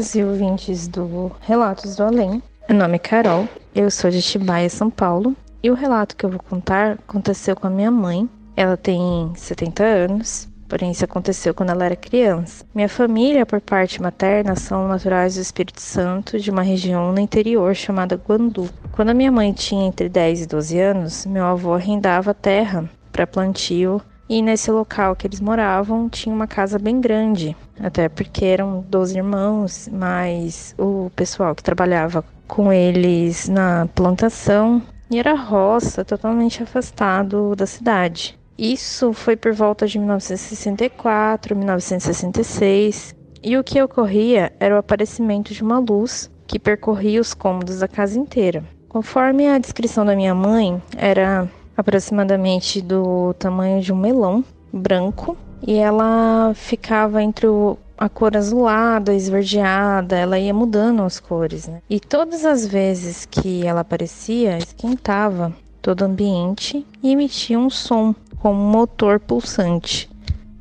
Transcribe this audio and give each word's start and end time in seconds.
Zoucas 0.00 0.14
e 0.14 0.24
ouvintes 0.24 0.88
do 0.88 1.30
Relatos 1.40 1.96
do 1.96 2.04
Além. 2.04 2.42
Meu 2.68 2.78
nome 2.78 2.96
é 2.96 2.98
Carol, 2.98 3.46
eu 3.74 3.90
sou 3.90 4.10
de 4.10 4.22
Tibaia, 4.22 4.68
São 4.70 4.88
Paulo, 4.88 5.36
e 5.62 5.70
o 5.70 5.74
relato 5.74 6.16
que 6.16 6.24
eu 6.24 6.30
vou 6.30 6.40
contar 6.40 6.92
aconteceu 6.92 7.54
com 7.54 7.66
a 7.66 7.70
minha 7.70 7.90
mãe. 7.90 8.28
Ela 8.56 8.76
tem 8.76 9.30
70 9.34 9.84
anos, 9.84 10.48
porém 10.68 10.90
isso 10.90 11.04
aconteceu 11.04 11.52
quando 11.52 11.70
ela 11.70 11.84
era 11.84 11.96
criança. 11.96 12.64
Minha 12.74 12.88
família, 12.88 13.44
por 13.44 13.60
parte 13.60 14.00
materna, 14.00 14.56
são 14.56 14.88
naturais 14.88 15.34
do 15.34 15.42
Espírito 15.42 15.80
Santo, 15.80 16.38
de 16.38 16.50
uma 16.50 16.62
região 16.62 17.12
no 17.12 17.20
interior 17.20 17.74
chamada 17.74 18.16
Guandu. 18.16 18.70
Quando 18.92 19.10
a 19.10 19.14
minha 19.14 19.30
mãe 19.30 19.52
tinha 19.52 19.86
entre 19.86 20.08
10 20.08 20.42
e 20.42 20.46
12 20.46 20.80
anos, 20.80 21.26
meu 21.26 21.44
avô 21.44 21.74
arrendava 21.74 22.32
terra 22.32 22.88
para 23.12 23.26
plantio 23.26 24.00
e 24.30 24.40
nesse 24.40 24.70
local 24.70 25.16
que 25.16 25.26
eles 25.26 25.40
moravam 25.40 26.08
tinha 26.08 26.32
uma 26.32 26.46
casa 26.46 26.78
bem 26.78 27.00
grande, 27.00 27.56
até 27.80 28.08
porque 28.08 28.44
eram 28.44 28.84
12 28.88 29.16
irmãos, 29.16 29.88
mas 29.92 30.72
o 30.78 31.10
pessoal 31.16 31.52
que 31.52 31.64
trabalhava 31.64 32.24
com 32.46 32.72
eles 32.72 33.48
na 33.48 33.88
plantação 33.92 34.80
e 35.10 35.18
era 35.18 35.34
roça, 35.34 36.04
totalmente 36.04 36.62
afastado 36.62 37.56
da 37.56 37.66
cidade. 37.66 38.38
Isso 38.56 39.12
foi 39.12 39.36
por 39.36 39.52
volta 39.52 39.84
de 39.88 39.98
1964, 39.98 41.56
1966, 41.56 43.16
e 43.42 43.56
o 43.56 43.64
que 43.64 43.82
ocorria 43.82 44.52
era 44.60 44.76
o 44.76 44.78
aparecimento 44.78 45.52
de 45.52 45.64
uma 45.64 45.80
luz 45.80 46.30
que 46.46 46.58
percorria 46.58 47.20
os 47.20 47.34
cômodos 47.34 47.80
da 47.80 47.88
casa 47.88 48.16
inteira. 48.16 48.62
Conforme 48.88 49.48
a 49.48 49.58
descrição 49.58 50.04
da 50.04 50.14
minha 50.14 50.34
mãe, 50.34 50.80
era 50.96 51.48
aproximadamente 51.80 52.80
do 52.80 53.34
tamanho 53.34 53.80
de 53.80 53.92
um 53.92 53.96
melão 53.96 54.44
branco 54.72 55.36
e 55.66 55.74
ela 55.74 56.52
ficava 56.54 57.22
entre 57.22 57.46
o, 57.46 57.76
a 57.98 58.08
cor 58.08 58.36
azulada, 58.36 59.12
esverdeada, 59.12 60.16
ela 60.16 60.38
ia 60.38 60.54
mudando 60.54 61.02
as 61.02 61.20
cores, 61.20 61.66
né? 61.66 61.82
E 61.88 62.00
todas 62.00 62.44
as 62.44 62.66
vezes 62.66 63.26
que 63.26 63.66
ela 63.66 63.80
aparecia, 63.80 64.58
esquentava 64.58 65.52
todo 65.82 66.02
o 66.02 66.04
ambiente 66.04 66.86
e 67.02 67.12
emitia 67.12 67.58
um 67.58 67.70
som 67.70 68.14
como 68.38 68.60
um 68.60 68.70
motor 68.70 69.20
pulsante. 69.20 70.08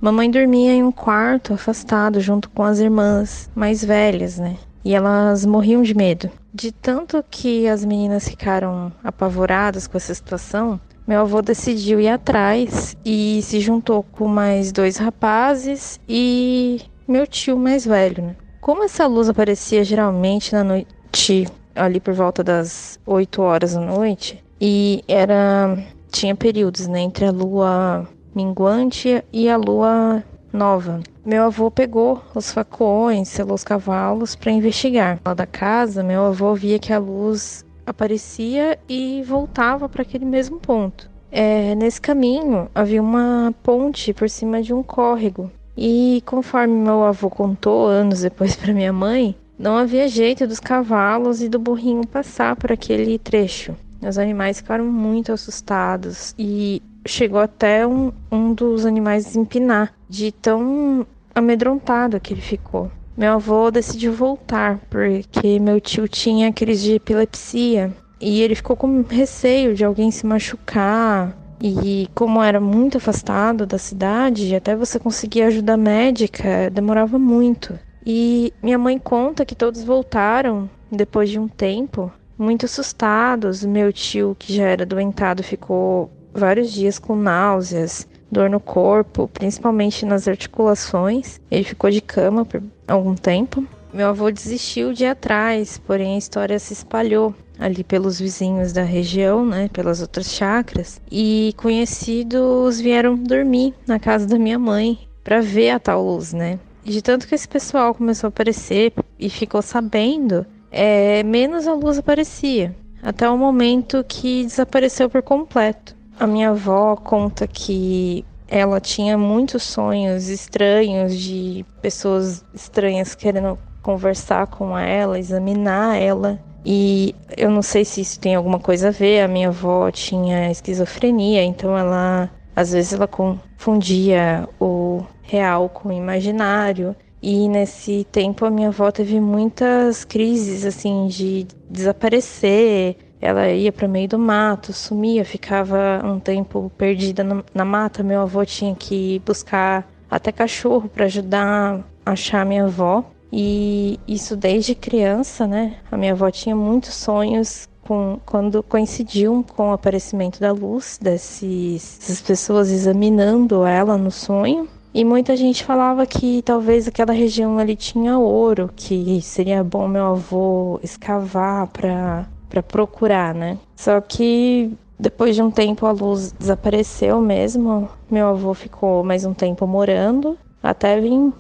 Mamãe 0.02 0.31
dormia 0.31 0.72
em 0.72 0.84
um 0.84 0.91
quarto 0.91 1.53
afastado 1.53 2.22
junto 2.22 2.50
com 2.50 2.63
as 2.63 2.79
irmãs 2.79 3.50
mais 3.53 3.84
velhas, 3.84 4.38
né? 4.38 4.56
E 4.84 4.96
elas 4.96 5.46
morriam 5.46 5.81
de 5.81 5.94
medo. 5.94 6.29
De 6.53 6.72
tanto 6.72 7.24
que 7.29 7.68
as 7.68 7.84
meninas 7.84 8.28
ficaram 8.28 8.91
apavoradas 9.03 9.88
com 9.88 9.97
essa 9.97 10.13
situação, 10.13 10.79
meu 11.09 11.22
avô 11.22 11.42
decidiu 11.42 12.00
ir 12.00 12.08
atrás 12.08 12.96
e 13.03 13.40
se 13.42 13.59
juntou 13.59 14.03
com 14.03 14.28
mais 14.28 14.72
dois 14.72 14.97
rapazes 14.97 16.00
e 16.08 16.81
meu 17.08 17.25
tio 17.25 17.58
mais 17.58 17.84
velho. 17.84 18.25
Né? 18.25 18.36
Como 18.62 18.84
essa 18.84 19.08
luz 19.08 19.28
aparecia 19.28 19.84
geralmente 19.84 20.53
na 20.53 20.64
noite, 20.64 21.47
ali 21.74 22.00
por 22.00 22.14
volta 22.14 22.44
das 22.44 23.00
8 23.08 23.42
horas 23.42 23.74
da 23.74 23.81
noite, 23.81 24.44
e 24.62 25.03
era 25.08 25.80
tinha 26.12 26.36
períodos 26.36 26.88
né, 26.88 27.00
entre 27.00 27.26
a 27.26 27.31
lua 27.31 28.08
minguante 28.36 29.24
e 29.34 29.50
a 29.50 29.58
lua 29.58 30.24
nova. 30.53 31.00
Meu 31.26 31.46
avô 31.46 31.72
pegou 31.72 32.22
os 32.36 32.52
facões, 32.52 33.30
selou 33.30 33.56
os 33.56 33.64
cavalos 33.64 34.36
para 34.36 34.52
investigar. 34.52 35.20
Lá 35.26 35.34
da 35.34 35.47
casa, 35.47 36.03
meu 36.03 36.28
avô 36.28 36.53
via 36.53 36.78
que 36.78 36.94
a 36.94 37.00
luz 37.00 37.66
aparecia 37.89 38.77
e 38.88 39.23
voltava 39.23 39.89
para 39.89 40.01
aquele 40.01 40.25
mesmo 40.25 40.59
ponto. 40.59 41.09
É, 41.31 41.75
nesse 41.75 42.00
caminho 42.00 42.69
havia 42.73 43.01
uma 43.01 43.53
ponte 43.63 44.13
por 44.13 44.29
cima 44.29 44.61
de 44.61 44.73
um 44.73 44.81
córrego. 44.81 45.51
E 45.77 46.22
conforme 46.25 46.73
meu 46.73 47.03
avô 47.03 47.29
contou 47.29 47.88
anos 47.88 48.22
depois 48.22 48.55
para 48.55 48.73
minha 48.73 48.91
mãe, 48.91 49.35
não 49.57 49.78
havia 49.78 50.07
jeito 50.07 50.47
dos 50.47 50.59
cavalos 50.59 51.41
e 51.41 51.49
do 51.49 51.59
burrinho 51.59 52.05
passar 52.07 52.55
por 52.55 52.72
aquele 52.72 53.17
trecho. 53.17 53.75
Os 54.01 54.17
animais 54.17 54.57
ficaram 54.57 54.85
muito 54.85 55.31
assustados 55.31 56.33
e 56.39 56.81
chegou 57.05 57.39
até 57.39 57.85
um, 57.85 58.11
um 58.31 58.53
dos 58.53 58.85
animais 58.85 59.35
empinar, 59.35 59.94
de 60.07 60.31
tão 60.31 61.05
amedrontado 61.35 62.19
que 62.19 62.33
ele 62.33 62.41
ficou. 62.41 62.89
Meu 63.19 63.34
avô 63.34 63.69
decidiu 63.69 64.13
voltar 64.13 64.80
porque 64.90 65.59
meu 65.59 65.81
tio 65.81 66.07
tinha 66.07 66.53
crise 66.53 66.84
de 66.85 66.94
epilepsia 66.94 67.94
e 68.18 68.41
ele 68.41 68.56
ficou 68.56 68.78
com 68.78 69.02
receio 69.02 69.75
de 69.75 69.84
alguém 69.84 70.09
se 70.09 70.25
machucar. 70.25 71.35
E 71.62 72.08
como 72.16 72.41
era 72.41 72.62
muito 72.62 72.96
afastado 72.96 73.66
da 73.66 73.78
cidade, 73.78 74.56
até 74.56 74.74
você 74.74 74.97
conseguir 74.97 75.41
ajuda 75.41 75.75
médica 75.75 76.69
demorava 76.69 77.19
muito. 77.19 77.78
E 78.06 78.53
minha 78.63 78.78
mãe 78.78 78.97
conta 78.97 79.44
que 79.44 79.53
todos 79.53 79.84
voltaram 79.84 80.69
depois 80.90 81.29
de 81.29 81.38
um 81.38 81.50
tempo, 81.50 82.09
muito 82.38 82.68
assustados. 82.68 83.66
Meu 83.66 83.91
tio, 83.91 84.34
que 84.40 84.53
já 84.53 84.63
era 84.63 84.85
doentado, 84.85 85.44
ficou 85.44 86.09
vários 86.34 86.72
dias 86.72 86.97
com 86.97 87.18
náuseas, 87.18 88.08
dor 88.31 88.50
no 88.50 88.59
corpo, 88.59 89.29
principalmente 89.34 90.06
nas 90.06 90.28
articulações. 90.28 91.40
Ele 91.50 91.63
ficou 91.63 91.90
de 91.90 92.01
cama 92.01 92.45
por 92.45 92.62
algum 92.88 93.16
tempo. 93.16 93.66
Meu 93.94 94.09
avô 94.09 94.29
desistiu 94.29 94.94
de 94.94 95.06
atrás, 95.06 95.79
porém 95.79 96.16
a 96.16 96.17
história 96.17 96.59
se 96.59 96.73
espalhou 96.73 97.34
ali 97.59 97.84
pelos 97.84 98.19
vizinhos 98.19 98.72
da 98.72 98.84
região, 98.84 99.45
né, 99.45 99.69
pelas 99.73 100.01
outras 100.01 100.31
chacras, 100.31 101.01
e 101.12 101.53
conhecidos 101.57 102.79
vieram 102.79 103.16
dormir 103.16 103.73
na 103.85 104.00
casa 104.00 104.25
da 104.25 104.40
minha 104.40 104.57
mãe 104.57 104.97
para 105.23 105.41
ver 105.41 105.72
a 105.72 105.79
tal 105.79 106.06
luz, 106.06 106.31
né? 106.31 106.59
De 106.84 107.01
tanto 107.01 107.28
que 107.28 107.35
esse 107.35 107.47
pessoal 107.47 107.94
começou 107.94 108.28
a 108.28 108.29
aparecer 108.29 108.94
e 109.19 109.29
ficou 109.29 109.61
sabendo, 109.61 110.46
é, 110.72 111.22
menos 111.23 111.67
a 111.67 111.73
luz 111.73 111.97
aparecia, 111.97 112.73
até 113.03 113.29
o 113.29 113.38
momento 113.38 114.06
que 114.07 114.46
desapareceu 114.46 115.09
por 115.09 115.22
completo. 115.22 115.96
A 116.19 116.28
minha 116.28 116.50
avó 116.50 116.97
conta 116.97 117.47
que 117.47 118.25
ela 118.46 118.81
tinha 118.81 119.18
muitos 119.18 119.63
sonhos 119.63 120.28
estranhos 120.28 121.18
de 121.18 121.66
pessoas 121.81 122.44
estranhas 122.53 123.16
querendo 123.16 123.57
conversar 123.81 124.47
com 124.47 124.78
ela, 124.78 125.18
examinar 125.18 125.96
ela. 125.96 126.38
E 126.66 127.16
eu 127.38 127.50
não 127.50 127.62
sei 127.62 127.85
se 127.85 128.02
isso 128.02 128.19
tem 128.19 128.35
alguma 128.35 128.59
coisa 128.59 128.90
a 128.90 128.91
ver. 128.91 129.22
A 129.22 129.29
minha 129.29 129.47
avó 129.47 129.90
tinha 129.91 130.52
esquizofrenia, 130.52 131.41
então 131.41 131.78
ela 131.78 132.29
às 132.53 132.73
vezes 132.73 132.91
ela 132.91 133.08
confundia 133.08 134.46
o 134.59 135.02
real 135.22 135.70
com 135.70 135.88
o 135.88 135.93
imaginário. 135.93 136.93
E 137.22 137.47
nesse 137.47 138.05
tempo 138.11 138.43
a 138.43 138.49
minha 138.49 138.67
avó 138.67 138.91
teve 138.91 139.22
muitas 139.22 140.03
crises 140.03 140.66
assim 140.66 141.08
de 141.08 141.47
desaparecer, 141.70 142.97
ela 143.21 143.49
ia 143.49 143.71
para 143.71 143.87
meio 143.87 144.07
do 144.07 144.17
mato, 144.17 144.71
sumia, 144.71 145.25
ficava 145.25 146.01
um 146.03 146.19
tempo 146.19 146.71
perdida 146.77 147.23
na 147.53 147.66
mata. 147.66 148.01
Meu 148.01 148.21
avô 148.21 148.45
tinha 148.45 148.73
que 148.73 149.21
buscar 149.25 149.87
até 150.09 150.31
cachorro 150.31 150.89
para 150.89 151.05
ajudar 151.05 151.83
a 152.05 152.11
achar 152.11 152.45
minha 152.45 152.66
avó. 152.66 153.03
E 153.31 153.99
isso 154.07 154.35
desde 154.35 154.73
criança, 154.73 155.45
né? 155.45 155.77
A 155.91 155.97
minha 155.97 156.13
avó 156.13 156.31
tinha 156.31 156.55
muitos 156.55 156.95
sonhos 156.95 157.67
com, 157.81 158.19
quando 158.25 158.63
coincidiam 158.63 159.43
com 159.43 159.69
o 159.69 159.73
aparecimento 159.73 160.39
da 160.39 160.51
luz 160.51 160.97
desses, 161.01 161.97
dessas 161.99 162.21
pessoas 162.21 162.71
examinando 162.71 163.66
ela 163.66 163.97
no 163.97 164.11
sonho. 164.11 164.67
E 164.93 165.03
muita 165.05 165.35
gente 165.37 165.63
falava 165.63 166.05
que 166.05 166.41
talvez 166.41 166.87
aquela 166.87 167.13
região 167.13 167.59
ali 167.59 167.75
tinha 167.75 168.17
ouro, 168.17 168.71
que 168.75 169.21
seria 169.21 169.63
bom 169.63 169.87
meu 169.87 170.05
avô 170.05 170.79
escavar 170.81 171.67
para 171.67 172.25
para 172.49 172.63
procurar, 172.63 173.34
né? 173.34 173.57
Só 173.75 174.01
que 174.01 174.75
depois 174.99 175.35
de 175.35 175.41
um 175.41 175.51
tempo 175.51 175.85
a 175.85 175.91
luz 175.91 176.31
desapareceu 176.31 177.22
mesmo. 177.22 177.90
Meu 178.09 178.28
avô 178.28 178.53
ficou 178.53 179.03
mais 179.03 179.23
um 179.23 179.34
tempo 179.34 179.67
morando 179.67 180.37
até 180.61 180.99
vir 180.99 181.31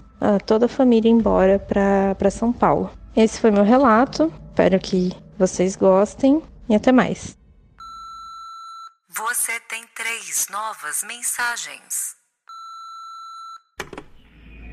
toda 0.45 0.67
a 0.67 0.69
família 0.69 1.09
embora 1.09 1.59
para 1.59 2.29
São 2.29 2.53
Paulo. 2.53 2.91
Esse 3.15 3.41
foi 3.41 3.51
meu 3.51 3.63
relato. 3.63 4.31
Espero 4.49 4.79
que 4.79 5.11
vocês 5.37 5.75
gostem 5.75 6.41
e 6.69 6.75
até 6.75 6.91
mais. 6.91 7.37
Você 9.09 9.59
tem 9.67 9.83
três 9.95 10.47
novas 10.51 11.03
mensagens. 11.07 12.15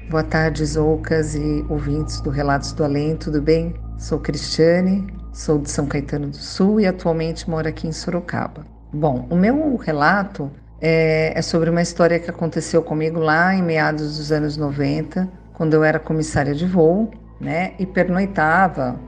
Boa 0.09 0.23
tarde, 0.23 0.65
Zoucas 0.65 1.35
e 1.35 1.65
ouvintes 1.69 2.21
do 2.21 2.31
Relatos 2.31 2.73
do 2.73 2.85
Além, 2.85 3.17
tudo 3.17 3.43
bem? 3.43 3.75
Sou 3.99 4.21
Cristiane, 4.21 5.07
sou 5.37 5.59
de 5.59 5.71
São 5.71 5.85
Caetano 5.87 6.29
do 6.29 6.37
Sul 6.37 6.81
e 6.81 6.87
atualmente 6.87 7.49
moro 7.49 7.69
aqui 7.69 7.87
em 7.87 7.93
Sorocaba. 7.93 8.65
Bom, 8.91 9.27
o 9.29 9.37
meu 9.37 9.77
relato 9.77 10.51
é, 10.81 11.33
é 11.37 11.43
sobre 11.43 11.69
uma 11.69 11.83
história 11.83 12.19
que 12.19 12.31
aconteceu 12.31 12.83
comigo 12.83 13.21
lá 13.21 13.55
em 13.55 13.63
meados 13.63 14.17
dos 14.17 14.33
anos 14.33 14.57
90, 14.57 15.29
quando 15.53 15.75
eu 15.75 15.85
era 15.85 15.99
comissária 15.99 16.55
de 16.55 16.65
voo, 16.65 17.11
né, 17.39 17.75
e 17.79 17.85
pernoitava 17.85 18.99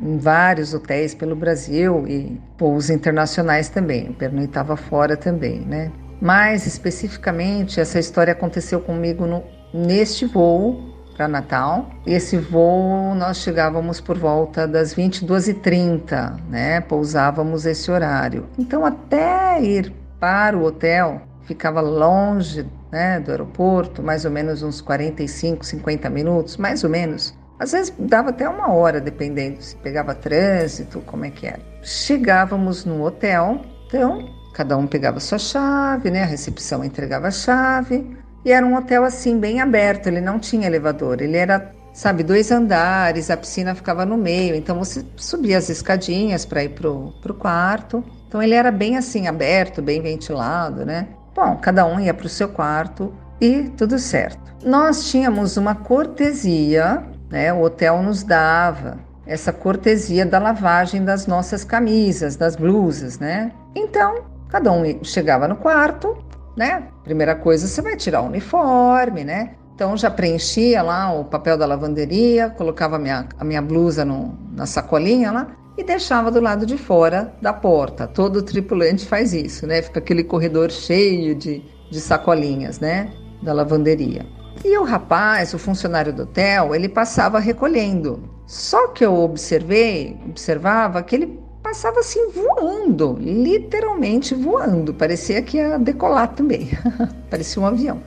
em 0.00 0.16
vários 0.16 0.72
hotéis 0.72 1.14
pelo 1.14 1.36
Brasil 1.36 2.06
e 2.08 2.40
voos 2.58 2.88
internacionais 2.88 3.68
também, 3.68 4.12
pernoitava 4.12 4.74
fora 4.74 5.18
também, 5.18 5.60
né. 5.60 5.92
Mais 6.18 6.66
especificamente, 6.66 7.78
essa 7.78 7.98
história 7.98 8.32
aconteceu 8.32 8.80
comigo 8.80 9.26
no, 9.26 9.44
neste 9.74 10.24
voo 10.24 10.87
para 11.18 11.26
Natal. 11.26 11.90
Esse 12.06 12.38
voo 12.38 13.12
nós 13.16 13.38
chegávamos 13.38 14.00
por 14.00 14.16
volta 14.16 14.68
das 14.68 14.94
22h30, 14.94 16.40
né? 16.48 16.80
Pousávamos 16.80 17.66
esse 17.66 17.90
horário. 17.90 18.46
Então, 18.56 18.86
até 18.86 19.60
ir 19.60 19.92
para 20.20 20.56
o 20.56 20.62
hotel, 20.64 21.20
ficava 21.42 21.80
longe 21.80 22.64
né, 22.92 23.18
do 23.18 23.32
aeroporto, 23.32 24.02
mais 24.02 24.24
ou 24.24 24.30
menos 24.30 24.62
uns 24.62 24.80
45, 24.80 25.66
50 25.66 26.08
minutos, 26.08 26.56
mais 26.56 26.84
ou 26.84 26.90
menos. 26.90 27.36
Às 27.58 27.72
vezes 27.72 27.92
dava 27.98 28.30
até 28.30 28.48
uma 28.48 28.72
hora, 28.72 29.00
dependendo 29.00 29.60
se 29.60 29.74
pegava 29.76 30.14
trânsito, 30.14 31.00
como 31.00 31.24
é 31.24 31.30
que 31.30 31.48
era. 31.48 31.60
Chegávamos 31.82 32.84
no 32.84 33.04
hotel, 33.04 33.60
então 33.86 34.32
cada 34.54 34.76
um 34.76 34.86
pegava 34.86 35.18
sua 35.20 35.38
chave, 35.38 36.10
né? 36.10 36.22
A 36.22 36.26
recepção 36.26 36.84
entregava 36.84 37.28
a 37.28 37.30
chave, 37.32 38.17
e 38.44 38.52
era 38.52 38.64
um 38.64 38.76
hotel 38.76 39.04
assim, 39.04 39.38
bem 39.38 39.60
aberto, 39.60 40.06
ele 40.06 40.20
não 40.20 40.38
tinha 40.38 40.66
elevador, 40.66 41.20
ele 41.20 41.36
era, 41.36 41.72
sabe, 41.92 42.22
dois 42.22 42.50
andares, 42.50 43.30
a 43.30 43.36
piscina 43.36 43.74
ficava 43.74 44.06
no 44.06 44.16
meio, 44.16 44.54
então 44.54 44.78
você 44.78 45.04
subia 45.16 45.58
as 45.58 45.68
escadinhas 45.68 46.44
para 46.44 46.64
ir 46.64 46.70
pro, 46.70 47.12
pro 47.20 47.34
quarto. 47.34 48.04
Então 48.28 48.42
ele 48.42 48.54
era 48.54 48.70
bem 48.70 48.96
assim, 48.96 49.26
aberto, 49.26 49.80
bem 49.80 50.02
ventilado, 50.02 50.84
né? 50.84 51.08
Bom, 51.34 51.56
cada 51.56 51.86
um 51.86 51.98
ia 51.98 52.12
para 52.12 52.26
o 52.26 52.28
seu 52.28 52.48
quarto 52.48 53.12
e 53.40 53.70
tudo 53.76 53.98
certo. 53.98 54.38
Nós 54.62 55.08
tínhamos 55.10 55.56
uma 55.56 55.74
cortesia, 55.74 57.02
né? 57.30 57.52
O 57.52 57.62
hotel 57.62 58.02
nos 58.02 58.22
dava 58.22 58.98
essa 59.26 59.52
cortesia 59.52 60.24
da 60.26 60.38
lavagem 60.38 61.04
das 61.04 61.26
nossas 61.26 61.64
camisas, 61.64 62.36
das 62.36 62.56
blusas, 62.56 63.18
né? 63.18 63.52
Então, 63.74 64.24
cada 64.48 64.72
um 64.72 65.04
chegava 65.04 65.46
no 65.46 65.56
quarto, 65.56 66.16
né? 66.58 66.88
Primeira 67.04 67.36
coisa, 67.36 67.68
você 67.68 67.80
vai 67.80 67.96
tirar 67.96 68.20
o 68.20 68.26
uniforme, 68.26 69.22
né? 69.22 69.54
Então 69.74 69.96
já 69.96 70.10
preenchia 70.10 70.82
lá 70.82 71.12
o 71.12 71.24
papel 71.24 71.56
da 71.56 71.64
lavanderia, 71.64 72.50
colocava 72.50 72.96
a 72.96 72.98
minha, 72.98 73.28
a 73.38 73.44
minha 73.44 73.62
blusa 73.62 74.04
no, 74.04 74.36
na 74.52 74.66
sacolinha 74.66 75.30
lá 75.30 75.56
e 75.76 75.84
deixava 75.84 76.32
do 76.32 76.40
lado 76.40 76.66
de 76.66 76.76
fora 76.76 77.32
da 77.40 77.52
porta. 77.52 78.08
Todo 78.08 78.42
tripulante 78.42 79.06
faz 79.06 79.32
isso, 79.32 79.68
né? 79.68 79.80
Fica 79.80 80.00
aquele 80.00 80.24
corredor 80.24 80.72
cheio 80.72 81.36
de, 81.36 81.62
de 81.88 82.00
sacolinhas, 82.00 82.80
né? 82.80 83.08
Da 83.40 83.52
lavanderia. 83.52 84.26
E 84.64 84.76
o 84.76 84.82
rapaz, 84.82 85.54
o 85.54 85.58
funcionário 85.58 86.12
do 86.12 86.24
hotel, 86.24 86.74
ele 86.74 86.88
passava 86.88 87.38
recolhendo. 87.38 88.28
Só 88.48 88.88
que 88.88 89.06
eu 89.06 89.14
observei, 89.14 90.18
observava 90.28 91.00
que 91.04 91.14
ele 91.14 91.38
passava 91.68 92.00
assim 92.00 92.30
voando, 92.30 93.18
literalmente 93.20 94.34
voando. 94.34 94.94
Parecia 94.94 95.42
que 95.42 95.58
ia 95.58 95.78
decolar 95.78 96.28
também. 96.28 96.70
Parecia 97.28 97.60
um 97.60 97.66
avião. 97.66 98.00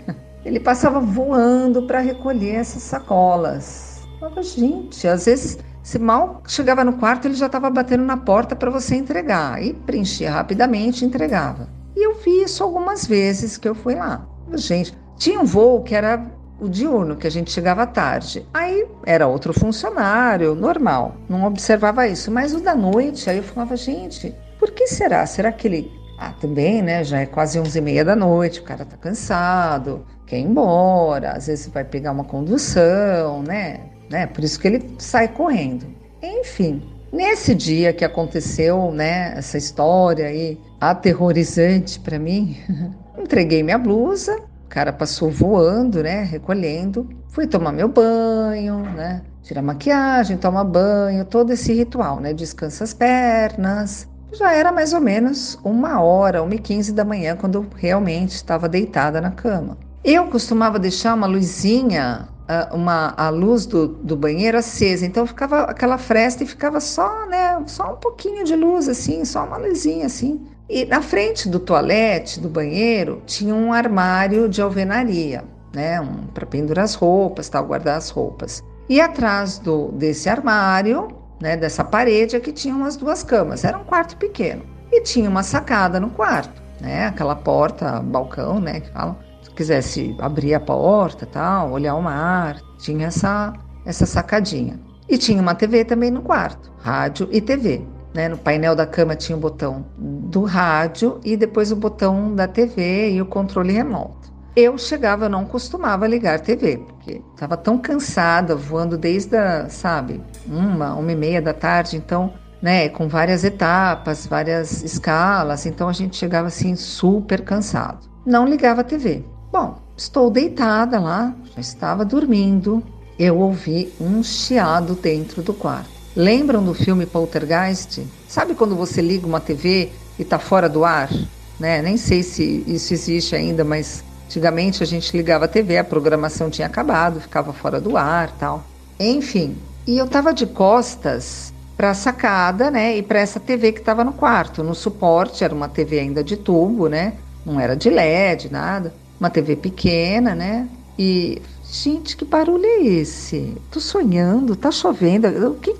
Ele 0.43 0.59
passava 0.59 0.99
voando 0.99 1.83
para 1.83 1.99
recolher 1.99 2.55
essas 2.55 2.81
sacolas. 2.81 4.01
Falava, 4.19 4.41
gente, 4.41 5.07
às 5.07 5.25
vezes 5.25 5.59
se 5.83 5.99
mal 5.99 6.41
chegava 6.47 6.83
no 6.83 6.93
quarto, 6.93 7.27
ele 7.27 7.35
já 7.35 7.45
estava 7.45 7.69
batendo 7.69 8.03
na 8.03 8.17
porta 8.17 8.55
para 8.55 8.71
você 8.71 8.95
entregar. 8.95 9.63
E 9.63 9.73
preenchia 9.73 10.31
rapidamente 10.31 11.05
e 11.05 11.07
entregava. 11.07 11.69
E 11.95 12.03
eu 12.03 12.15
vi 12.15 12.41
isso 12.41 12.63
algumas 12.63 13.05
vezes 13.05 13.57
que 13.57 13.69
eu 13.69 13.75
fui 13.75 13.93
lá. 13.93 14.27
Gente, 14.55 14.97
tinha 15.17 15.39
um 15.39 15.45
voo 15.45 15.83
que 15.83 15.93
era 15.93 16.17
o 16.61 16.69
diurno, 16.69 17.15
que 17.15 17.25
a 17.25 17.31
gente 17.31 17.51
chegava 17.51 17.87
tarde. 17.87 18.45
Aí 18.53 18.87
era 19.03 19.27
outro 19.27 19.51
funcionário, 19.51 20.53
normal, 20.53 21.15
não 21.27 21.43
observava 21.45 22.07
isso. 22.07 22.31
Mas 22.31 22.53
o 22.53 22.61
da 22.61 22.75
noite, 22.75 23.27
aí 23.29 23.37
eu 23.37 23.43
falava, 23.43 23.75
gente, 23.75 24.33
por 24.59 24.69
que 24.71 24.87
será? 24.87 25.25
Será 25.25 25.51
que 25.51 25.67
ele. 25.67 25.91
Ah, 26.19 26.33
também, 26.39 26.83
né? 26.83 27.03
Já 27.03 27.21
é 27.21 27.25
quase 27.25 27.59
11 27.59 27.75
e 27.75 27.81
meia 27.81 28.05
da 28.05 28.15
noite, 28.15 28.59
o 28.59 28.63
cara 28.63 28.85
tá 28.85 28.95
cansado, 28.95 30.05
quer 30.27 30.37
ir 30.37 30.43
embora, 30.43 31.31
às 31.31 31.47
vezes 31.47 31.67
vai 31.67 31.83
pegar 31.83 32.11
uma 32.11 32.23
condução, 32.23 33.41
né? 33.41 33.79
né? 34.07 34.27
Por 34.27 34.43
isso 34.43 34.59
que 34.59 34.67
ele 34.67 34.95
sai 34.99 35.29
correndo. 35.29 35.87
Enfim, 36.21 36.83
nesse 37.11 37.55
dia 37.55 37.91
que 37.91 38.05
aconteceu, 38.05 38.91
né, 38.91 39.33
essa 39.35 39.57
história 39.57 40.27
aí 40.27 40.59
aterrorizante 40.79 41.99
para 41.99 42.19
mim, 42.19 42.55
entreguei 43.17 43.63
minha 43.63 43.79
blusa, 43.79 44.37
cara 44.71 44.93
passou 44.93 45.29
voando, 45.29 46.01
né? 46.01 46.23
Recolhendo. 46.23 47.07
Fui 47.27 47.45
tomar 47.45 47.73
meu 47.73 47.89
banho, 47.89 48.79
né? 48.95 49.21
Tirar 49.43 49.61
maquiagem, 49.61 50.37
tomar 50.37 50.63
banho, 50.63 51.25
todo 51.25 51.51
esse 51.51 51.73
ritual, 51.73 52.21
né? 52.21 52.33
Descansa 52.33 52.85
as 52.85 52.93
pernas. 52.93 54.07
Já 54.31 54.53
era 54.53 54.71
mais 54.71 54.93
ou 54.93 55.01
menos 55.01 55.59
uma 55.61 56.01
hora, 56.01 56.41
uma 56.41 56.55
e 56.55 56.59
quinze 56.59 56.93
da 56.93 57.03
manhã, 57.03 57.35
quando 57.35 57.55
eu 57.55 57.65
realmente 57.75 58.31
estava 58.31 58.69
deitada 58.69 59.19
na 59.19 59.31
cama. 59.31 59.77
Eu 60.05 60.27
costumava 60.27 60.79
deixar 60.79 61.15
uma 61.15 61.27
luzinha, 61.27 62.29
ah, 62.47 62.69
uma, 62.71 63.13
a 63.17 63.29
luz 63.29 63.65
do, 63.65 63.89
do 63.89 64.15
banheiro 64.15 64.57
acesa, 64.57 65.05
então 65.05 65.27
ficava 65.27 65.63
aquela 65.63 65.97
fresta 65.97 66.43
e 66.43 66.47
ficava 66.47 66.79
só, 66.79 67.27
né? 67.27 67.61
Só 67.67 67.93
um 67.93 67.97
pouquinho 67.97 68.45
de 68.45 68.55
luz, 68.55 68.87
assim, 68.87 69.25
só 69.25 69.43
uma 69.43 69.57
luzinha, 69.57 70.05
assim. 70.05 70.47
E 70.73 70.85
na 70.85 71.01
frente 71.01 71.49
do 71.49 71.59
toalete, 71.59 72.39
do 72.39 72.47
banheiro, 72.47 73.21
tinha 73.25 73.53
um 73.53 73.73
armário 73.73 74.47
de 74.47 74.61
alvenaria, 74.61 75.43
né, 75.75 75.99
um, 75.99 76.27
para 76.27 76.45
pendurar 76.45 76.85
as 76.85 76.95
roupas, 76.95 77.49
tal, 77.49 77.65
guardar 77.65 77.97
as 77.97 78.09
roupas. 78.09 78.63
E 78.87 79.01
atrás 79.01 79.59
do, 79.59 79.91
desse 79.91 80.29
armário, 80.29 81.09
né, 81.41 81.57
dessa 81.57 81.83
parede, 81.83 82.37
aqui 82.37 82.53
tinha 82.53 82.73
umas 82.73 82.95
duas 82.95 83.21
camas. 83.21 83.65
Era 83.65 83.77
um 83.77 83.83
quarto 83.83 84.15
pequeno. 84.15 84.63
E 84.89 85.01
tinha 85.01 85.29
uma 85.29 85.43
sacada 85.43 85.99
no 85.99 86.09
quarto, 86.09 86.63
né, 86.79 87.07
aquela 87.07 87.35
porta, 87.35 87.99
balcão, 87.99 88.61
né, 88.61 88.79
que 88.79 88.89
falam. 88.91 89.17
Se 89.41 89.51
quisesse 89.51 90.15
abrir 90.19 90.53
a 90.53 90.59
porta, 90.61 91.25
tal, 91.25 91.73
olhar 91.73 91.95
o 91.95 92.01
mar, 92.01 92.61
tinha 92.79 93.07
essa, 93.07 93.51
essa 93.85 94.05
sacadinha. 94.05 94.79
E 95.09 95.17
tinha 95.17 95.41
uma 95.41 95.53
TV 95.53 95.83
também 95.83 96.11
no 96.11 96.21
quarto, 96.21 96.71
rádio 96.79 97.27
e 97.29 97.41
TV. 97.41 97.85
Né? 98.13 98.27
No 98.27 98.37
painel 98.37 98.75
da 98.75 98.85
cama 98.85 99.15
tinha 99.15 99.37
o 99.37 99.41
botão 99.41 99.85
do 99.97 100.43
rádio 100.43 101.19
e 101.23 101.37
depois 101.37 101.71
o 101.71 101.75
botão 101.75 102.35
da 102.35 102.47
TV 102.47 103.11
e 103.11 103.21
o 103.21 103.25
controle 103.25 103.71
remoto. 103.73 104.31
Eu 104.53 104.77
chegava, 104.77 105.25
eu 105.25 105.29
não 105.29 105.45
costumava 105.45 106.05
ligar 106.05 106.41
TV, 106.41 106.77
porque 106.77 107.21
estava 107.33 107.55
tão 107.55 107.77
cansada, 107.77 108.53
voando 108.53 108.97
desde 108.97 109.37
a, 109.37 109.69
sabe, 109.69 110.21
uma, 110.45 110.93
uma 110.93 111.11
e 111.11 111.15
meia 111.15 111.41
da 111.41 111.53
tarde, 111.53 111.95
então, 111.95 112.33
né, 112.61 112.89
com 112.89 113.07
várias 113.07 113.45
etapas, 113.45 114.27
várias 114.27 114.83
escalas, 114.83 115.65
então 115.65 115.87
a 115.87 115.93
gente 115.93 116.17
chegava 116.17 116.47
assim 116.47 116.75
super 116.75 117.41
cansado. 117.45 118.09
Não 118.25 118.45
ligava 118.45 118.81
a 118.81 118.83
TV. 118.83 119.23
Bom, 119.53 119.77
estou 119.95 120.29
deitada 120.29 120.99
lá, 120.99 121.33
já 121.55 121.61
estava 121.61 122.03
dormindo, 122.03 122.83
eu 123.17 123.37
ouvi 123.37 123.93
um 124.01 124.21
chiado 124.21 124.95
dentro 124.95 125.41
do 125.41 125.53
quarto. 125.53 126.00
Lembram 126.15 126.61
do 126.61 126.73
filme 126.73 127.05
Poltergeist? 127.05 128.05
Sabe 128.27 128.53
quando 128.53 128.75
você 128.75 129.01
liga 129.01 129.25
uma 129.25 129.39
TV 129.39 129.89
e 130.19 130.23
está 130.23 130.37
fora 130.37 130.67
do 130.67 130.83
ar? 130.83 131.09
Né? 131.57 131.81
Nem 131.81 131.95
sei 131.95 132.21
se 132.21 132.63
isso 132.67 132.93
existe 132.93 133.33
ainda, 133.33 133.63
mas 133.63 134.03
antigamente 134.25 134.83
a 134.83 134.85
gente 134.85 135.15
ligava 135.15 135.45
a 135.45 135.47
TV, 135.47 135.77
a 135.77 135.83
programação 135.83 136.49
tinha 136.49 136.67
acabado, 136.67 137.21
ficava 137.21 137.53
fora 137.53 137.79
do 137.79 137.95
ar, 137.95 138.29
tal. 138.37 138.63
Enfim, 138.99 139.55
e 139.87 139.97
eu 139.97 140.05
estava 140.05 140.33
de 140.33 140.45
costas 140.45 141.53
para 141.77 141.91
a 141.91 141.93
sacada, 141.93 142.69
né, 142.69 142.97
e 142.97 143.01
para 143.01 143.19
essa 143.19 143.39
TV 143.39 143.71
que 143.71 143.79
estava 143.79 144.03
no 144.03 144.11
quarto. 144.11 144.63
No 144.63 144.75
suporte 144.75 145.43
era 145.43 145.55
uma 145.55 145.69
TV 145.69 145.99
ainda 145.99 146.23
de 146.23 146.35
tubo, 146.35 146.87
né? 146.87 147.13
Não 147.45 147.59
era 147.59 147.75
de 147.75 147.89
LED, 147.89 148.51
nada. 148.51 148.93
Uma 149.19 149.29
TV 149.29 149.55
pequena, 149.55 150.35
né? 150.35 150.67
E 150.99 151.41
gente, 151.63 152.17
que 152.17 152.25
barulho 152.25 152.65
é 152.65 152.83
esse? 152.83 153.55
Tô 153.71 153.79
sonhando, 153.79 154.55
tá 154.55 154.71
chovendo. 154.71 155.27
O 155.49 155.55
que 155.55 155.73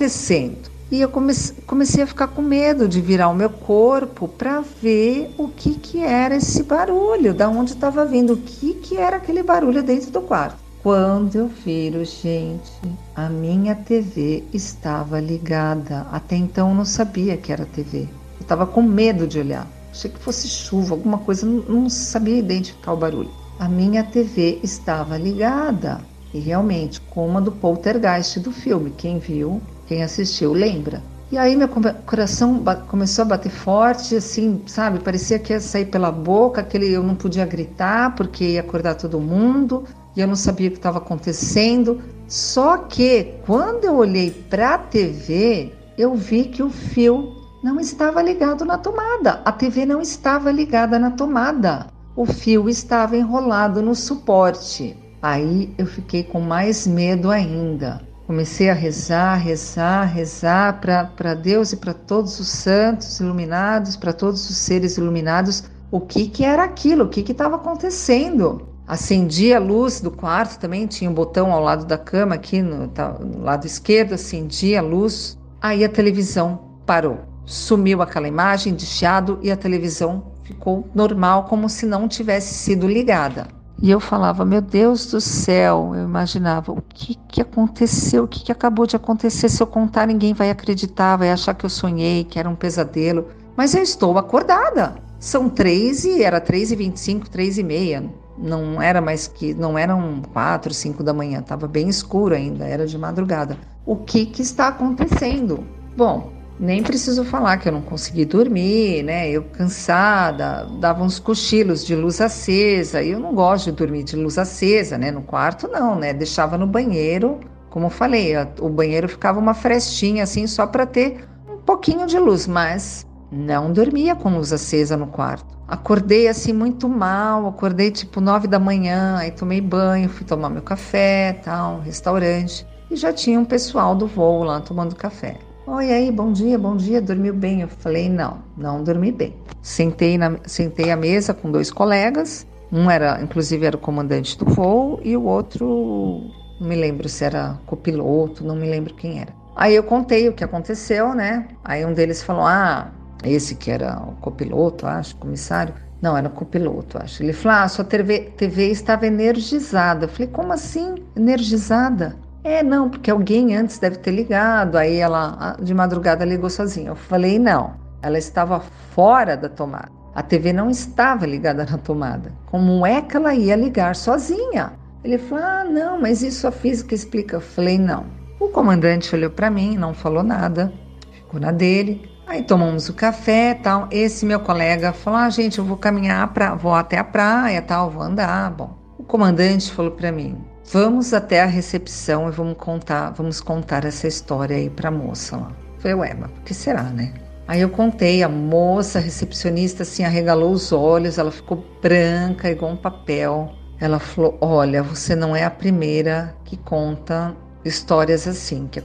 acontecendo? 0.00 0.70
E 0.90 1.00
eu 1.00 1.08
comecei, 1.08 1.56
comecei 1.66 2.02
a 2.02 2.06
ficar 2.06 2.28
com 2.28 2.42
medo 2.42 2.88
de 2.88 3.00
virar 3.00 3.28
o 3.28 3.34
meu 3.34 3.50
corpo 3.50 4.26
para 4.26 4.60
ver 4.60 5.32
o 5.38 5.46
que, 5.46 5.74
que 5.74 6.00
era 6.00 6.34
esse 6.34 6.64
barulho, 6.64 7.32
da 7.32 7.48
onde 7.48 7.72
estava 7.72 8.04
vindo, 8.04 8.32
o 8.32 8.36
que, 8.36 8.74
que 8.74 8.96
era 8.96 9.18
aquele 9.18 9.42
barulho 9.42 9.82
dentro 9.82 10.10
do 10.10 10.20
quarto. 10.22 10.58
Quando 10.82 11.36
eu 11.36 11.46
viro, 11.46 12.04
gente, 12.04 12.72
a 13.14 13.28
minha 13.28 13.74
TV 13.74 14.42
estava 14.52 15.20
ligada. 15.20 16.06
Até 16.10 16.34
então 16.36 16.70
eu 16.70 16.74
não 16.74 16.86
sabia 16.86 17.36
que 17.36 17.52
era 17.52 17.66
TV. 17.66 18.00
Eu 18.00 18.40
estava 18.40 18.66
com 18.66 18.82
medo 18.82 19.26
de 19.26 19.38
olhar. 19.38 19.68
Achei 19.92 20.10
que 20.10 20.18
fosse 20.18 20.48
chuva, 20.48 20.94
alguma 20.94 21.18
coisa, 21.18 21.46
não, 21.46 21.62
não 21.82 21.90
sabia 21.90 22.38
identificar 22.38 22.94
o 22.94 22.96
barulho. 22.96 23.30
A 23.58 23.68
minha 23.68 24.02
TV 24.02 24.58
estava 24.62 25.18
ligada. 25.18 26.00
E 26.32 26.38
realmente, 26.38 27.00
como 27.00 27.38
a 27.38 27.40
do 27.40 27.52
poltergeist 27.52 28.40
do 28.40 28.50
filme. 28.50 28.90
Quem 28.96 29.18
viu 29.18 29.60
quem 29.90 30.04
assistiu 30.04 30.52
lembra. 30.52 31.02
E 31.32 31.36
aí 31.36 31.56
meu 31.56 31.68
coração 32.06 32.62
começou 32.86 33.22
a 33.22 33.28
bater 33.28 33.50
forte, 33.50 34.14
assim, 34.14 34.62
sabe? 34.64 35.00
Parecia 35.00 35.36
que 35.36 35.52
ia 35.52 35.58
sair 35.58 35.86
pela 35.86 36.12
boca, 36.12 36.60
aquele 36.60 36.92
eu 36.92 37.02
não 37.02 37.16
podia 37.16 37.44
gritar 37.44 38.14
porque 38.14 38.52
ia 38.52 38.60
acordar 38.60 38.94
todo 38.94 39.18
mundo 39.18 39.82
e 40.16 40.20
eu 40.20 40.28
não 40.28 40.36
sabia 40.36 40.68
o 40.68 40.70
que 40.70 40.76
estava 40.76 40.98
acontecendo. 40.98 42.00
Só 42.28 42.78
que 42.78 43.34
quando 43.44 43.84
eu 43.84 43.96
olhei 43.96 44.30
para 44.30 44.74
a 44.74 44.78
TV, 44.78 45.72
eu 45.98 46.14
vi 46.14 46.44
que 46.44 46.62
o 46.62 46.70
fio 46.70 47.32
não 47.64 47.80
estava 47.80 48.22
ligado 48.22 48.64
na 48.64 48.78
tomada. 48.78 49.40
A 49.44 49.50
TV 49.50 49.84
não 49.84 50.00
estava 50.00 50.52
ligada 50.52 51.00
na 51.00 51.10
tomada. 51.10 51.88
O 52.14 52.26
fio 52.26 52.68
estava 52.68 53.16
enrolado 53.16 53.82
no 53.82 53.96
suporte. 53.96 54.96
Aí 55.20 55.74
eu 55.76 55.86
fiquei 55.86 56.22
com 56.22 56.40
mais 56.40 56.86
medo 56.86 57.28
ainda. 57.28 58.08
Comecei 58.30 58.70
a 58.70 58.74
rezar, 58.74 59.34
rezar, 59.38 60.04
rezar 60.04 60.80
para 60.80 61.34
Deus 61.34 61.72
e 61.72 61.76
para 61.76 61.92
todos 61.92 62.38
os 62.38 62.46
santos 62.46 63.18
iluminados, 63.18 63.96
para 63.96 64.12
todos 64.12 64.48
os 64.48 64.56
seres 64.56 64.96
iluminados, 64.96 65.64
o 65.90 65.98
que, 66.00 66.28
que 66.28 66.44
era 66.44 66.62
aquilo, 66.62 67.06
o 67.06 67.08
que 67.08 67.28
estava 67.28 67.56
acontecendo. 67.56 68.68
Acendi 68.86 69.52
a 69.52 69.58
luz 69.58 70.00
do 70.00 70.12
quarto 70.12 70.60
também, 70.60 70.86
tinha 70.86 71.10
um 71.10 71.12
botão 71.12 71.50
ao 71.50 71.60
lado 71.60 71.84
da 71.86 71.98
cama, 71.98 72.36
aqui 72.36 72.62
no, 72.62 72.86
tá, 72.86 73.14
no 73.18 73.42
lado 73.42 73.66
esquerdo, 73.66 74.12
acendi 74.12 74.76
a 74.76 74.80
luz. 74.80 75.36
Aí 75.60 75.84
a 75.84 75.88
televisão 75.88 76.78
parou. 76.86 77.18
Sumiu 77.44 78.00
aquela 78.00 78.28
imagem 78.28 78.76
de 78.76 78.86
chiado 78.86 79.40
e 79.42 79.50
a 79.50 79.56
televisão 79.56 80.30
ficou 80.44 80.88
normal, 80.94 81.46
como 81.46 81.68
se 81.68 81.84
não 81.84 82.06
tivesse 82.06 82.54
sido 82.54 82.86
ligada. 82.86 83.48
E 83.82 83.90
eu 83.90 83.98
falava, 83.98 84.44
meu 84.44 84.60
Deus 84.60 85.06
do 85.06 85.20
céu, 85.20 85.92
eu 85.94 86.04
imaginava, 86.04 86.70
o 86.70 86.82
que, 86.82 87.14
que 87.28 87.40
aconteceu, 87.40 88.24
o 88.24 88.28
que, 88.28 88.44
que 88.44 88.52
acabou 88.52 88.86
de 88.86 88.94
acontecer? 88.94 89.48
Se 89.48 89.62
eu 89.62 89.66
contar, 89.66 90.06
ninguém 90.06 90.34
vai 90.34 90.50
acreditar, 90.50 91.16
vai 91.16 91.30
achar 91.30 91.54
que 91.54 91.64
eu 91.64 91.70
sonhei, 91.70 92.24
que 92.24 92.38
era 92.38 92.48
um 92.48 92.54
pesadelo. 92.54 93.28
Mas 93.56 93.74
eu 93.74 93.82
estou 93.82 94.18
acordada. 94.18 94.96
São 95.18 95.48
três 95.48 96.04
e 96.04 96.22
era 96.22 96.40
três 96.40 96.70
e 96.70 96.76
vinte 96.76 96.96
e 96.96 97.00
cinco, 97.00 97.30
três 97.30 97.56
e 97.56 97.62
meia. 97.62 98.04
Não 98.36 98.80
era 98.80 99.00
mais 99.00 99.26
que, 99.26 99.54
não 99.54 99.78
eram 99.78 100.22
quatro, 100.32 100.74
cinco 100.74 101.02
da 101.02 101.12
manhã. 101.12 101.40
Estava 101.40 101.66
bem 101.66 101.88
escuro 101.88 102.34
ainda, 102.34 102.66
era 102.66 102.86
de 102.86 102.98
madrugada. 102.98 103.56
O 103.86 103.96
que 103.96 104.26
que 104.26 104.42
está 104.42 104.68
acontecendo? 104.68 105.64
Bom, 105.96 106.32
nem 106.60 106.82
preciso 106.82 107.24
falar 107.24 107.56
que 107.56 107.66
eu 107.66 107.72
não 107.72 107.80
consegui 107.80 108.26
dormir, 108.26 109.02
né? 109.02 109.30
Eu 109.30 109.44
cansada, 109.44 110.68
dava 110.78 111.02
uns 111.02 111.18
cochilos 111.18 111.86
de 111.86 111.96
luz 111.96 112.20
acesa. 112.20 113.02
E 113.02 113.12
eu 113.12 113.18
não 113.18 113.34
gosto 113.34 113.70
de 113.70 113.72
dormir 113.72 114.04
de 114.04 114.14
luz 114.14 114.36
acesa, 114.36 114.98
né? 114.98 115.10
No 115.10 115.22
quarto 115.22 115.66
não, 115.66 115.98
né? 115.98 116.12
Deixava 116.12 116.58
no 116.58 116.66
banheiro, 116.66 117.40
como 117.70 117.86
eu 117.86 117.90
falei, 117.90 118.34
o 118.60 118.68
banheiro 118.68 119.08
ficava 119.08 119.38
uma 119.38 119.54
frestinha 119.54 120.22
assim 120.22 120.46
só 120.46 120.66
para 120.66 120.84
ter 120.84 121.24
um 121.48 121.56
pouquinho 121.56 122.06
de 122.06 122.18
luz, 122.18 122.46
mas 122.46 123.06
não 123.32 123.72
dormia 123.72 124.14
com 124.14 124.28
luz 124.28 124.52
acesa 124.52 124.98
no 124.98 125.06
quarto. 125.06 125.58
Acordei 125.66 126.28
assim 126.28 126.52
muito 126.52 126.88
mal, 126.90 127.46
acordei 127.46 127.90
tipo 127.90 128.20
nove 128.20 128.46
da 128.46 128.58
manhã, 128.58 129.16
aí 129.16 129.30
tomei 129.30 129.62
banho, 129.62 130.10
fui 130.10 130.26
tomar 130.26 130.50
meu 130.50 130.62
café, 130.62 131.40
tal, 131.42 131.80
restaurante, 131.80 132.66
e 132.90 132.96
já 132.96 133.12
tinha 133.12 133.40
um 133.40 133.44
pessoal 133.46 133.94
do 133.94 134.06
voo 134.06 134.42
lá 134.42 134.60
tomando 134.60 134.94
café. 134.94 135.38
Oi, 135.72 135.92
aí, 135.92 136.10
bom 136.10 136.32
dia, 136.32 136.58
bom 136.58 136.76
dia, 136.76 137.00
dormiu 137.00 137.32
bem? 137.32 137.60
Eu 137.60 137.68
falei, 137.68 138.08
não, 138.08 138.42
não 138.56 138.82
dormi 138.82 139.12
bem. 139.12 139.36
Sentei, 139.62 140.18
na, 140.18 140.36
sentei 140.44 140.90
à 140.90 140.96
mesa 140.96 141.32
com 141.32 141.48
dois 141.48 141.70
colegas, 141.70 142.44
um 142.72 142.90
era, 142.90 143.22
inclusive, 143.22 143.64
era 143.64 143.76
o 143.76 143.78
comandante 143.78 144.36
do 144.36 144.46
voo 144.46 144.98
e 145.04 145.16
o 145.16 145.22
outro, 145.22 146.24
não 146.58 146.66
me 146.66 146.74
lembro 146.74 147.08
se 147.08 147.24
era 147.24 147.56
copiloto, 147.66 148.44
não 148.44 148.56
me 148.56 148.68
lembro 148.68 148.94
quem 148.94 149.20
era. 149.20 149.32
Aí 149.54 149.76
eu 149.76 149.84
contei 149.84 150.28
o 150.28 150.32
que 150.32 150.42
aconteceu, 150.42 151.14
né? 151.14 151.46
Aí 151.62 151.86
um 151.86 151.94
deles 151.94 152.20
falou, 152.20 152.42
ah, 152.44 152.90
esse 153.22 153.54
que 153.54 153.70
era 153.70 153.96
o 154.02 154.16
copiloto, 154.16 154.88
acho, 154.88 155.14
comissário, 155.18 155.72
não, 156.02 156.16
era 156.16 156.28
copiloto, 156.28 156.98
acho. 157.00 157.22
Ele 157.22 157.32
falou: 157.32 157.58
ah, 157.58 157.68
sua 157.68 157.84
TV, 157.84 158.32
TV 158.36 158.70
estava 158.70 159.06
energizada. 159.06 160.06
Eu 160.06 160.08
falei: 160.08 160.28
como 160.28 160.52
assim 160.52 160.94
energizada? 161.14 162.16
É, 162.42 162.62
não, 162.62 162.88
porque 162.88 163.10
alguém 163.10 163.54
antes 163.54 163.78
deve 163.78 163.98
ter 163.98 164.12
ligado, 164.12 164.76
aí 164.76 164.96
ela 164.96 165.56
de 165.60 165.74
madrugada 165.74 166.24
ligou 166.24 166.48
sozinha. 166.48 166.88
Eu 166.88 166.96
falei, 166.96 167.38
não, 167.38 167.74
ela 168.02 168.18
estava 168.18 168.60
fora 168.94 169.36
da 169.36 169.48
tomada. 169.48 169.90
A 170.14 170.22
TV 170.22 170.52
não 170.52 170.70
estava 170.70 171.26
ligada 171.26 171.64
na 171.64 171.78
tomada. 171.78 172.32
Como 172.46 172.84
é 172.84 173.00
que 173.02 173.16
ela 173.16 173.34
ia 173.34 173.54
ligar 173.54 173.94
sozinha? 173.94 174.72
Ele 175.04 175.18
falou, 175.18 175.44
ah, 175.44 175.64
não, 175.64 176.00
mas 176.00 176.22
isso 176.22 176.46
a 176.46 176.50
física 176.50 176.94
explica. 176.94 177.36
Eu 177.36 177.40
falei, 177.40 177.78
não. 177.78 178.06
O 178.38 178.48
comandante 178.48 179.14
olhou 179.14 179.30
para 179.30 179.50
mim, 179.50 179.76
não 179.76 179.94
falou 179.94 180.22
nada, 180.22 180.72
ficou 181.12 181.38
na 181.38 181.52
dele. 181.52 182.10
Aí 182.26 182.42
tomamos 182.42 182.88
o 182.88 182.94
café, 182.94 183.54
tal. 183.54 183.86
Esse 183.90 184.24
meu 184.24 184.40
colega 184.40 184.92
falou, 184.92 185.20
ah, 185.20 185.30
gente, 185.30 185.58
eu 185.58 185.64
vou 185.64 185.76
caminhar, 185.76 186.32
pra, 186.32 186.54
vou 186.54 186.74
até 186.74 186.98
a 186.98 187.04
praia, 187.04 187.60
tal, 187.60 187.90
vou 187.90 188.02
andar. 188.02 188.50
Bom, 188.50 188.78
o 188.98 189.02
comandante 189.02 189.70
falou 189.72 189.92
para 189.92 190.10
mim, 190.10 190.38
Vamos 190.72 191.12
até 191.12 191.42
a 191.42 191.46
recepção 191.46 192.28
e 192.28 192.30
vamos 192.30 192.56
contar, 192.56 193.10
vamos 193.10 193.40
contar 193.40 193.84
essa 193.84 194.06
história 194.06 194.56
aí 194.56 194.70
para 194.70 194.88
a 194.88 194.92
moça 194.92 195.36
lá. 195.36 195.52
Foi 195.80 195.92
ué, 195.94 196.14
mas 196.14 196.30
que 196.44 196.54
será, 196.54 196.84
né? 196.84 197.12
Aí 197.48 197.60
eu 197.60 197.68
contei, 197.70 198.22
a 198.22 198.28
moça 198.28 199.00
a 199.00 199.02
recepcionista 199.02 199.82
assim 199.82 200.04
arregalou 200.04 200.52
os 200.52 200.70
olhos, 200.70 201.18
ela 201.18 201.32
ficou 201.32 201.64
branca 201.82 202.48
igual 202.48 202.70
um 202.70 202.76
papel. 202.76 203.52
Ela 203.80 203.98
falou: 203.98 204.38
"Olha, 204.40 204.80
você 204.80 205.16
não 205.16 205.34
é 205.34 205.42
a 205.42 205.50
primeira 205.50 206.36
que 206.44 206.56
conta 206.56 207.34
histórias 207.64 208.28
assim 208.28 208.68
que 208.68 208.80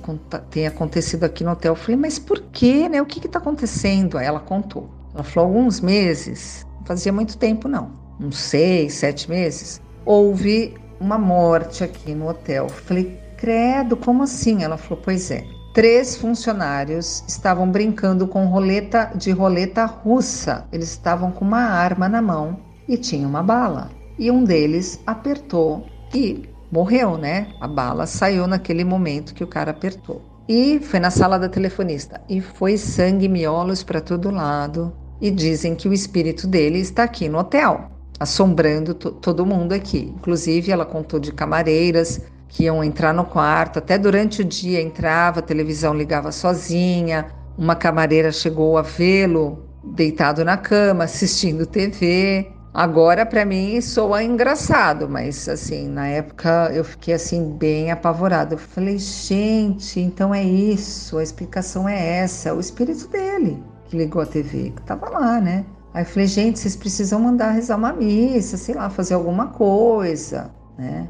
tem 0.49 0.65
acontecido 0.65 1.23
aqui 1.23 1.43
no 1.43 1.51
hotel". 1.51 1.73
Eu 1.73 1.77
falei: 1.77 1.97
"Mas 1.97 2.17
por 2.17 2.41
quê, 2.51 2.89
né? 2.89 2.99
O 2.99 3.05
que 3.05 3.23
está 3.23 3.37
acontecendo?". 3.37 4.17
Aí 4.17 4.25
ela 4.25 4.39
contou. 4.39 4.89
Ela 5.13 5.23
falou: 5.23 5.49
"Alguns 5.49 5.81
meses, 5.81 6.65
não 6.79 6.85
fazia 6.87 7.13
muito 7.13 7.37
tempo 7.37 7.67
não, 7.67 7.91
uns 8.19 8.39
seis, 8.39 8.95
sete 8.95 9.29
meses, 9.29 9.79
houve 10.03 10.73
uma 10.99 11.17
morte 11.17 11.83
aqui 11.83 12.13
no 12.13 12.29
hotel. 12.29 12.69
Falei, 12.69 13.19
credo, 13.37 13.95
como 13.97 14.23
assim? 14.23 14.63
Ela 14.63 14.77
falou, 14.77 15.01
pois 15.03 15.31
é. 15.31 15.43
Três 15.73 16.15
funcionários 16.15 17.23
estavam 17.27 17.69
brincando 17.69 18.27
com 18.27 18.45
roleta 18.45 19.11
de 19.13 19.31
roleta 19.31 19.85
russa. 19.85 20.65
Eles 20.71 20.89
estavam 20.91 21.31
com 21.31 21.43
uma 21.43 21.63
arma 21.63 22.07
na 22.07 22.21
mão 22.21 22.57
e 22.87 22.97
tinha 22.97 23.27
uma 23.27 23.43
bala. 23.43 23.89
E 24.17 24.31
um 24.31 24.43
deles 24.43 25.01
apertou 25.05 25.85
e 26.13 26.47
morreu, 26.71 27.17
né? 27.17 27.49
A 27.59 27.67
bala 27.67 28.05
saiu 28.07 28.47
naquele 28.47 28.85
momento 28.85 29.33
que 29.33 29.43
o 29.43 29.47
cara 29.47 29.71
apertou. 29.71 30.21
E 30.47 30.79
foi 30.79 30.99
na 30.99 31.09
sala 31.09 31.37
da 31.37 31.49
telefonista. 31.49 32.21
E 32.29 32.39
foi 32.39 32.77
sangue 32.77 33.27
miolos 33.27 33.83
para 33.83 33.99
todo 33.99 34.31
lado. 34.31 34.95
E 35.19 35.29
dizem 35.29 35.75
que 35.75 35.89
o 35.89 35.93
espírito 35.93 36.47
dele 36.47 36.79
está 36.79 37.03
aqui 37.03 37.27
no 37.27 37.39
hotel 37.39 37.94
assombrando 38.19 38.93
todo 38.93 39.45
mundo 39.45 39.73
aqui. 39.73 40.13
Inclusive, 40.15 40.71
ela 40.71 40.85
contou 40.85 41.19
de 41.19 41.31
camareiras 41.31 42.21
que 42.47 42.63
iam 42.63 42.83
entrar 42.83 43.13
no 43.13 43.25
quarto, 43.25 43.79
até 43.79 43.97
durante 43.97 44.41
o 44.41 44.45
dia 44.45 44.81
entrava, 44.81 45.39
a 45.39 45.43
televisão 45.43 45.93
ligava 45.93 46.31
sozinha, 46.31 47.27
uma 47.57 47.75
camareira 47.75 48.31
chegou 48.31 48.77
a 48.77 48.81
vê-lo 48.81 49.65
deitado 49.83 50.43
na 50.45 50.55
cama, 50.55 51.03
assistindo 51.03 51.65
TV. 51.65 52.51
Agora, 52.73 53.25
para 53.25 53.45
mim, 53.45 53.79
soa 53.79 54.23
engraçado, 54.23 55.07
mas 55.09 55.47
assim, 55.47 55.87
na 55.87 56.07
época 56.07 56.71
eu 56.73 56.83
fiquei 56.83 57.13
assim, 57.13 57.51
bem 57.57 57.91
apavorada. 57.91 58.55
Eu 58.55 58.57
falei, 58.57 58.97
gente, 58.97 59.99
então 59.99 60.33
é 60.33 60.43
isso, 60.43 61.17
a 61.17 61.23
explicação 61.23 61.87
é 61.87 62.17
essa, 62.19 62.49
é 62.49 62.53
o 62.53 62.59
espírito 62.59 63.07
dele 63.07 63.61
que 63.87 63.97
ligou 63.97 64.21
a 64.21 64.25
TV, 64.25 64.71
que 64.71 64.81
estava 64.81 65.09
lá, 65.09 65.39
né? 65.39 65.65
Aí 65.95 66.03
eu 66.03 66.05
falei, 66.05 66.27
gente, 66.27 66.59
vocês 66.59 66.75
precisam 66.75 67.21
mandar 67.21 67.51
rezar 67.51 67.77
uma 67.77 67.93
missa, 67.93 68.57
sei 68.57 68.75
lá, 68.75 68.89
fazer 68.89 69.13
alguma 69.13 69.47
coisa, 69.47 70.51
né? 70.77 71.07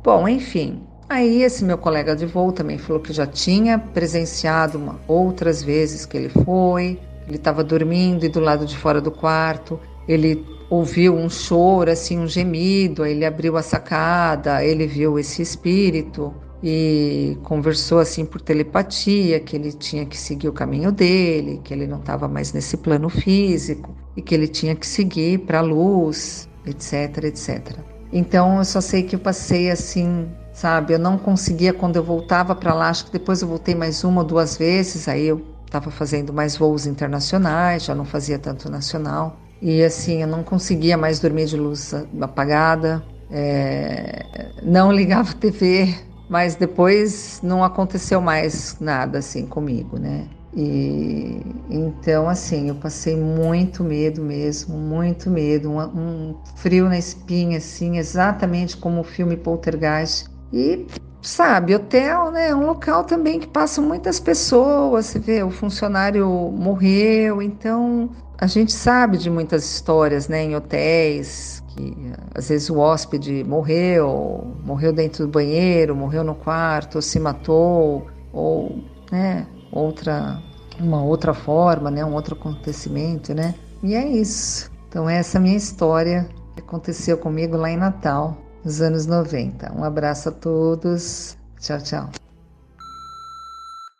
Bom, 0.00 0.28
enfim. 0.28 0.86
Aí 1.08 1.42
esse 1.42 1.64
meu 1.64 1.76
colega 1.76 2.14
de 2.14 2.24
voo 2.24 2.52
também 2.52 2.78
falou 2.78 3.02
que 3.02 3.12
já 3.12 3.26
tinha 3.26 3.80
presenciado 3.80 4.78
uma, 4.78 5.00
outras 5.08 5.60
vezes 5.60 6.06
que 6.06 6.16
ele 6.16 6.28
foi, 6.28 7.00
ele 7.26 7.34
estava 7.34 7.64
dormindo 7.64 8.24
e 8.24 8.28
do 8.28 8.38
lado 8.38 8.64
de 8.64 8.76
fora 8.76 9.00
do 9.00 9.10
quarto, 9.10 9.80
ele 10.06 10.46
ouviu 10.70 11.16
um 11.16 11.28
choro, 11.28 11.90
assim, 11.90 12.16
um 12.20 12.28
gemido, 12.28 13.02
aí 13.02 13.14
ele 13.14 13.24
abriu 13.24 13.56
a 13.56 13.62
sacada, 13.62 14.64
ele 14.64 14.86
viu 14.86 15.18
esse 15.18 15.42
espírito. 15.42 16.32
e 16.62 17.36
conversou 17.42 17.98
assim 17.98 18.24
por 18.24 18.40
telepatia 18.40 19.40
que 19.40 19.56
ele 19.56 19.72
tinha 19.72 20.06
que 20.06 20.16
seguir 20.16 20.48
o 20.48 20.52
caminho 20.52 20.92
dele, 20.92 21.60
que 21.64 21.74
ele 21.74 21.86
não 21.88 21.98
estava 21.98 22.28
mais 22.28 22.52
nesse 22.52 22.76
plano 22.76 23.08
físico 23.08 23.94
e 24.18 24.20
que 24.20 24.34
ele 24.34 24.48
tinha 24.48 24.74
que 24.74 24.84
seguir 24.84 25.38
para 25.46 25.60
a 25.60 25.62
luz, 25.62 26.48
etc, 26.66 27.22
etc. 27.22 27.78
Então 28.12 28.58
eu 28.58 28.64
só 28.64 28.80
sei 28.80 29.04
que 29.04 29.14
eu 29.14 29.20
passei 29.20 29.70
assim, 29.70 30.28
sabe? 30.52 30.92
Eu 30.92 30.98
não 30.98 31.16
conseguia 31.16 31.72
quando 31.72 31.94
eu 31.94 32.02
voltava 32.02 32.52
para 32.52 32.74
lá, 32.74 32.88
acho 32.88 33.06
que 33.06 33.12
depois 33.12 33.42
eu 33.42 33.46
voltei 33.46 33.76
mais 33.76 34.02
uma 34.02 34.22
ou 34.22 34.26
duas 34.26 34.56
vezes, 34.56 35.06
aí 35.06 35.24
eu 35.24 35.40
estava 35.64 35.88
fazendo 35.88 36.32
mais 36.32 36.56
voos 36.56 36.84
internacionais, 36.84 37.84
já 37.84 37.94
não 37.94 38.04
fazia 38.04 38.40
tanto 38.40 38.68
nacional. 38.68 39.38
E 39.62 39.84
assim, 39.84 40.20
eu 40.22 40.26
não 40.26 40.42
conseguia 40.42 40.96
mais 40.96 41.20
dormir 41.20 41.46
de 41.46 41.56
luz 41.56 41.94
apagada, 42.20 43.04
é, 43.30 44.50
não 44.64 44.90
ligava 44.90 45.30
a 45.30 45.34
TV, 45.34 45.94
mas 46.28 46.56
depois 46.56 47.38
não 47.40 47.62
aconteceu 47.62 48.20
mais 48.20 48.76
nada 48.80 49.18
assim 49.18 49.46
comigo, 49.46 49.96
né? 49.96 50.26
E 50.54 51.42
então 51.70 52.28
assim, 52.28 52.68
eu 52.68 52.74
passei 52.74 53.16
muito 53.16 53.84
medo 53.84 54.22
mesmo, 54.22 54.76
muito 54.76 55.30
medo, 55.30 55.70
um, 55.70 55.78
um 55.78 56.36
frio 56.56 56.88
na 56.88 56.98
espinha 56.98 57.58
assim, 57.58 57.98
exatamente 57.98 58.76
como 58.76 59.00
o 59.00 59.04
filme 59.04 59.36
Poltergeist. 59.36 60.26
E 60.52 60.86
sabe, 61.20 61.74
hotel, 61.74 62.30
né, 62.30 62.48
é 62.48 62.54
um 62.54 62.66
local 62.66 63.04
também 63.04 63.38
que 63.38 63.46
passam 63.46 63.84
muitas 63.84 64.18
pessoas, 64.18 65.06
você 65.06 65.18
vê, 65.18 65.42
o 65.42 65.50
funcionário 65.50 66.26
morreu, 66.26 67.42
então 67.42 68.08
a 68.38 68.46
gente 68.46 68.72
sabe 68.72 69.18
de 69.18 69.28
muitas 69.28 69.64
histórias, 69.64 70.28
né, 70.28 70.44
em 70.44 70.56
hotéis, 70.56 71.62
que 71.68 71.94
às 72.34 72.48
vezes 72.48 72.70
o 72.70 72.78
hóspede 72.78 73.44
morreu, 73.44 74.56
morreu 74.64 74.92
dentro 74.92 75.26
do 75.26 75.30
banheiro, 75.30 75.94
morreu 75.94 76.24
no 76.24 76.34
quarto, 76.34 76.96
ou 76.96 77.02
se 77.02 77.20
matou, 77.20 78.06
ou, 78.32 78.78
né, 79.12 79.46
outra, 79.72 80.42
uma 80.78 81.02
outra 81.02 81.34
forma, 81.34 81.90
né, 81.90 82.04
um 82.04 82.14
outro 82.14 82.34
acontecimento, 82.34 83.34
né, 83.34 83.54
e 83.82 83.94
é 83.94 84.06
isso. 84.06 84.70
Então 84.88 85.08
essa 85.08 85.36
é 85.36 85.38
a 85.38 85.42
minha 85.42 85.56
história 85.56 86.28
que 86.54 86.60
aconteceu 86.60 87.18
comigo 87.18 87.56
lá 87.56 87.70
em 87.70 87.76
Natal, 87.76 88.36
nos 88.64 88.80
anos 88.80 89.06
90. 89.06 89.72
Um 89.72 89.84
abraço 89.84 90.30
a 90.30 90.32
todos, 90.32 91.36
tchau, 91.60 91.78
tchau. 91.80 92.10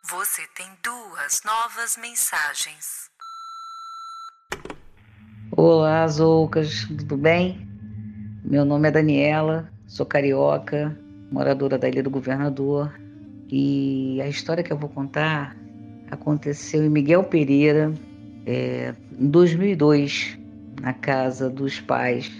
Você 0.09 0.41
tem 0.57 0.67
duas 0.83 1.41
novas 1.45 1.97
mensagens. 2.01 3.09
Olá, 5.55 6.07
Zoucas, 6.07 6.85
tudo 6.85 7.17
bem? 7.17 7.67
Meu 8.43 8.65
nome 8.65 8.87
é 8.87 8.91
Daniela, 8.91 9.69
sou 9.87 10.05
carioca, 10.05 10.97
moradora 11.31 11.77
da 11.77 11.87
Ilha 11.87 12.01
do 12.01 12.09
Governador. 12.09 12.91
E 13.51 14.21
a 14.21 14.27
história 14.27 14.63
que 14.63 14.71
eu 14.71 14.77
vou 14.77 14.89
contar 14.89 15.55
aconteceu 16.11 16.85
em 16.85 16.89
Miguel 16.89 17.23
Pereira, 17.23 17.93
é, 18.45 18.93
em 19.19 19.27
2002, 19.27 20.37
na 20.81 20.93
casa 20.93 21.49
dos 21.49 21.79
pais 21.79 22.31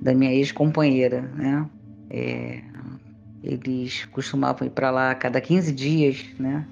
da 0.00 0.14
minha 0.14 0.32
ex-companheira, 0.32 1.22
né? 1.34 1.66
É, 2.10 2.60
eles 3.42 4.04
costumavam 4.06 4.66
ir 4.66 4.70
para 4.70 4.90
lá 4.90 5.10
a 5.10 5.14
cada 5.14 5.40
15 5.40 5.72
dias, 5.72 6.24
né? 6.38 6.66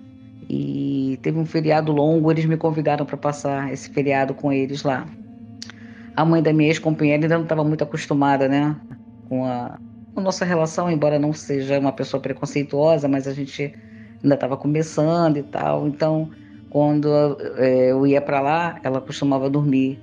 E 0.49 1.19
teve 1.23 1.39
um 1.39 1.47
feriado 1.47 1.91
longo, 1.91 2.31
eles 2.31 2.45
me 2.45 2.57
convidaram 2.57 3.07
para 3.07 3.17
passar 3.17 3.73
esse 3.73 3.89
feriado 3.91 4.35
com 4.35 4.53
eles 4.53 4.83
lá 4.83 5.07
a 6.17 6.25
mãe 6.25 6.43
da 6.43 6.53
minha 6.53 6.69
ex-companheira 6.69 7.25
ainda 7.25 7.37
não 7.37 7.43
estava 7.43 7.65
muito 7.65 7.83
acostumada, 7.83 8.49
né, 8.49 8.77
com 9.29 9.45
a, 9.45 9.79
a, 10.17 10.21
nossa 10.21 10.45
relação, 10.45 10.91
embora 10.91 11.19
não 11.19 11.33
seja 11.33 11.79
uma 11.79 11.93
pessoa 11.93 12.21
preconceituosa, 12.21 13.09
mas 13.09 13.27
a 13.27 13.33
gente 13.33 13.75
ainda 14.23 14.35
estava 14.35 14.57
começando 14.57 15.37
e 15.37 15.43
tal. 15.43 15.87
Então, 15.87 16.31
quando 16.71 17.09
é, 17.57 17.93
eu 17.93 18.07
ia 18.07 18.21
para 18.21 18.41
lá, 18.41 18.79
ela 18.83 19.01
costumava 19.01 19.49
dormir 19.51 20.01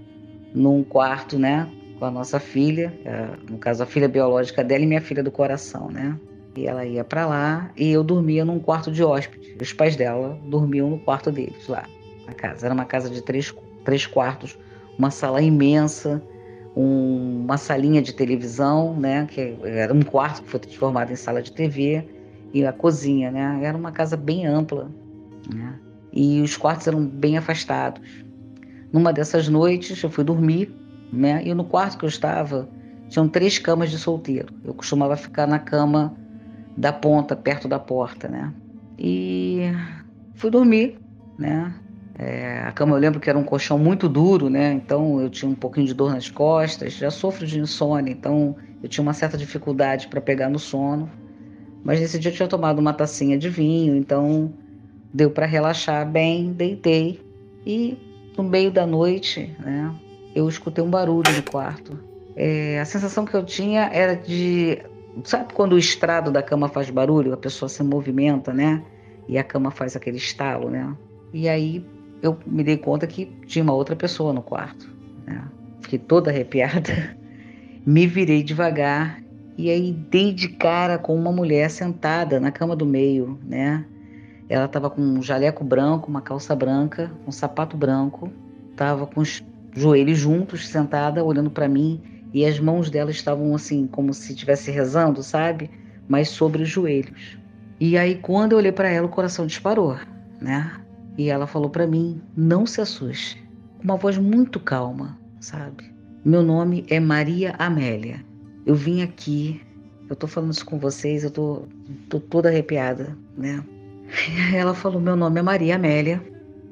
num 0.54 0.84
quarto, 0.84 1.40
né, 1.40 1.70
com 1.98 2.06
a 2.06 2.12
nossa 2.12 2.40
filha, 2.40 2.94
é, 3.06 3.28
no 3.50 3.58
caso 3.58 3.84
a 3.84 3.86
filha 3.86 4.08
biológica 4.08 4.64
dela 4.64 4.84
e 4.84 4.88
minha 4.88 5.02
filha 5.02 5.24
do 5.24 5.32
coração, 5.32 5.90
né. 5.90 6.18
E 6.56 6.68
ela 6.68 6.86
ia 6.86 7.04
para 7.04 7.26
lá 7.26 7.72
e 7.78 7.92
eu 7.92 8.04
dormia 8.04 8.44
num 8.44 8.60
quarto 8.60 8.92
de 8.92 9.04
hóspede. 9.04 9.56
Os 9.60 9.72
pais 9.72 9.96
dela 9.96 10.38
dormiam 10.44 10.90
no 10.90 11.00
quarto 11.00 11.32
deles 11.32 11.66
lá, 11.68 11.86
na 12.28 12.34
casa. 12.34 12.66
Era 12.66 12.74
uma 12.74 12.84
casa 12.84 13.10
de 13.10 13.22
três, 13.22 13.54
três 13.86 14.06
quartos 14.06 14.58
uma 15.02 15.10
sala 15.10 15.42
imensa, 15.42 16.22
um, 16.76 17.44
uma 17.44 17.58
salinha 17.58 18.02
de 18.02 18.14
televisão, 18.14 18.98
né, 18.98 19.26
que 19.30 19.58
era 19.64 19.94
um 19.94 20.02
quarto 20.02 20.44
que 20.44 20.50
foi 20.50 20.60
transformado 20.60 21.12
em 21.12 21.16
sala 21.16 21.42
de 21.42 21.52
TV 21.52 22.08
e 22.54 22.66
a 22.66 22.72
cozinha, 22.72 23.32
né, 23.32 23.60
era 23.64 23.78
uma 23.78 23.92
casa 23.92 24.16
bem 24.16 24.46
ampla, 24.46 24.90
né, 25.54 25.80
e 26.14 26.42
os 26.42 26.56
quartos 26.58 26.88
eram 26.88 27.06
bem 27.06 27.38
afastados. 27.38 28.02
Numa 28.92 29.14
dessas 29.14 29.48
noites 29.48 30.02
eu 30.02 30.10
fui 30.10 30.24
dormir, 30.24 30.74
né, 31.12 31.42
e 31.46 31.54
no 31.54 31.66
quarto 31.66 31.98
que 31.98 32.06
eu 32.06 32.10
estava 32.10 32.70
tinham 33.10 33.28
três 33.28 33.60
camas 33.60 33.92
de 33.92 34.00
solteiro. 34.00 34.54
Eu 34.64 34.74
costumava 34.74 35.18
ficar 35.18 35.46
na 35.46 35.60
cama 35.60 36.16
da 36.78 36.94
ponta, 36.94 37.36
perto 37.36 37.68
da 37.68 37.80
porta, 37.80 38.28
né, 38.30 38.54
e 38.98 39.62
fui 40.36 40.50
dormir, 40.50 40.98
né, 41.38 41.74
é, 42.22 42.62
a 42.68 42.72
cama 42.72 42.96
eu 42.96 43.00
lembro 43.00 43.20
que 43.20 43.28
era 43.28 43.40
um 43.40 43.44
colchão 43.44 43.80
muito 43.80 44.08
duro, 44.08 44.48
né? 44.48 44.72
Então 44.74 45.20
eu 45.20 45.28
tinha 45.28 45.50
um 45.50 45.56
pouquinho 45.56 45.88
de 45.88 45.94
dor 45.96 46.14
nas 46.14 46.30
costas, 46.30 46.94
já 46.94 47.10
sofro 47.10 47.48
de 47.48 47.60
insônia, 47.60 48.12
então 48.12 48.56
eu 48.84 48.88
tinha 48.88 49.02
uma 49.02 49.14
certa 49.14 49.36
dificuldade 49.36 50.08
para 50.08 50.22
pegar 50.22 50.48
no 50.48 50.60
sono. 50.60 51.10
Mas 51.84 52.00
nesse 52.00 52.20
dia 52.20 52.30
eu 52.30 52.36
tinha 52.36 52.48
tomado 52.48 52.78
uma 52.78 52.94
tacinha 52.94 53.40
de 53.40 53.50
vinho, 53.50 53.96
então 53.96 54.54
deu 55.12 55.32
para 55.32 55.48
relaxar 55.48 56.08
bem, 56.08 56.54
deitei 56.54 57.20
e 57.66 57.98
no 58.38 58.44
meio 58.44 58.70
da 58.70 58.86
noite, 58.86 59.56
né? 59.58 59.92
Eu 60.36 60.48
escutei 60.48 60.84
um 60.84 60.92
barulho 60.92 61.34
no 61.34 61.42
quarto. 61.42 61.98
É, 62.36 62.80
a 62.80 62.86
sensação 62.86 63.26
que 63.26 63.34
eu 63.34 63.44
tinha 63.44 63.90
era 63.92 64.16
de, 64.16 64.78
sabe 65.24 65.56
quando 65.56 65.74
o 65.74 65.80
estrado 65.80 66.30
da 66.30 66.44
cama 66.44 66.70
faz 66.70 66.88
barulho, 66.92 67.34
a 67.34 67.38
pessoa 67.38 67.68
se 67.68 67.82
movimenta, 67.82 68.54
né? 68.54 68.84
E 69.28 69.40
a 69.40 69.44
cama 69.44 69.72
faz 69.72 69.96
aquele 69.96 70.18
estalo, 70.18 70.70
né? 70.70 70.96
E 71.34 71.50
aí 71.50 71.84
eu 72.22 72.38
me 72.46 72.64
dei 72.64 72.78
conta 72.78 73.08
que 73.08 73.26
tinha 73.46 73.64
uma 73.64 73.74
outra 73.74 73.96
pessoa 73.96 74.32
no 74.34 74.42
quarto. 74.42 74.90
Né? 75.26 75.44
Fiquei 75.82 76.00
toda 76.00 76.30
arrepiada. 76.30 77.16
Me 77.84 78.06
virei 78.06 78.44
devagar 78.44 79.22
e 79.58 79.70
aí 79.70 79.92
dei 79.92 80.34
de 80.34 80.50
cara 80.50 80.98
com 80.98 81.16
uma 81.16 81.32
mulher 81.32 81.70
sentada 81.70 82.40
na 82.40 82.52
cama 82.52 82.76
do 82.76 82.86
meio, 82.86 83.40
né? 83.44 83.86
Ela 84.48 84.66
estava 84.66 84.90
com 84.90 85.02
um 85.02 85.22
jaleco 85.22 85.64
branco, 85.64 86.10
uma 86.10 86.22
calça 86.22 86.56
branca, 86.56 87.12
um 87.26 87.32
sapato 87.32 87.76
branco, 87.76 88.32
estava 88.70 89.08
com 89.08 89.22
os 89.22 89.44
joelhos 89.74 90.18
juntos, 90.18 90.68
sentada, 90.68 91.24
olhando 91.24 91.50
para 91.50 91.68
mim, 91.68 92.02
e 92.34 92.46
as 92.46 92.60
mãos 92.60 92.90
dela 92.90 93.12
estavam 93.12 93.56
assim, 93.56 93.88
como 93.88 94.14
se 94.14 94.34
estivesse 94.34 94.72
rezando, 94.72 95.24
sabe? 95.24 95.70
Mas 96.08 96.30
sobre 96.30 96.64
os 96.64 96.70
joelhos. 96.70 97.38
E 97.80 97.98
aí, 97.98 98.16
quando 98.16 98.52
eu 98.52 98.58
olhei 98.58 98.72
para 98.72 98.90
ela, 98.90 99.08
o 99.08 99.10
coração 99.10 99.46
disparou, 99.48 99.98
né? 100.40 100.72
E 101.18 101.30
ela 101.30 101.48
falou 101.48 101.70
para 101.70 101.88
mim: 101.88 102.22
não 102.36 102.66
se 102.66 102.82
assuste. 102.82 103.42
Uma 103.84 103.98
voz 103.98 104.18
muito 104.18 104.60
calma, 104.60 105.18
sabe? 105.40 105.92
Meu 106.24 106.44
nome 106.44 106.86
é 106.90 107.00
Maria 107.00 107.56
Amélia. 107.58 108.24
Eu 108.66 108.76
vim 108.76 109.02
aqui, 109.02 109.62
eu 110.10 110.16
tô 110.16 110.28
falando 110.28 110.54
isso 110.54 110.66
com 110.66 110.78
vocês, 110.78 111.24
eu 111.24 111.32
tô, 111.32 111.64
tô 112.10 112.20
toda 112.20 112.50
arrepiada, 112.50 113.18
né? 113.36 113.64
Ela 114.54 114.74
falou: 114.74 115.02
meu 115.02 115.16
nome 115.16 115.40
é 115.40 115.44
Maria 115.44 115.76
Amélia. 115.76 116.22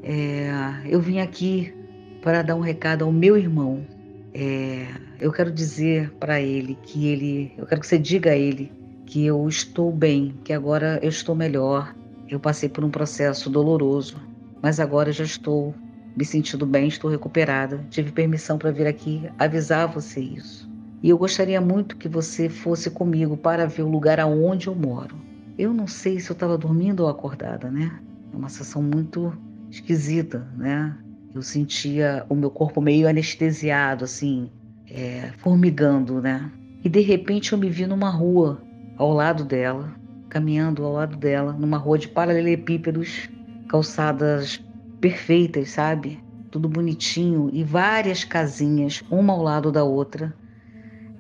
É, 0.03 0.51
eu 0.85 1.01
vim 1.01 1.19
aqui 1.19 1.73
para 2.21 2.41
dar 2.41 2.55
um 2.55 2.61
recado 2.61 3.05
ao 3.05 3.11
meu 3.11 3.37
irmão. 3.37 3.85
É, 4.33 4.85
eu 5.19 5.31
quero 5.31 5.51
dizer 5.51 6.11
para 6.19 6.39
ele 6.39 6.77
que 6.83 7.07
ele, 7.07 7.53
eu 7.57 7.65
quero 7.65 7.81
que 7.81 7.87
você 7.87 7.97
diga 7.97 8.31
a 8.31 8.37
ele 8.37 8.71
que 9.05 9.25
eu 9.25 9.47
estou 9.49 9.91
bem, 9.91 10.35
que 10.43 10.53
agora 10.53 10.99
eu 11.01 11.09
estou 11.09 11.35
melhor. 11.35 11.95
Eu 12.29 12.39
passei 12.39 12.69
por 12.69 12.83
um 12.83 12.91
processo 12.91 13.49
doloroso, 13.49 14.17
mas 14.61 14.79
agora 14.79 15.11
já 15.11 15.23
estou 15.23 15.73
me 16.15 16.25
sentindo 16.25 16.65
bem, 16.65 16.87
estou 16.87 17.09
recuperada. 17.09 17.85
Tive 17.89 18.11
permissão 18.11 18.57
para 18.57 18.71
vir 18.71 18.87
aqui 18.87 19.29
avisar 19.37 19.87
você 19.87 20.19
isso. 20.19 20.69
E 21.01 21.09
eu 21.09 21.17
gostaria 21.17 21.61
muito 21.61 21.95
que 21.95 22.09
você 22.09 22.49
fosse 22.49 22.89
comigo 22.89 23.37
para 23.37 23.65
ver 23.65 23.83
o 23.83 23.89
lugar 23.89 24.19
aonde 24.19 24.67
eu 24.67 24.75
moro. 24.75 25.15
Eu 25.57 25.73
não 25.73 25.87
sei 25.87 26.19
se 26.19 26.29
eu 26.29 26.33
estava 26.33 26.57
dormindo 26.57 27.01
ou 27.01 27.09
acordada, 27.09 27.71
né? 27.71 27.99
É 28.33 28.35
uma 28.35 28.49
sensação 28.49 28.81
muito 28.81 29.33
esquisita, 29.71 30.45
né? 30.57 30.97
Eu 31.33 31.41
sentia 31.41 32.25
o 32.27 32.35
meu 32.35 32.49
corpo 32.49 32.81
meio 32.81 33.07
anestesiado, 33.07 34.03
assim, 34.03 34.49
é, 34.89 35.31
formigando, 35.37 36.21
né? 36.21 36.51
E 36.83 36.89
de 36.89 37.01
repente 37.01 37.53
eu 37.53 37.57
me 37.57 37.69
vi 37.69 37.85
numa 37.85 38.09
rua 38.09 38.61
ao 38.97 39.13
lado 39.13 39.45
dela, 39.45 39.93
caminhando 40.27 40.83
ao 40.83 40.93
lado 40.93 41.15
dela, 41.15 41.53
numa 41.53 41.77
rua 41.77 41.97
de 41.97 42.07
paralelepípedos 42.07 43.29
calçadas 43.69 44.59
perfeitas, 44.99 45.69
sabe? 45.69 46.21
Tudo 46.51 46.67
bonitinho 46.67 47.49
e 47.53 47.63
várias 47.63 48.23
casinhas, 48.23 49.03
uma 49.09 49.31
ao 49.31 49.43
lado 49.43 49.71
da 49.71 49.83
outra. 49.83 50.35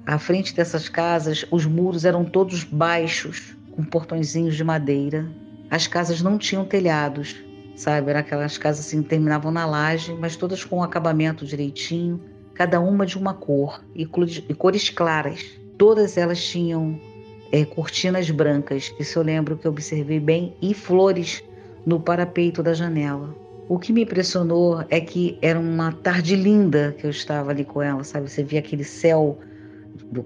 À 0.05 0.17
frente 0.17 0.55
dessas 0.55 0.89
casas, 0.89 1.45
os 1.51 1.65
muros 1.67 2.03
eram 2.03 2.25
todos 2.25 2.63
baixos, 2.63 3.55
com 3.71 3.83
portõezinhos 3.83 4.55
de 4.55 4.63
madeira. 4.63 5.29
As 5.69 5.85
casas 5.85 6.21
não 6.21 6.37
tinham 6.39 6.65
telhados, 6.65 7.35
sabe? 7.75 8.09
Eram 8.09 8.21
aquelas 8.21 8.57
casas 8.57 8.87
assim 8.87 9.03
terminavam 9.03 9.51
na 9.51 9.67
laje, 9.67 10.15
mas 10.19 10.35
todas 10.35 10.65
com 10.65 10.77
um 10.77 10.83
acabamento 10.83 11.45
direitinho, 11.45 12.19
cada 12.55 12.79
uma 12.79 13.05
de 13.05 13.17
uma 13.17 13.35
cor 13.35 13.83
e 13.93 14.05
cores 14.05 14.89
claras. 14.89 15.45
Todas 15.77 16.17
elas 16.17 16.43
tinham 16.43 16.99
é, 17.51 17.63
cortinas 17.63 18.29
brancas, 18.31 18.91
isso 18.99 19.19
eu 19.19 19.23
lembro 19.23 19.55
que 19.55 19.67
eu 19.67 19.71
observei 19.71 20.19
bem, 20.19 20.55
e 20.59 20.73
flores 20.73 21.43
no 21.85 21.99
parapeito 21.99 22.61
da 22.61 22.73
janela. 22.73 23.35
O 23.67 23.77
que 23.77 23.93
me 23.93 24.01
impressionou 24.01 24.83
é 24.89 24.99
que 24.99 25.37
era 25.41 25.59
uma 25.59 25.91
tarde 25.91 26.35
linda 26.35 26.95
que 26.97 27.05
eu 27.05 27.11
estava 27.11 27.51
ali 27.51 27.63
com 27.63 27.81
ela, 27.81 28.03
sabe? 28.03 28.29
Você 28.29 28.43
via 28.43 28.59
aquele 28.59 28.83
céu 28.83 29.37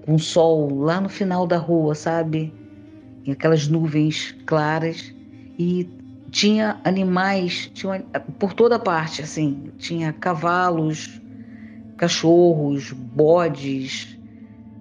com 0.06 0.18
sol 0.18 0.80
lá 0.80 1.00
no 1.00 1.08
final 1.08 1.46
da 1.46 1.58
rua, 1.58 1.94
sabe? 1.94 2.52
E 3.24 3.30
aquelas 3.30 3.68
nuvens 3.68 4.34
claras 4.46 5.14
e 5.58 5.88
tinha 6.30 6.80
animais, 6.84 7.70
tinha 7.74 8.00
por 8.38 8.54
toda 8.54 8.78
parte, 8.78 9.22
assim, 9.22 9.70
tinha 9.78 10.12
cavalos, 10.12 11.20
cachorros, 11.96 12.92
bodes, 12.92 14.18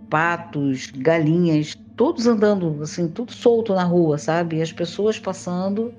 patos, 0.10 0.92
galinhas, 0.96 1.76
todos 1.96 2.28
andando 2.28 2.82
assim, 2.82 3.08
tudo 3.08 3.32
solto 3.32 3.74
na 3.74 3.84
rua, 3.84 4.18
sabe? 4.18 4.58
E 4.58 4.62
as 4.62 4.72
pessoas 4.72 5.20
passando 5.20 5.94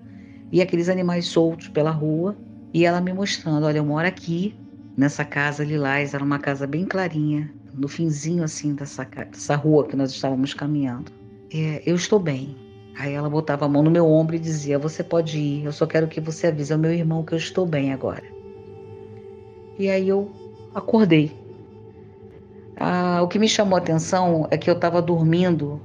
e 0.55 0.63
aqueles 0.63 0.89
animais 0.89 1.27
soltos 1.27 1.67
pela 1.67 1.91
rua. 1.91 2.37
E 2.73 2.87
ela 2.87 3.01
me 3.01 3.13
mostrando: 3.13 3.67
olha, 3.67 3.79
eu 3.79 3.85
moro 3.85 4.07
aqui, 4.07 4.57
nessa 4.97 5.25
casa 5.25 5.65
lilás, 5.65 6.15
era 6.15 6.23
uma 6.23 6.39
casa 6.39 6.65
bem 6.65 6.85
clarinha, 6.85 7.53
no 7.75 7.89
finzinho 7.89 8.45
assim 8.45 8.73
dessa, 8.73 9.05
dessa 9.05 9.57
rua 9.57 9.85
que 9.85 9.97
nós 9.97 10.13
estávamos 10.13 10.55
caminhando. 10.55 11.11
É, 11.53 11.83
eu 11.85 11.97
estou 11.97 12.21
bem. 12.21 12.57
Aí 12.97 13.13
ela 13.13 13.29
botava 13.29 13.65
a 13.65 13.69
mão 13.69 13.83
no 13.83 13.91
meu 13.91 14.07
ombro 14.07 14.37
e 14.37 14.39
dizia: 14.39 14.79
Você 14.79 15.03
pode 15.03 15.37
ir, 15.37 15.65
eu 15.65 15.73
só 15.73 15.87
quero 15.87 16.07
que 16.07 16.21
você 16.21 16.47
avise 16.47 16.73
ao 16.73 16.79
meu 16.79 16.93
irmão 16.93 17.25
que 17.25 17.35
eu 17.35 17.39
estou 17.39 17.67
bem 17.67 17.93
agora. 17.93 18.23
E 19.77 19.91
aí 19.91 20.09
eu 20.09 20.31
acordei. 20.73 21.33
Ah, 22.77 23.21
o 23.23 23.27
que 23.27 23.41
me 23.41 23.49
chamou 23.49 23.75
a 23.75 23.81
atenção 23.81 24.47
é 24.53 24.57
que 24.57 24.71
eu 24.71 24.75
estava 24.75 25.03
dormindo. 25.03 25.81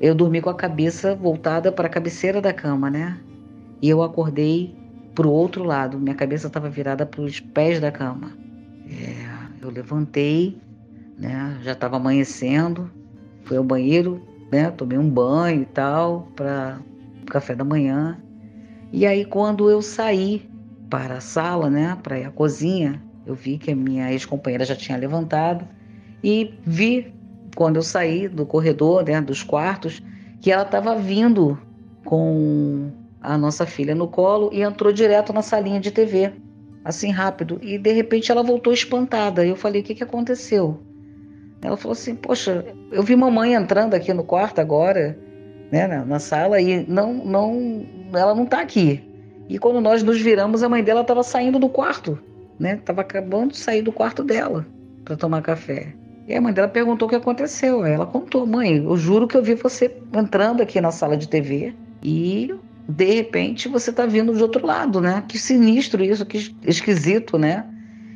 Eu 0.00 0.16
dormi 0.16 0.40
com 0.40 0.50
a 0.50 0.54
cabeça 0.54 1.14
voltada 1.14 1.70
para 1.70 1.86
a 1.86 1.90
cabeceira 1.90 2.40
da 2.40 2.52
cama, 2.52 2.90
né? 2.90 3.20
E 3.84 3.88
eu 3.90 4.02
acordei 4.02 4.74
para 5.14 5.26
o 5.26 5.30
outro 5.30 5.62
lado. 5.62 6.00
Minha 6.00 6.14
cabeça 6.14 6.46
estava 6.46 6.70
virada 6.70 7.04
para 7.04 7.20
os 7.20 7.38
pés 7.38 7.78
da 7.78 7.92
cama. 7.92 8.32
É, 8.88 9.60
eu 9.60 9.68
levantei, 9.68 10.58
né? 11.18 11.58
Já 11.62 11.72
estava 11.72 11.98
amanhecendo. 11.98 12.90
Fui 13.42 13.58
ao 13.58 13.62
banheiro, 13.62 14.22
né? 14.50 14.70
Tomei 14.70 14.96
um 14.96 15.10
banho 15.10 15.60
e 15.60 15.66
tal 15.66 16.32
para 16.34 16.80
café 17.26 17.54
da 17.54 17.62
manhã. 17.62 18.18
E 18.90 19.04
aí 19.04 19.22
quando 19.22 19.68
eu 19.68 19.82
saí 19.82 20.48
para 20.88 21.18
a 21.18 21.20
sala, 21.20 21.68
né? 21.68 21.94
Para 22.02 22.16
à 22.26 22.30
cozinha, 22.30 23.02
eu 23.26 23.34
vi 23.34 23.58
que 23.58 23.70
a 23.70 23.76
minha 23.76 24.10
ex-companheira 24.10 24.64
já 24.64 24.74
tinha 24.74 24.96
levantado 24.96 25.68
e 26.22 26.54
vi, 26.64 27.12
quando 27.54 27.76
eu 27.76 27.82
saí 27.82 28.28
do 28.28 28.46
corredor, 28.46 29.04
né, 29.04 29.20
dos 29.20 29.42
quartos, 29.42 30.02
que 30.40 30.50
ela 30.50 30.62
estava 30.62 30.96
vindo 30.96 31.58
com 32.02 33.03
a 33.24 33.38
nossa 33.38 33.64
filha 33.64 33.94
no 33.94 34.06
colo 34.06 34.50
e 34.52 34.62
entrou 34.62 34.92
direto 34.92 35.32
na 35.32 35.40
salinha 35.40 35.80
de 35.80 35.90
TV, 35.90 36.32
assim 36.84 37.10
rápido. 37.10 37.58
E 37.62 37.78
de 37.78 37.90
repente 37.92 38.30
ela 38.30 38.42
voltou 38.42 38.72
espantada. 38.72 39.44
Eu 39.44 39.56
falei: 39.56 39.80
O 39.80 39.84
que, 39.84 39.94
que 39.94 40.04
aconteceu? 40.04 40.78
Ela 41.62 41.76
falou 41.76 41.92
assim: 41.92 42.14
Poxa, 42.14 42.64
eu 42.92 43.02
vi 43.02 43.16
mamãe 43.16 43.54
entrando 43.54 43.94
aqui 43.94 44.12
no 44.12 44.22
quarto 44.22 44.60
agora, 44.60 45.18
né, 45.72 45.86
na, 45.86 46.04
na 46.04 46.18
sala, 46.18 46.60
e 46.60 46.84
não, 46.86 47.14
não, 47.14 47.86
ela 48.12 48.34
não 48.34 48.44
está 48.44 48.60
aqui. 48.60 49.02
E 49.48 49.58
quando 49.58 49.80
nós 49.80 50.02
nos 50.02 50.20
viramos, 50.20 50.62
a 50.62 50.68
mãe 50.68 50.84
dela 50.84 51.00
estava 51.00 51.22
saindo 51.22 51.58
do 51.58 51.68
quarto, 51.68 52.18
né? 52.58 52.74
Estava 52.74 53.00
acabando 53.00 53.52
de 53.52 53.58
sair 53.58 53.82
do 53.82 53.92
quarto 53.92 54.22
dela 54.22 54.66
para 55.04 55.16
tomar 55.16 55.42
café. 55.42 55.94
E 56.26 56.34
a 56.34 56.40
mãe 56.40 56.52
dela 56.52 56.68
perguntou 56.68 57.06
o 57.06 57.08
que 57.08 57.16
aconteceu. 57.16 57.84
Ela 57.86 58.06
contou: 58.06 58.46
Mãe, 58.46 58.76
eu 58.76 58.96
juro 58.98 59.26
que 59.26 59.36
eu 59.36 59.42
vi 59.42 59.54
você 59.54 59.94
entrando 60.12 60.62
aqui 60.62 60.80
na 60.80 60.90
sala 60.90 61.16
de 61.16 61.26
TV 61.26 61.74
e 62.02 62.54
de 62.88 63.04
repente 63.04 63.68
você 63.68 63.92
tá 63.92 64.06
vindo 64.06 64.34
de 64.34 64.42
outro 64.42 64.66
lado, 64.66 65.00
né? 65.00 65.24
Que 65.26 65.38
sinistro 65.38 66.02
isso, 66.04 66.24
que 66.26 66.54
esquisito, 66.66 67.38
né? 67.38 67.64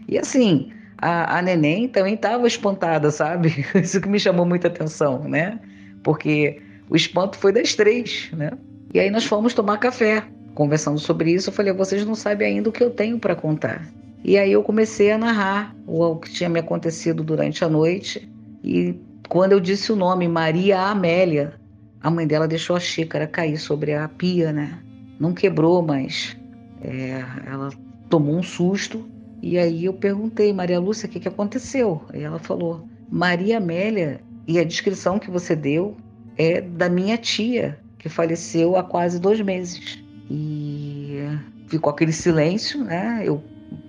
E 0.07 0.18
assim, 0.18 0.70
a, 0.96 1.38
a 1.38 1.42
neném 1.42 1.88
também 1.88 2.14
estava 2.14 2.46
espantada, 2.46 3.11
sabe? 3.11 3.64
Isso 3.74 4.00
que 4.00 4.09
me 4.09 4.18
chamou 4.18 4.44
muita 4.44 4.68
atenção, 4.68 5.24
né? 5.24 5.59
Porque 6.02 6.61
o 6.90 6.96
espanto 6.96 7.38
foi 7.38 7.52
das 7.52 7.74
três, 7.74 8.31
né? 8.33 8.50
E 8.92 8.98
aí 8.98 9.11
nós 9.11 9.24
fomos 9.24 9.54
tomar 9.54 9.78
café. 9.78 10.24
Conversando 10.54 10.98
sobre 10.98 11.33
isso, 11.33 11.50
eu 11.50 11.54
falei: 11.54 11.72
vocês 11.72 12.04
não 12.04 12.14
sabem 12.14 12.48
ainda 12.48 12.68
o 12.68 12.72
que 12.72 12.83
eu 12.83 12.90
tenho 12.90 13.18
para 13.18 13.37
contar. 13.37 13.87
E 14.24 14.37
aí 14.37 14.50
eu 14.50 14.62
comecei 14.62 15.12
a 15.12 15.18
narrar 15.18 15.76
o 15.87 16.16
que 16.16 16.33
tinha 16.33 16.48
me 16.48 16.59
acontecido 16.59 17.22
durante 17.22 17.64
a 17.64 17.68
noite. 17.68 18.28
E 18.64 18.96
quando 19.28 19.52
eu 19.52 19.61
disse 19.61 19.92
o 19.92 19.96
nome 19.96 20.26
Maria 20.26 20.81
Amélia, 20.81 21.54
a 22.01 22.11
mãe 22.11 22.27
dela 22.27 22.47
deixou 22.47 22.77
a 22.77 22.81
xícara 22.81 23.27
cair 23.27 23.59
sobre 23.59 23.95
a 23.95 24.09
pia, 24.09 24.53
né? 24.53 24.79
Não 25.19 25.33
quebrou, 25.33 25.83
mas 25.83 26.37
é, 26.83 27.25
ela 27.47 27.71
tomou 28.09 28.37
um 28.37 28.43
susto. 28.43 29.09
E 29.43 29.59
aí 29.59 29.85
eu 29.85 29.93
perguntei, 29.93 30.53
Maria 30.53 30.81
Lúcia, 30.81 31.09
o 31.09 31.11
que, 31.11 31.21
que 31.21 31.29
aconteceu? 31.29 32.03
E 32.15 32.21
ela 32.21 32.39
falou, 32.39 32.89
Maria 33.11 33.59
Amélia, 33.59 34.21
e 34.47 34.59
a 34.59 34.65
descrição 34.65 35.19
que 35.19 35.31
você 35.31 35.55
deu 35.55 35.97
é 36.37 36.61
da 36.61 36.89
minha 36.89 37.17
tia, 37.17 37.79
que 37.99 38.09
faleceu 38.09 38.77
há 38.77 38.83
quase 38.83 39.21
dois 39.21 39.41
meses. 39.41 39.99
E 40.31 41.21
ficou 41.67 41.91
aquele 41.93 42.13
silêncio, 42.13 42.83
né? 42.85 43.23
Eu 43.25 43.43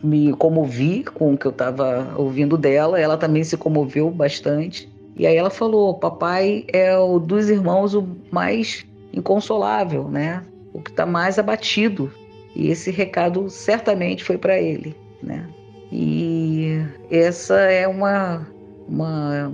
me 0.04 0.34
comovi 0.34 1.04
com 1.04 1.34
o 1.34 1.38
que 1.38 1.46
eu 1.46 1.52
estava 1.52 2.14
ouvindo 2.18 2.58
dela, 2.58 3.00
ela 3.00 3.18
também 3.18 3.44
se 3.44 3.56
comoveu 3.56 4.10
bastante. 4.10 4.90
E 5.20 5.28
aí 5.28 5.36
ela 5.36 5.50
falou: 5.50 5.94
Papai 5.96 6.64
é 6.70 6.98
o 6.98 7.20
dos 7.20 7.50
irmãos 7.50 7.94
o 7.94 8.08
mais 8.32 8.86
inconsolável, 9.12 10.08
né? 10.08 10.42
O 10.74 10.82
que 10.82 10.90
está 10.90 11.06
mais 11.06 11.38
abatido. 11.38 12.10
E 12.56 12.70
esse 12.70 12.90
recado 12.90 13.50
certamente 13.50 14.24
foi 14.24 14.38
para 14.38 14.58
ele, 14.58 14.96
né? 15.22 15.46
E 15.92 16.82
essa 17.12 17.60
é 17.60 17.86
uma, 17.86 18.48
uma 18.88 19.52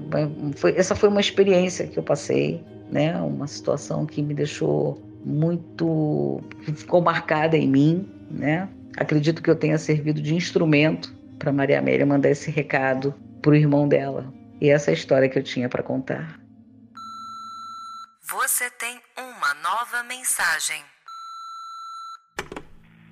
foi, 0.55 0.75
essa 0.77 0.93
foi 0.93 1.09
uma 1.09 1.19
experiência 1.19 1.87
que 1.87 1.97
eu 1.97 2.03
passei, 2.03 2.63
né? 2.91 3.19
Uma 3.19 3.47
situação 3.47 4.05
que 4.05 4.21
me 4.21 4.35
deixou 4.35 5.01
muito, 5.25 6.41
ficou 6.75 7.01
marcada 7.01 7.57
em 7.57 7.67
mim, 7.67 8.07
né? 8.29 8.69
Acredito 8.97 9.41
que 9.41 9.49
eu 9.49 9.55
tenha 9.55 9.79
servido 9.79 10.21
de 10.21 10.35
instrumento 10.35 11.13
para 11.39 11.51
Maria 11.51 11.79
Amélia 11.79 12.05
mandar 12.05 12.29
esse 12.29 12.51
recado 12.51 13.15
para 13.41 13.51
o 13.51 13.55
irmão 13.55 13.87
dela. 13.87 14.31
E 14.65 14.69
essa 14.71 14.89
é 14.89 14.93
a 14.93 14.97
história 14.97 15.29
que 15.29 15.37
eu 15.37 15.43
tinha 15.43 15.69
para 15.69 15.83
contar. 15.83 16.39
Você 18.27 18.67
tem 18.79 18.99
uma 19.15 19.53
nova 19.61 20.01
mensagem. 20.09 20.81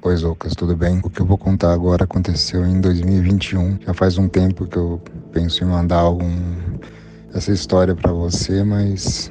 Oi, 0.01 0.15
Zoucas, 0.15 0.55
tudo 0.55 0.75
bem? 0.75 0.99
O 1.03 1.11
que 1.11 1.21
eu 1.21 1.27
vou 1.27 1.37
contar 1.37 1.71
agora 1.71 2.05
aconteceu 2.05 2.65
em 2.65 2.81
2021. 2.81 3.81
Já 3.81 3.93
faz 3.93 4.17
um 4.17 4.27
tempo 4.27 4.65
que 4.65 4.77
eu 4.77 4.99
penso 5.31 5.63
em 5.63 5.67
mandar 5.67 5.99
algum 5.99 6.25
essa 7.35 7.51
história 7.51 7.93
para 7.93 8.11
você, 8.11 8.63
mas 8.63 9.29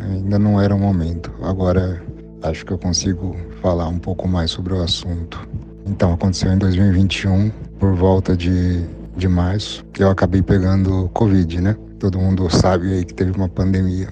ainda 0.00 0.40
não 0.40 0.60
era 0.60 0.74
o 0.74 0.78
momento. 0.80 1.32
Agora 1.44 2.04
acho 2.42 2.66
que 2.66 2.72
eu 2.72 2.78
consigo 2.78 3.36
falar 3.60 3.86
um 3.86 4.00
pouco 4.00 4.26
mais 4.26 4.50
sobre 4.50 4.74
o 4.74 4.82
assunto. 4.82 5.48
Então, 5.86 6.14
aconteceu 6.14 6.52
em 6.52 6.58
2021, 6.58 7.50
por 7.78 7.94
volta 7.94 8.36
de, 8.36 8.84
de 9.16 9.28
março, 9.28 9.84
eu 9.98 10.10
acabei 10.10 10.42
pegando 10.42 11.08
Covid, 11.12 11.60
né? 11.60 11.76
Todo 11.98 12.18
mundo 12.18 12.48
sabe 12.50 12.92
aí 12.92 13.04
que 13.04 13.14
teve 13.14 13.32
uma 13.32 13.48
pandemia. 13.48 14.08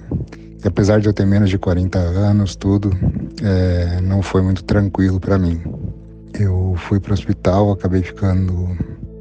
E 0.63 0.67
apesar 0.67 0.99
de 1.01 1.07
eu 1.07 1.13
ter 1.13 1.25
menos 1.25 1.49
de 1.49 1.57
40 1.57 1.97
anos, 1.97 2.55
tudo, 2.55 2.91
é, 3.41 3.99
não 4.01 4.21
foi 4.21 4.41
muito 4.41 4.63
tranquilo 4.63 5.19
para 5.19 5.37
mim. 5.37 5.59
Eu 6.39 6.75
fui 6.77 6.99
para 6.99 7.11
o 7.11 7.13
hospital, 7.13 7.71
acabei 7.71 8.01
ficando 8.01 8.69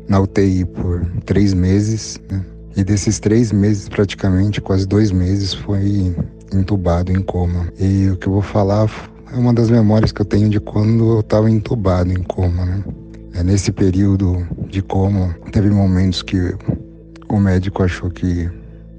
na 0.08 0.20
UTI 0.20 0.64
por 0.64 1.04
três 1.24 1.54
meses, 1.54 2.20
né? 2.30 2.44
E 2.76 2.84
desses 2.84 3.18
três 3.18 3.50
meses, 3.50 3.88
praticamente, 3.88 4.60
quase 4.60 4.86
dois 4.86 5.10
meses, 5.10 5.52
foi 5.52 6.14
entubado 6.52 7.10
em 7.10 7.20
coma. 7.20 7.68
E 7.78 8.08
o 8.10 8.16
que 8.16 8.28
eu 8.28 8.34
vou 8.34 8.42
falar 8.42 8.88
é 9.32 9.36
uma 9.36 9.52
das 9.52 9.70
memórias 9.70 10.12
que 10.12 10.20
eu 10.20 10.24
tenho 10.24 10.48
de 10.48 10.60
quando 10.60 11.14
eu 11.14 11.20
estava 11.20 11.50
entubado 11.50 12.12
em 12.12 12.22
coma, 12.22 12.64
né? 12.64 12.84
É, 13.34 13.42
nesse 13.42 13.72
período 13.72 14.46
de 14.68 14.82
coma, 14.82 15.36
teve 15.52 15.70
momentos 15.70 16.22
que 16.22 16.54
o 17.28 17.38
médico 17.38 17.82
achou 17.82 18.10
que, 18.10 18.50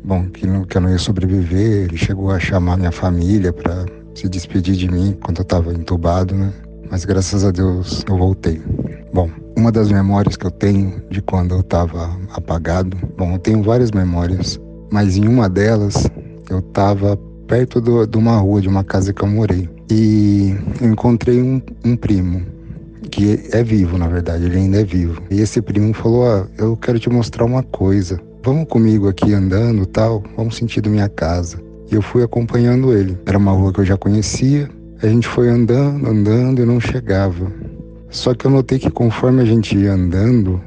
bom, 0.03 0.29
que, 0.29 0.47
não, 0.47 0.63
que 0.63 0.77
eu 0.77 0.81
não 0.81 0.89
ia 0.89 0.97
sobreviver. 0.97 1.85
Ele 1.85 1.97
chegou 1.97 2.31
a 2.31 2.39
chamar 2.39 2.77
minha 2.77 2.91
família 2.91 3.51
para 3.51 3.85
se 4.15 4.29
despedir 4.29 4.75
de 4.75 4.89
mim 4.89 5.17
quando 5.23 5.39
eu 5.39 5.43
estava 5.43 5.73
entubado, 5.73 6.35
né? 6.35 6.53
Mas 6.89 7.05
graças 7.05 7.45
a 7.45 7.51
Deus 7.51 8.03
eu 8.07 8.17
voltei. 8.17 8.61
Bom, 9.13 9.29
uma 9.57 9.71
das 9.71 9.91
memórias 9.91 10.35
que 10.35 10.45
eu 10.45 10.51
tenho 10.51 11.01
de 11.09 11.21
quando 11.21 11.55
eu 11.55 11.61
estava 11.61 12.09
apagado, 12.33 12.97
bom, 13.17 13.33
eu 13.33 13.39
tenho 13.39 13.61
várias 13.61 13.91
memórias, 13.91 14.59
mas 14.91 15.17
em 15.17 15.27
uma 15.27 15.49
delas 15.49 16.09
eu 16.49 16.59
estava 16.59 17.17
perto 17.47 17.81
do, 17.81 18.05
de 18.05 18.17
uma 18.17 18.37
rua, 18.37 18.61
de 18.61 18.67
uma 18.67 18.83
casa 18.83 19.13
que 19.13 19.21
eu 19.21 19.27
morei. 19.27 19.69
E 19.89 20.55
eu 20.79 20.89
encontrei 20.89 21.41
um, 21.41 21.61
um 21.83 21.95
primo, 21.97 22.41
que 23.09 23.39
é 23.51 23.63
vivo, 23.63 23.97
na 23.97 24.07
verdade, 24.07 24.45
ele 24.45 24.57
ainda 24.57 24.81
é 24.81 24.83
vivo. 24.83 25.21
E 25.29 25.41
esse 25.41 25.61
primo 25.61 25.93
falou: 25.93 26.25
ah, 26.25 26.47
eu 26.57 26.75
quero 26.77 26.99
te 26.99 27.09
mostrar 27.09 27.45
uma 27.45 27.63
coisa. 27.63 28.19
Vamos 28.43 28.67
comigo 28.67 29.07
aqui 29.07 29.33
andando 29.33 29.85
tal, 29.85 30.23
vamos 30.35 30.55
sentido 30.55 30.89
minha 30.89 31.09
casa. 31.09 31.59
E 31.91 31.95
eu 31.95 32.01
fui 32.01 32.23
acompanhando 32.23 32.93
ele. 32.93 33.17
Era 33.25 33.37
uma 33.37 33.51
rua 33.51 33.71
que 33.73 33.79
eu 33.79 33.85
já 33.85 33.97
conhecia. 33.97 34.69
A 35.01 35.07
gente 35.07 35.27
foi 35.27 35.49
andando, 35.49 36.07
andando 36.07 36.61
e 36.61 36.65
não 36.65 36.79
chegava. 36.79 37.51
Só 38.09 38.33
que 38.33 38.45
eu 38.45 38.51
notei 38.51 38.79
que 38.79 38.89
conforme 38.89 39.41
a 39.41 39.45
gente 39.45 39.77
ia 39.77 39.93
andando, 39.93 40.61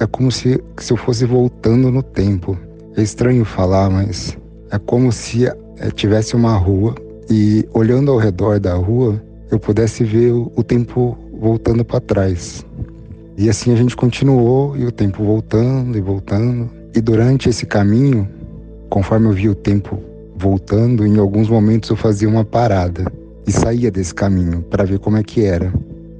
é 0.00 0.06
como 0.06 0.30
se, 0.30 0.62
se 0.78 0.92
eu 0.92 0.96
fosse 0.96 1.24
voltando 1.24 1.90
no 1.90 2.02
tempo. 2.02 2.56
É 2.96 3.02
estranho 3.02 3.44
falar, 3.44 3.90
mas 3.90 4.36
é 4.70 4.78
como 4.78 5.10
se 5.10 5.46
é, 5.46 5.54
tivesse 5.94 6.34
uma 6.36 6.56
rua 6.56 6.94
e 7.30 7.66
olhando 7.72 8.10
ao 8.10 8.18
redor 8.18 8.58
da 8.58 8.74
rua, 8.74 9.22
eu 9.50 9.58
pudesse 9.58 10.04
ver 10.04 10.32
o, 10.32 10.52
o 10.56 10.62
tempo 10.62 11.16
voltando 11.38 11.84
para 11.84 12.00
trás. 12.00 12.64
E 13.36 13.48
assim 13.48 13.72
a 13.72 13.76
gente 13.76 13.94
continuou 13.94 14.76
e 14.76 14.84
o 14.84 14.90
tempo 14.90 15.22
voltando 15.22 15.96
e 15.96 16.00
voltando. 16.00 16.68
E 16.94 17.00
durante 17.00 17.48
esse 17.48 17.64
caminho, 17.64 18.28
conforme 18.90 19.28
eu 19.28 19.32
via 19.32 19.50
o 19.50 19.54
tempo 19.54 20.00
voltando, 20.36 21.06
em 21.06 21.18
alguns 21.18 21.48
momentos 21.48 21.88
eu 21.90 21.96
fazia 21.96 22.28
uma 22.28 22.44
parada 22.44 23.04
e 23.46 23.52
saía 23.52 23.90
desse 23.90 24.14
caminho 24.14 24.62
para 24.62 24.84
ver 24.84 24.98
como 24.98 25.16
é 25.16 25.22
que 25.22 25.44
era. 25.44 25.72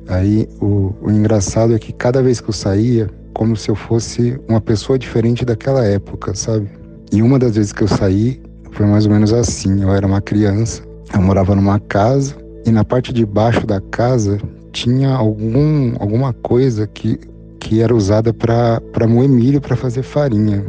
Aí 0.08 0.48
o, 0.60 0.94
o 1.02 1.10
engraçado 1.10 1.74
é 1.74 1.78
que 1.78 1.92
cada 1.92 2.22
vez 2.22 2.40
que 2.40 2.48
eu 2.48 2.54
saía, 2.54 3.10
como 3.34 3.56
se 3.56 3.68
eu 3.68 3.74
fosse 3.74 4.38
uma 4.48 4.60
pessoa 4.60 4.98
diferente 4.98 5.44
daquela 5.44 5.84
época, 5.84 6.34
sabe? 6.34 6.68
E 7.12 7.20
uma 7.20 7.38
das 7.38 7.56
vezes 7.56 7.72
que 7.72 7.82
eu 7.82 7.88
saí 7.88 8.40
foi 8.72 8.86
mais 8.86 9.06
ou 9.06 9.12
menos 9.12 9.32
assim. 9.32 9.82
Eu 9.82 9.92
era 9.92 10.06
uma 10.06 10.20
criança, 10.20 10.82
eu 11.12 11.20
morava 11.20 11.54
numa 11.54 11.80
casa 11.80 12.36
e 12.64 12.70
na 12.70 12.84
parte 12.84 13.12
de 13.12 13.26
baixo 13.26 13.66
da 13.66 13.80
casa 13.80 14.38
tinha 14.72 15.10
algum, 15.10 15.94
alguma 15.98 16.32
coisa 16.32 16.86
que, 16.86 17.18
que 17.60 17.80
era 17.80 17.94
usada 17.94 18.32
para 18.32 19.06
moer 19.08 19.28
milho 19.28 19.60
para 19.60 19.76
fazer 19.76 20.02
farinha. 20.02 20.64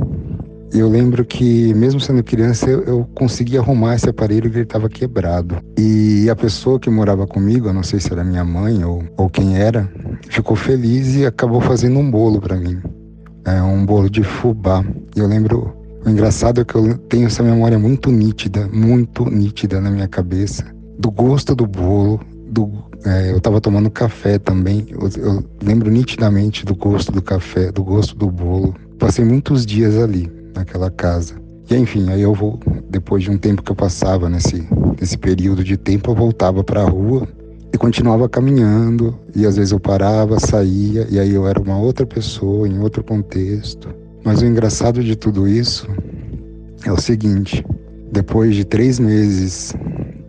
Eu 0.71 0.87
lembro 0.87 1.25
que, 1.25 1.73
mesmo 1.73 1.99
sendo 1.99 2.23
criança, 2.23 2.69
eu, 2.69 2.83
eu 2.83 3.09
consegui 3.15 3.57
arrumar 3.57 3.95
esse 3.95 4.07
aparelho 4.07 4.51
que 4.51 4.57
ele 4.57 4.63
estava 4.63 4.87
quebrado. 4.87 5.57
E 5.77 6.29
a 6.29 6.35
pessoa 6.35 6.79
que 6.79 6.89
morava 6.91 7.25
comigo, 7.25 7.67
eu 7.67 7.73
não 7.73 7.81
sei 7.81 7.99
se 7.99 8.13
era 8.13 8.23
minha 8.23 8.45
mãe 8.45 8.83
ou, 8.83 9.03
ou 9.17 9.29
quem 9.29 9.57
era, 9.57 9.91
ficou 10.29 10.55
feliz 10.55 11.15
e 11.15 11.25
acabou 11.25 11.59
fazendo 11.59 11.97
um 11.97 12.09
bolo 12.09 12.39
para 12.39 12.55
mim. 12.55 12.77
É 13.45 13.61
um 13.63 13.83
bolo 13.83 14.09
de 14.09 14.21
fubá. 14.21 14.85
Eu 15.15 15.25
lembro, 15.25 15.73
o 16.05 16.09
engraçado 16.09 16.61
é 16.61 16.63
que 16.63 16.75
eu 16.75 16.97
tenho 16.99 17.25
essa 17.25 17.41
memória 17.41 17.79
muito 17.79 18.11
nítida, 18.11 18.69
muito 18.71 19.25
nítida 19.25 19.81
na 19.81 19.89
minha 19.89 20.07
cabeça, 20.07 20.65
do 20.99 21.09
gosto 21.09 21.55
do 21.55 21.65
bolo, 21.65 22.19
do, 22.51 22.71
é, 23.05 23.31
eu 23.31 23.37
estava 23.37 23.61
tomando 23.61 23.89
café 23.89 24.37
também. 24.37 24.85
Eu, 24.89 25.09
eu 25.21 25.43
lembro 25.63 25.89
nitidamente 25.89 26.65
do 26.65 26.75
gosto 26.75 27.11
do 27.11 27.21
café, 27.21 27.71
do 27.71 27.83
gosto 27.83 28.15
do 28.15 28.29
bolo. 28.29 28.75
Passei 28.97 29.23
muitos 29.23 29.65
dias 29.65 29.97
ali 29.97 30.29
naquela 30.53 30.91
casa. 30.91 31.35
E 31.69 31.75
enfim, 31.75 32.09
aí 32.09 32.21
eu 32.21 32.33
vou, 32.33 32.59
depois 32.89 33.23
de 33.23 33.29
um 33.29 33.37
tempo 33.37 33.61
que 33.61 33.71
eu 33.71 33.75
passava 33.75 34.27
nesse, 34.27 34.67
nesse 34.99 35.17
período 35.17 35.63
de 35.63 35.77
tempo, 35.77 36.11
eu 36.11 36.15
voltava 36.15 36.63
para 36.63 36.81
a 36.81 36.89
rua 36.89 37.27
e 37.71 37.77
continuava 37.77 38.27
caminhando. 38.27 39.17
E 39.35 39.45
às 39.45 39.55
vezes 39.55 39.71
eu 39.71 39.79
parava, 39.79 40.39
saía, 40.39 41.07
e 41.09 41.19
aí 41.19 41.33
eu 41.33 41.47
era 41.47 41.61
uma 41.61 41.77
outra 41.77 42.05
pessoa, 42.05 42.67
em 42.67 42.79
outro 42.79 43.03
contexto. 43.03 43.87
Mas 44.23 44.41
o 44.41 44.45
engraçado 44.45 45.03
de 45.03 45.15
tudo 45.15 45.47
isso 45.47 45.87
é 46.85 46.91
o 46.91 46.99
seguinte: 46.99 47.65
depois 48.11 48.55
de 48.55 48.65
três 48.65 48.99
meses 48.99 49.73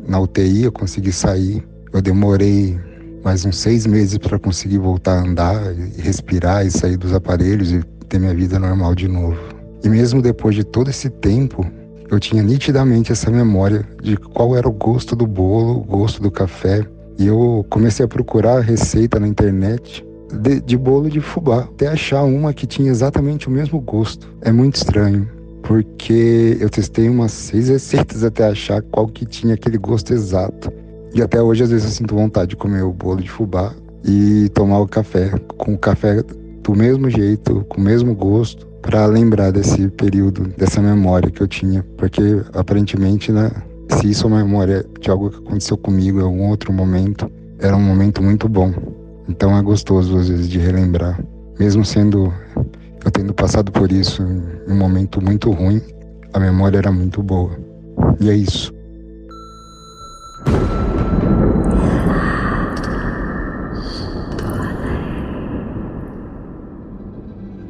na 0.07 0.21
UTI, 0.21 0.65
eu 0.65 0.73
consegui 0.73 1.13
sair. 1.13 1.65
Eu 1.93 2.01
demorei 2.01 2.79
mais 3.25 3.45
uns 3.45 3.59
seis 3.59 3.85
meses 3.85 4.17
para 4.17 4.39
conseguir 4.39 4.79
voltar 4.79 5.19
a 5.19 5.23
andar, 5.23 5.61
respirar 5.99 6.65
e 6.65 6.71
sair 6.71 6.97
dos 6.97 7.13
aparelhos 7.13 7.73
e 7.73 7.83
ter 8.09 8.19
minha 8.19 8.35
vida 8.35 8.59
normal 8.59 8.95
de 8.95 9.09
novo. 9.09 9.37
E 9.83 9.89
mesmo 9.89 10.23
depois 10.23 10.55
de 10.55 10.63
todo 10.63 10.89
esse 10.89 11.11
tempo, 11.11 11.67
eu 12.09 12.21
tinha 12.21 12.43
nitidamente 12.43 13.11
essa 13.11 13.31
memória 13.31 13.85
de 14.03 14.17
qual 14.17 14.57
era 14.57 14.69
o 14.69 14.73
gosto 14.73 15.17
do 15.17 15.27
bolo, 15.27 15.79
o 15.79 15.85
gosto 15.85 16.23
do 16.23 16.31
café. 16.31 16.87
E 17.19 17.27
eu 17.27 17.67
comecei 17.69 18.05
a 18.05 18.09
procurar 18.09 18.61
receita 18.61 19.19
na 19.19 19.27
internet 19.27 20.05
de, 20.33 20.61
de 20.61 20.77
bolo 20.77 21.11
de 21.11 21.21
fubá, 21.21 21.61
até 21.61 21.89
achar 21.89 22.23
uma 22.23 22.55
que 22.55 22.67
tinha 22.67 22.91
exatamente 22.91 23.49
o 23.49 23.51
mesmo 23.51 23.81
gosto. 23.81 24.33
É 24.43 24.53
muito 24.53 24.77
estranho, 24.77 25.29
porque 25.63 26.57
eu 26.61 26.71
testei 26.71 27.09
umas 27.09 27.33
seis 27.33 27.69
receitas 27.69 28.23
até 28.23 28.47
achar 28.47 28.81
qual 28.81 29.09
que 29.09 29.27
tinha 29.27 29.55
aquele 29.55 29.77
gosto 29.77 30.13
exato. 30.13 30.73
E 31.15 31.23
até 31.23 31.43
hoje, 31.43 31.63
às 31.63 31.71
vezes, 31.71 31.87
eu 31.87 31.93
sinto 31.93 32.15
vontade 32.15 32.51
de 32.51 32.57
comer 32.57 32.83
o 32.83 32.93
bolo 32.93 33.21
de 33.21 33.31
fubá 33.31 33.75
e 34.05 34.49
tomar 34.55 34.81
o 34.81 34.87
café, 34.87 35.31
com 35.59 35.75
o 35.75 35.79
café 35.79 36.23
do 36.63 36.75
mesmo 36.75 37.11
jeito, 37.11 37.65
com 37.69 37.81
o 37.81 37.85
mesmo 37.85 38.15
gosto 38.15 38.67
para 38.81 39.07
lembrar 39.07 39.51
desse 39.51 39.89
período, 39.89 40.49
dessa 40.57 40.81
memória 40.81 41.31
que 41.31 41.43
eu 41.43 41.49
tinha, 41.49 41.85
porque 41.97 42.43
aparentemente, 42.55 43.31
né, 43.31 43.51
se 43.91 44.11
isso 44.11 44.25
é 44.25 44.29
uma 44.29 44.45
memória 44.45 44.85
de 45.01 45.11
algo 45.11 45.31
que 45.31 45.37
aconteceu 45.37 45.77
comigo 45.77 46.21
em 46.21 46.25
algum 46.25 46.49
outro 46.49 46.73
momento, 46.73 47.31
era 47.59 47.77
um 47.77 47.83
momento 47.83 48.23
muito 48.23 48.49
bom. 48.49 48.73
Então 49.29 49.57
é 49.57 49.63
gostoso 49.63 50.17
às 50.17 50.29
vezes 50.29 50.49
de 50.49 50.59
relembrar, 50.59 51.23
mesmo 51.59 51.85
sendo 51.85 52.33
eu 53.05 53.11
tendo 53.11 53.33
passado 53.33 53.73
por 53.73 53.91
isso 53.91 54.23
em 54.23 54.73
um 54.73 54.77
momento 54.77 55.23
muito 55.23 55.51
ruim, 55.51 55.81
a 56.33 56.39
memória 56.39 56.79
era 56.79 56.93
muito 56.93 57.23
boa. 57.23 57.51
E 58.21 58.31
é 58.31 58.35
isso. 58.35 58.73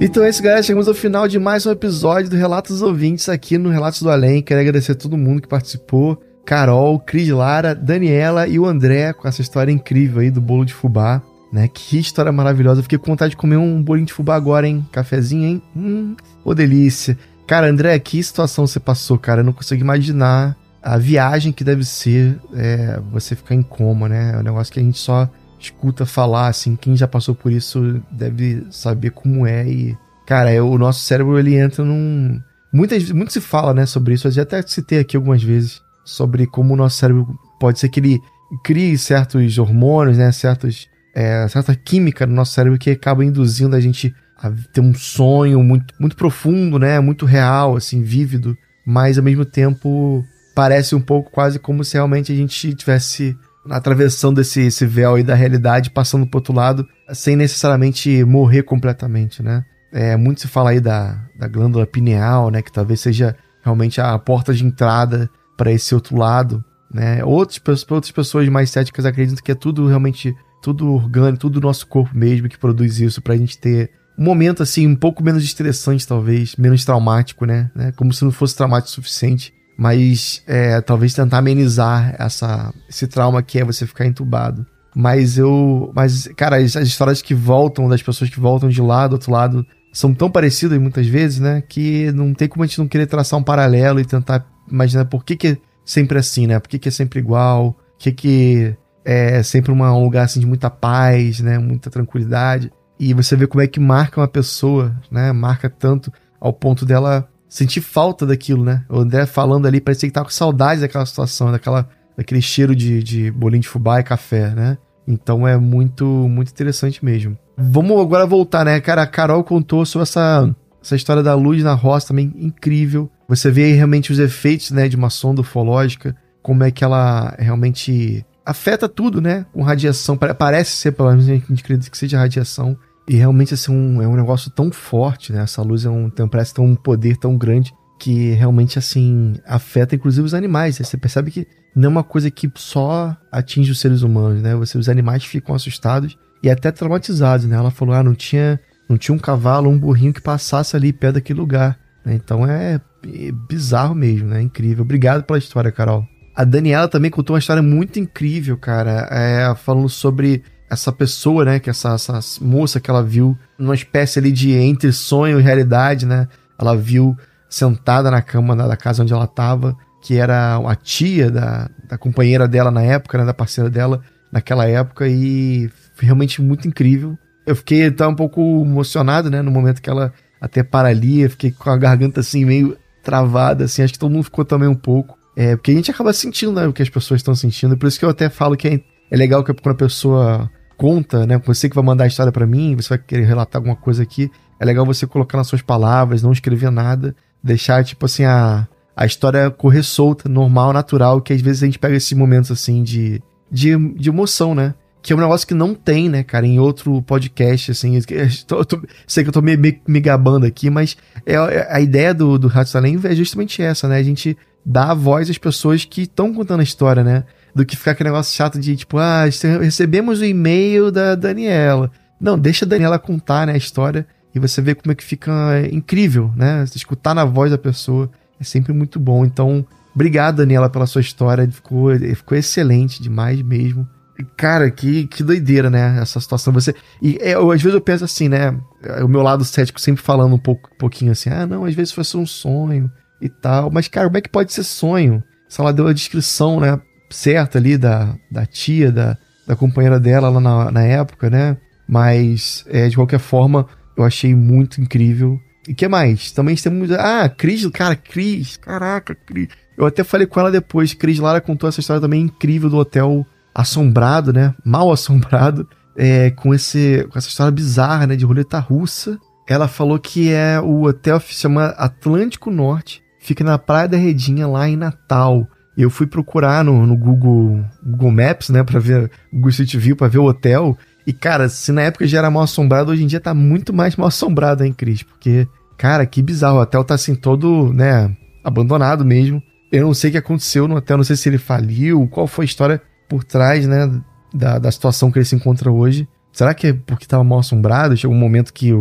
Então 0.00 0.24
é 0.24 0.30
isso, 0.30 0.42
galera. 0.42 0.62
Chegamos 0.62 0.88
ao 0.88 0.94
final 0.94 1.28
de 1.28 1.38
mais 1.38 1.66
um 1.66 1.70
episódio 1.70 2.30
do 2.30 2.36
Relatos 2.36 2.72
dos 2.72 2.82
Ouvintes 2.82 3.28
aqui 3.28 3.58
no 3.58 3.68
Relatos 3.68 4.00
do 4.00 4.10
Além. 4.10 4.40
Quero 4.40 4.60
agradecer 4.60 4.92
a 4.92 4.94
todo 4.94 5.18
mundo 5.18 5.42
que 5.42 5.48
participou. 5.48 6.18
Carol, 6.46 6.98
Cris 6.98 7.28
Lara, 7.28 7.74
Daniela 7.74 8.48
e 8.48 8.58
o 8.58 8.64
André 8.64 9.12
com 9.12 9.28
essa 9.28 9.42
história 9.42 9.70
incrível 9.70 10.22
aí 10.22 10.30
do 10.30 10.40
bolo 10.40 10.64
de 10.64 10.72
fubá. 10.72 11.22
Né? 11.52 11.68
Que 11.68 11.98
história 11.98 12.32
maravilhosa. 12.32 12.82
Fiquei 12.82 12.96
com 12.96 13.10
vontade 13.10 13.32
de 13.32 13.36
comer 13.36 13.58
um 13.58 13.82
bolinho 13.82 14.06
de 14.06 14.14
fubá 14.14 14.36
agora, 14.36 14.66
hein? 14.66 14.86
Cafezinho, 14.90 15.44
hein? 15.46 15.62
Hum, 15.76 16.16
ô 16.42 16.54
delícia. 16.54 17.18
Cara, 17.46 17.68
André, 17.68 17.98
que 17.98 18.22
situação 18.22 18.66
você 18.66 18.80
passou, 18.80 19.18
cara? 19.18 19.40
Eu 19.40 19.44
não 19.44 19.52
consigo 19.52 19.82
imaginar 19.82 20.56
a 20.82 20.96
viagem 20.96 21.52
que 21.52 21.62
deve 21.62 21.84
ser 21.84 22.38
é, 22.54 22.98
você 23.12 23.36
ficar 23.36 23.54
em 23.54 23.62
coma, 23.62 24.08
né? 24.08 24.32
É 24.34 24.38
um 24.38 24.42
negócio 24.42 24.72
que 24.72 24.80
a 24.80 24.82
gente 24.82 24.98
só 24.98 25.28
escuta 25.60 26.06
falar, 26.06 26.48
assim, 26.48 26.76
quem 26.76 26.96
já 26.96 27.06
passou 27.06 27.34
por 27.34 27.52
isso 27.52 28.02
deve 28.10 28.66
saber 28.70 29.10
como 29.10 29.46
é 29.46 29.68
e, 29.68 29.96
cara, 30.26 30.50
é, 30.50 30.60
o 30.60 30.78
nosso 30.78 31.00
cérebro, 31.00 31.38
ele 31.38 31.56
entra 31.56 31.84
num... 31.84 32.40
Muitas, 32.72 33.10
muito 33.10 33.32
se 33.32 33.40
fala, 33.40 33.74
né, 33.74 33.86
sobre 33.86 34.14
isso, 34.14 34.28
eu 34.28 34.32
já 34.32 34.42
até 34.42 34.62
citei 34.62 35.00
aqui 35.00 35.16
algumas 35.16 35.42
vezes, 35.42 35.82
sobre 36.04 36.46
como 36.46 36.74
o 36.74 36.76
nosso 36.76 36.96
cérebro 36.96 37.26
pode 37.58 37.78
ser 37.78 37.88
que 37.88 38.00
ele 38.00 38.20
crie 38.64 38.96
certos 38.96 39.58
hormônios, 39.58 40.18
né, 40.18 40.30
certos, 40.32 40.88
é, 41.14 41.46
certa 41.48 41.74
química 41.74 42.26
no 42.26 42.34
nosso 42.34 42.52
cérebro 42.52 42.78
que 42.78 42.90
acaba 42.90 43.24
induzindo 43.24 43.76
a 43.76 43.80
gente 43.80 44.14
a 44.42 44.50
ter 44.72 44.80
um 44.80 44.94
sonho 44.94 45.62
muito, 45.62 45.94
muito 46.00 46.16
profundo, 46.16 46.78
né? 46.78 46.98
Muito 46.98 47.26
real, 47.26 47.76
assim, 47.76 48.02
vívido, 48.02 48.56
mas 48.86 49.18
ao 49.18 49.24
mesmo 49.24 49.44
tempo 49.44 50.24
parece 50.54 50.94
um 50.94 51.00
pouco 51.00 51.30
quase 51.30 51.58
como 51.58 51.84
se 51.84 51.94
realmente 51.94 52.32
a 52.32 52.34
gente 52.34 52.74
tivesse 52.74 53.36
atravessando 53.68 54.40
esse, 54.40 54.62
esse 54.62 54.86
véu 54.86 55.14
aí 55.14 55.22
da 55.22 55.34
realidade, 55.34 55.90
passando 55.90 56.26
pro 56.26 56.38
outro 56.38 56.54
lado, 56.54 56.86
sem 57.12 57.36
necessariamente 57.36 58.24
morrer 58.24 58.62
completamente, 58.62 59.42
né? 59.42 59.64
É, 59.92 60.16
muito 60.16 60.40
se 60.40 60.48
fala 60.48 60.70
aí 60.70 60.80
da, 60.80 61.20
da 61.36 61.48
glândula 61.48 61.86
pineal, 61.86 62.50
né? 62.50 62.62
Que 62.62 62.72
talvez 62.72 63.00
seja 63.00 63.36
realmente 63.62 64.00
a 64.00 64.18
porta 64.18 64.54
de 64.54 64.64
entrada 64.64 65.28
para 65.56 65.72
esse 65.72 65.94
outro 65.94 66.16
lado, 66.16 66.64
né? 66.92 67.24
Outras, 67.24 67.84
outras 67.90 68.10
pessoas 68.10 68.48
mais 68.48 68.70
céticas 68.70 69.04
acreditam 69.04 69.44
que 69.44 69.52
é 69.52 69.54
tudo 69.54 69.86
realmente 69.86 70.34
tudo 70.62 70.92
orgânico, 70.92 71.40
tudo 71.40 71.60
do 71.60 71.66
nosso 71.66 71.86
corpo 71.86 72.16
mesmo 72.16 72.48
que 72.48 72.58
produz 72.58 73.00
isso 73.00 73.22
pra 73.22 73.36
gente 73.36 73.58
ter 73.58 73.90
um 74.18 74.24
momento 74.24 74.62
assim 74.62 74.86
um 74.86 74.96
pouco 74.96 75.22
menos 75.22 75.42
estressante 75.42 76.06
talvez, 76.06 76.54
menos 76.56 76.84
traumático, 76.84 77.46
né? 77.46 77.70
né? 77.74 77.92
Como 77.92 78.12
se 78.12 78.24
não 78.24 78.30
fosse 78.30 78.54
traumático 78.54 78.90
o 78.90 78.94
suficiente, 78.94 79.52
mas 79.80 80.42
é, 80.46 80.78
talvez 80.82 81.14
tentar 81.14 81.38
amenizar 81.38 82.14
essa 82.18 82.70
esse 82.86 83.06
trauma 83.06 83.42
que 83.42 83.58
é 83.58 83.64
você 83.64 83.86
ficar 83.86 84.04
entubado. 84.04 84.66
Mas 84.94 85.38
eu, 85.38 85.90
mas 85.94 86.28
cara, 86.36 86.56
as, 86.58 86.76
as 86.76 86.86
histórias 86.86 87.22
que 87.22 87.34
voltam 87.34 87.88
das 87.88 88.02
pessoas 88.02 88.28
que 88.28 88.38
voltam 88.38 88.68
de 88.68 88.82
lá 88.82 89.08
do 89.08 89.14
outro 89.14 89.32
lado 89.32 89.66
são 89.90 90.12
tão 90.12 90.30
parecidas 90.30 90.78
muitas 90.78 91.06
vezes, 91.06 91.40
né? 91.40 91.62
Que 91.66 92.12
não 92.12 92.34
tem 92.34 92.46
como 92.46 92.62
a 92.62 92.66
gente 92.66 92.78
não 92.78 92.86
querer 92.86 93.06
traçar 93.06 93.40
um 93.40 93.42
paralelo 93.42 93.98
e 93.98 94.04
tentar 94.04 94.46
imaginar 94.70 95.06
por 95.06 95.24
que, 95.24 95.34
que 95.34 95.48
é 95.48 95.56
sempre 95.82 96.18
assim, 96.18 96.46
né? 96.46 96.60
Por 96.60 96.68
que, 96.68 96.78
que 96.78 96.88
é 96.88 96.92
sempre 96.92 97.18
igual? 97.18 97.72
Por 97.72 97.98
que, 98.00 98.12
que 98.12 98.76
é 99.02 99.42
sempre 99.42 99.72
uma, 99.72 99.94
um 99.94 100.04
lugar 100.04 100.24
assim 100.24 100.40
de 100.40 100.46
muita 100.46 100.68
paz, 100.68 101.40
né? 101.40 101.58
Muita 101.58 101.88
tranquilidade. 101.88 102.70
E 102.98 103.14
você 103.14 103.34
vê 103.34 103.46
como 103.46 103.62
é 103.62 103.66
que 103.66 103.80
marca 103.80 104.20
uma 104.20 104.28
pessoa, 104.28 104.94
né? 105.10 105.32
Marca 105.32 105.70
tanto 105.70 106.12
ao 106.38 106.52
ponto 106.52 106.84
dela 106.84 107.26
sentir 107.50 107.80
falta 107.80 108.24
daquilo, 108.24 108.64
né? 108.64 108.84
O 108.88 109.00
André 109.00 109.26
falando 109.26 109.66
ali, 109.66 109.80
parecia 109.80 110.08
que 110.08 110.14
tava 110.14 110.26
com 110.26 110.32
saudade 110.32 110.80
daquela 110.80 111.04
situação, 111.04 111.50
daquela, 111.50 111.86
daquele 112.16 112.40
cheiro 112.40 112.74
de, 112.74 113.02
de 113.02 113.30
bolinho 113.32 113.60
de 113.60 113.68
fubá 113.68 113.98
e 113.98 114.04
café, 114.04 114.54
né? 114.54 114.78
Então 115.06 115.46
é 115.46 115.56
muito, 115.56 116.04
muito 116.06 116.52
interessante 116.52 117.04
mesmo. 117.04 117.36
Vamos 117.58 118.00
agora 118.00 118.24
voltar, 118.24 118.64
né? 118.64 118.80
Cara, 118.80 119.02
a 119.02 119.06
Carol 119.06 119.42
contou 119.42 119.84
sobre 119.84 120.04
essa, 120.04 120.54
essa 120.80 120.94
história 120.94 121.24
da 121.24 121.34
luz 121.34 121.62
na 121.64 121.74
roça 121.74 122.08
também 122.08 122.32
incrível. 122.36 123.10
Você 123.28 123.50
vê 123.50 123.72
realmente 123.72 124.12
os 124.12 124.20
efeitos, 124.20 124.70
né, 124.70 124.88
de 124.88 124.94
uma 124.96 125.10
sonda 125.10 125.40
ufológica, 125.40 126.16
como 126.42 126.62
é 126.62 126.70
que 126.70 126.84
ela 126.84 127.34
realmente 127.36 128.24
afeta 128.46 128.88
tudo, 128.88 129.20
né? 129.20 129.44
Com 129.52 129.62
radiação. 129.62 130.16
Parece 130.16 130.76
ser, 130.76 130.92
pelo 130.92 131.10
menos 131.10 131.28
a 131.28 131.34
gente 131.34 131.60
acredita 131.60 131.90
que 131.90 131.98
seja 131.98 132.18
radiação. 132.18 132.76
E 133.10 133.16
realmente 133.16 133.52
assim, 133.54 133.72
um, 133.72 134.00
é 134.00 134.06
um 134.06 134.14
negócio 134.14 134.52
tão 134.52 134.70
forte, 134.70 135.32
né? 135.32 135.42
Essa 135.42 135.62
luz 135.62 135.84
é 135.84 135.90
um, 135.90 136.08
tem, 136.08 136.28
parece 136.28 136.54
ter 136.54 136.60
um 136.60 136.76
poder 136.76 137.16
tão 137.16 137.36
grande 137.36 137.74
que 137.98 138.30
realmente 138.34 138.78
assim 138.78 139.34
afeta 139.44 139.96
inclusive 139.96 140.24
os 140.24 140.32
animais. 140.32 140.76
Você 140.76 140.96
percebe 140.96 141.32
que 141.32 141.44
não 141.74 141.86
é 141.86 141.88
uma 141.88 142.04
coisa 142.04 142.30
que 142.30 142.48
só 142.54 143.16
atinge 143.32 143.72
os 143.72 143.80
seres 143.80 144.02
humanos, 144.02 144.40
né? 144.40 144.54
Você, 144.54 144.78
os 144.78 144.88
animais 144.88 145.24
ficam 145.24 145.56
assustados 145.56 146.16
e 146.40 146.48
até 146.48 146.70
traumatizados, 146.70 147.46
né? 147.46 147.56
Ela 147.56 147.72
falou, 147.72 147.96
ah, 147.96 148.02
não 148.04 148.14
tinha, 148.14 148.60
não 148.88 148.96
tinha 148.96 149.12
um 149.12 149.18
cavalo, 149.18 149.68
um 149.68 149.76
burrinho 149.76 150.12
que 150.12 150.22
passasse 150.22 150.76
ali 150.76 150.92
perto 150.92 151.14
daquele 151.14 151.40
lugar. 151.40 151.80
Né? 152.04 152.14
Então 152.14 152.46
é, 152.46 152.80
é 153.04 153.32
bizarro 153.48 153.92
mesmo, 153.92 154.28
né? 154.28 154.40
Incrível. 154.40 154.84
Obrigado 154.84 155.24
pela 155.24 155.38
história, 155.40 155.72
Carol. 155.72 156.06
A 156.36 156.44
Daniela 156.44 156.86
também 156.86 157.10
contou 157.10 157.34
uma 157.34 157.40
história 157.40 157.60
muito 157.60 157.98
incrível, 157.98 158.56
cara, 158.56 159.08
é, 159.10 159.52
falando 159.56 159.88
sobre 159.88 160.44
essa 160.70 160.92
pessoa, 160.92 161.44
né, 161.44 161.58
que 161.58 161.68
essa, 161.68 161.94
essa 161.94 162.20
moça 162.40 162.78
que 162.78 162.88
ela 162.88 163.02
viu 163.02 163.36
numa 163.58 163.74
espécie 163.74 164.20
ali 164.20 164.30
de 164.30 164.52
entre 164.52 164.92
sonho 164.92 165.40
e 165.40 165.42
realidade, 165.42 166.06
né? 166.06 166.28
Ela 166.56 166.76
viu 166.76 167.16
sentada 167.48 168.08
na 168.10 168.22
cama 168.22 168.54
da 168.54 168.76
casa 168.76 169.02
onde 169.02 169.12
ela 169.12 169.24
estava, 169.24 169.76
que 170.00 170.16
era 170.16 170.56
a 170.56 170.74
tia 170.76 171.28
da, 171.28 171.68
da 171.88 171.98
companheira 171.98 172.46
dela 172.46 172.70
na 172.70 172.82
época, 172.82 173.18
né, 173.18 173.24
da 173.24 173.34
parceira 173.34 173.68
dela 173.68 174.00
naquela 174.30 174.64
época 174.66 175.08
e 175.08 175.68
realmente 175.98 176.40
muito 176.40 176.68
incrível. 176.68 177.18
Eu 177.44 177.56
fiquei 177.56 177.86
até 177.86 178.06
um 178.06 178.14
pouco 178.14 178.62
emocionado, 178.64 179.28
né, 179.28 179.42
no 179.42 179.50
momento 179.50 179.82
que 179.82 179.90
ela 179.90 180.12
até 180.40 180.62
para 180.62 180.88
ali, 180.88 181.22
eu 181.22 181.30
fiquei 181.30 181.50
com 181.50 181.68
a 181.68 181.76
garganta 181.76 182.20
assim 182.20 182.44
meio 182.44 182.78
travada, 183.02 183.64
assim, 183.64 183.82
acho 183.82 183.94
que 183.94 183.98
todo 183.98 184.12
mundo 184.12 184.24
ficou 184.24 184.44
também 184.44 184.68
um 184.68 184.74
pouco. 184.74 185.18
É, 185.36 185.56
porque 185.56 185.72
a 185.72 185.74
gente 185.74 185.90
acaba 185.90 186.12
sentindo, 186.12 186.52
né, 186.52 186.66
o 186.66 186.72
que 186.72 186.82
as 186.82 186.88
pessoas 186.88 187.18
estão 187.18 187.34
sentindo, 187.34 187.76
por 187.76 187.88
isso 187.88 187.98
que 187.98 188.04
eu 188.04 188.10
até 188.10 188.28
falo 188.28 188.56
que 188.56 188.68
é, 188.68 188.80
é 189.10 189.16
legal 189.16 189.42
que 189.42 189.52
quando 189.52 189.74
a 189.74 189.78
pessoa 189.78 190.50
conta, 190.80 191.26
né, 191.26 191.38
você 191.44 191.68
que 191.68 191.74
vai 191.74 191.84
mandar 191.84 192.04
a 192.04 192.06
história 192.06 192.32
para 192.32 192.46
mim, 192.46 192.74
você 192.74 192.88
vai 192.88 192.98
querer 192.98 193.26
relatar 193.26 193.60
alguma 193.60 193.76
coisa 193.76 194.02
aqui, 194.02 194.30
é 194.58 194.64
legal 194.64 194.86
você 194.86 195.06
colocar 195.06 195.36
nas 195.36 195.46
suas 195.46 195.60
palavras, 195.60 196.22
não 196.22 196.32
escrever 196.32 196.70
nada, 196.70 197.14
deixar, 197.44 197.84
tipo 197.84 198.06
assim, 198.06 198.24
a, 198.24 198.66
a 198.96 199.04
história 199.04 199.50
correr 199.50 199.82
solta, 199.82 200.26
normal, 200.26 200.72
natural, 200.72 201.20
que 201.20 201.34
às 201.34 201.42
vezes 201.42 201.62
a 201.62 201.66
gente 201.66 201.78
pega 201.78 201.96
esses 201.96 202.16
momentos, 202.16 202.50
assim, 202.50 202.82
de, 202.82 203.22
de, 203.52 203.76
de 203.94 204.08
emoção, 204.08 204.54
né? 204.54 204.72
Que 205.02 205.12
é 205.12 205.16
um 205.16 205.20
negócio 205.20 205.46
que 205.46 205.52
não 205.52 205.74
tem, 205.74 206.08
né, 206.08 206.22
cara, 206.22 206.46
em 206.46 206.58
outro 206.58 207.02
podcast, 207.02 207.72
assim. 207.72 208.00
Eu 208.48 208.64
tô, 208.64 208.80
sei 209.06 209.22
que 209.22 209.28
eu 209.28 209.34
tô 209.34 209.42
me, 209.42 209.58
me, 209.58 209.78
me, 209.86 210.00
gabando 210.00 210.46
aqui, 210.46 210.70
mas 210.70 210.96
é, 211.26 211.34
é 211.34 211.68
a 211.70 211.78
ideia 211.78 212.14
do, 212.14 212.38
do 212.38 212.48
Rato 212.48 212.74
Além 212.78 212.98
é 213.04 213.14
justamente 213.14 213.62
essa, 213.62 213.86
né? 213.86 213.98
A 213.98 214.02
gente 214.02 214.34
dá 214.64 214.92
a 214.92 214.94
voz 214.94 215.28
às 215.28 215.36
pessoas 215.36 215.84
que 215.84 216.02
estão 216.02 216.32
contando 216.32 216.60
a 216.60 216.64
história, 216.64 217.04
né? 217.04 217.24
Do 217.54 217.64
que 217.64 217.76
ficar 217.76 217.92
aquele 217.92 218.10
negócio 218.10 218.34
chato 218.34 218.58
de 218.58 218.76
tipo, 218.76 218.98
ah, 218.98 219.24
recebemos 219.60 220.20
o 220.20 220.24
e-mail 220.24 220.90
da 220.90 221.14
Daniela. 221.14 221.90
Não, 222.20 222.38
deixa 222.38 222.64
a 222.64 222.68
Daniela 222.68 222.98
contar, 222.98 223.46
né, 223.46 223.54
a 223.54 223.56
história 223.56 224.06
e 224.34 224.38
você 224.38 224.60
vê 224.60 224.74
como 224.74 224.92
é 224.92 224.94
que 224.94 225.04
fica 225.04 225.32
incrível, 225.72 226.32
né? 226.36 226.64
Escutar 226.74 227.14
na 227.14 227.24
voz 227.24 227.50
da 227.50 227.58
pessoa 227.58 228.10
é 228.38 228.44
sempre 228.44 228.72
muito 228.72 228.98
bom. 228.98 229.24
Então, 229.24 229.66
obrigado, 229.94 230.36
Daniela, 230.36 230.70
pela 230.70 230.86
sua 230.86 231.00
história. 231.00 231.48
Ficou, 231.50 231.90
ficou 232.14 232.38
excelente 232.38 233.02
demais 233.02 233.42
mesmo. 233.42 233.88
Cara, 234.36 234.70
que, 234.70 235.06
que 235.06 235.22
doideira, 235.22 235.68
né? 235.68 235.98
Essa 236.00 236.20
situação. 236.20 236.52
Você. 236.52 236.74
E 237.02 237.18
é, 237.20 237.34
eu, 237.34 237.50
às 237.50 237.60
vezes 237.60 237.74
eu 237.74 237.80
penso 237.80 238.04
assim, 238.04 238.28
né? 238.28 238.56
O 239.02 239.08
meu 239.08 239.22
lado 239.22 239.44
cético 239.44 239.80
sempre 239.80 240.02
falando 240.02 240.34
um 240.34 240.38
pouco, 240.38 240.70
um 240.72 240.78
pouquinho 240.78 241.12
assim, 241.12 241.30
ah, 241.30 241.46
não, 241.46 241.64
às 241.64 241.74
vezes 241.74 241.92
foi 241.92 242.04
só 242.04 242.18
um 242.18 242.26
sonho 242.26 242.90
e 243.20 243.28
tal. 243.28 243.70
Mas, 243.70 243.88
cara, 243.88 244.06
como 244.06 244.18
é 244.18 244.20
que 244.20 244.28
pode 244.28 244.52
ser 244.52 244.62
sonho? 244.62 245.24
Se 245.48 245.60
ela 245.60 245.72
deu 245.72 245.88
a 245.88 245.92
descrição, 245.92 246.60
né? 246.60 246.80
Certa 247.10 247.58
ali 247.58 247.76
da, 247.76 248.14
da 248.30 248.46
tia, 248.46 248.92
da, 248.92 249.16
da 249.46 249.56
companheira 249.56 249.98
dela 249.98 250.28
lá 250.28 250.40
na, 250.40 250.70
na 250.70 250.82
época, 250.82 251.28
né? 251.28 251.56
Mas, 251.88 252.64
é, 252.68 252.88
de 252.88 252.94
qualquer 252.94 253.18
forma, 253.18 253.66
eu 253.96 254.04
achei 254.04 254.34
muito 254.34 254.80
incrível. 254.80 255.40
E 255.68 255.74
que 255.74 255.86
mais? 255.88 256.30
Também 256.30 256.54
temos. 256.54 256.90
Ah, 256.92 257.28
Cris, 257.28 257.66
cara, 257.66 257.96
Cris. 257.96 258.56
Caraca, 258.56 259.14
Cris. 259.14 259.48
Eu 259.76 259.86
até 259.86 260.04
falei 260.04 260.26
com 260.26 260.40
ela 260.40 260.50
depois. 260.50 260.94
Cris 260.94 261.18
Lara 261.18 261.40
contou 261.40 261.68
essa 261.68 261.80
história 261.80 262.00
também 262.00 262.22
incrível 262.22 262.70
do 262.70 262.76
hotel 262.76 263.26
assombrado, 263.54 264.32
né? 264.32 264.54
Mal 264.64 264.90
assombrado, 264.92 265.68
é, 265.96 266.30
com, 266.30 266.54
esse, 266.54 267.06
com 267.10 267.18
essa 267.18 267.28
história 267.28 267.50
bizarra, 267.50 268.06
né? 268.06 268.16
De 268.16 268.24
roleta 268.24 268.58
russa. 268.58 269.18
Ela 269.48 269.66
falou 269.66 269.98
que 269.98 270.30
é 270.30 270.60
o 270.60 270.84
hotel 270.84 271.18
se 271.18 271.34
chama 271.34 271.66
Atlântico 271.70 272.52
Norte, 272.52 273.02
fica 273.18 273.42
na 273.42 273.58
Praia 273.58 273.88
da 273.88 273.96
Redinha, 273.96 274.46
lá 274.46 274.68
em 274.68 274.76
Natal. 274.76 275.48
Eu 275.76 275.88
fui 275.88 276.06
procurar 276.06 276.64
no, 276.64 276.86
no 276.86 276.96
Google, 276.96 277.64
Google 277.82 278.10
Maps, 278.10 278.50
né, 278.50 278.62
para 278.62 278.78
ver 278.80 279.10
Google 279.32 279.50
Street 279.50 279.76
View, 279.76 279.96
para 279.96 280.08
ver 280.08 280.18
o 280.18 280.24
hotel. 280.24 280.76
E 281.06 281.12
cara, 281.12 281.48
se 281.48 281.72
na 281.72 281.82
época 281.82 282.06
já 282.06 282.18
era 282.18 282.30
mal 282.30 282.42
assombrado, 282.42 282.90
hoje 282.90 283.04
em 283.04 283.06
dia 283.06 283.20
tá 283.20 283.32
muito 283.32 283.72
mais 283.72 283.96
mal 283.96 284.08
assombrado, 284.08 284.64
hein, 284.64 284.72
Cris? 284.72 285.02
Porque, 285.02 285.46
cara, 285.78 286.04
que 286.04 286.22
bizarro. 286.22 286.58
O 286.58 286.60
hotel 286.60 286.84
tá 286.84 286.94
assim 286.94 287.14
todo, 287.14 287.72
né, 287.72 288.14
abandonado 288.44 289.04
mesmo. 289.04 289.42
Eu 289.72 289.86
não 289.86 289.94
sei 289.94 290.10
o 290.10 290.12
que 290.12 290.18
aconteceu 290.18 290.66
no 290.66 290.76
hotel, 290.76 290.96
não 290.96 291.04
sei 291.04 291.16
se 291.16 291.28
ele 291.28 291.38
faliu, 291.38 292.08
qual 292.08 292.26
foi 292.26 292.44
a 292.44 292.46
história 292.46 292.82
por 293.08 293.24
trás, 293.24 293.66
né, 293.66 293.90
da, 294.34 294.58
da 294.58 294.70
situação 294.70 295.10
que 295.10 295.18
ele 295.18 295.24
se 295.24 295.36
encontra 295.36 295.70
hoje. 295.70 296.08
Será 296.32 296.54
que 296.54 296.68
é 296.68 296.72
porque 296.72 297.04
estava 297.04 297.24
mal 297.24 297.40
assombrado? 297.40 297.96
Chegou 297.96 298.14
um 298.14 298.18
momento 298.20 298.52
que 298.52 298.72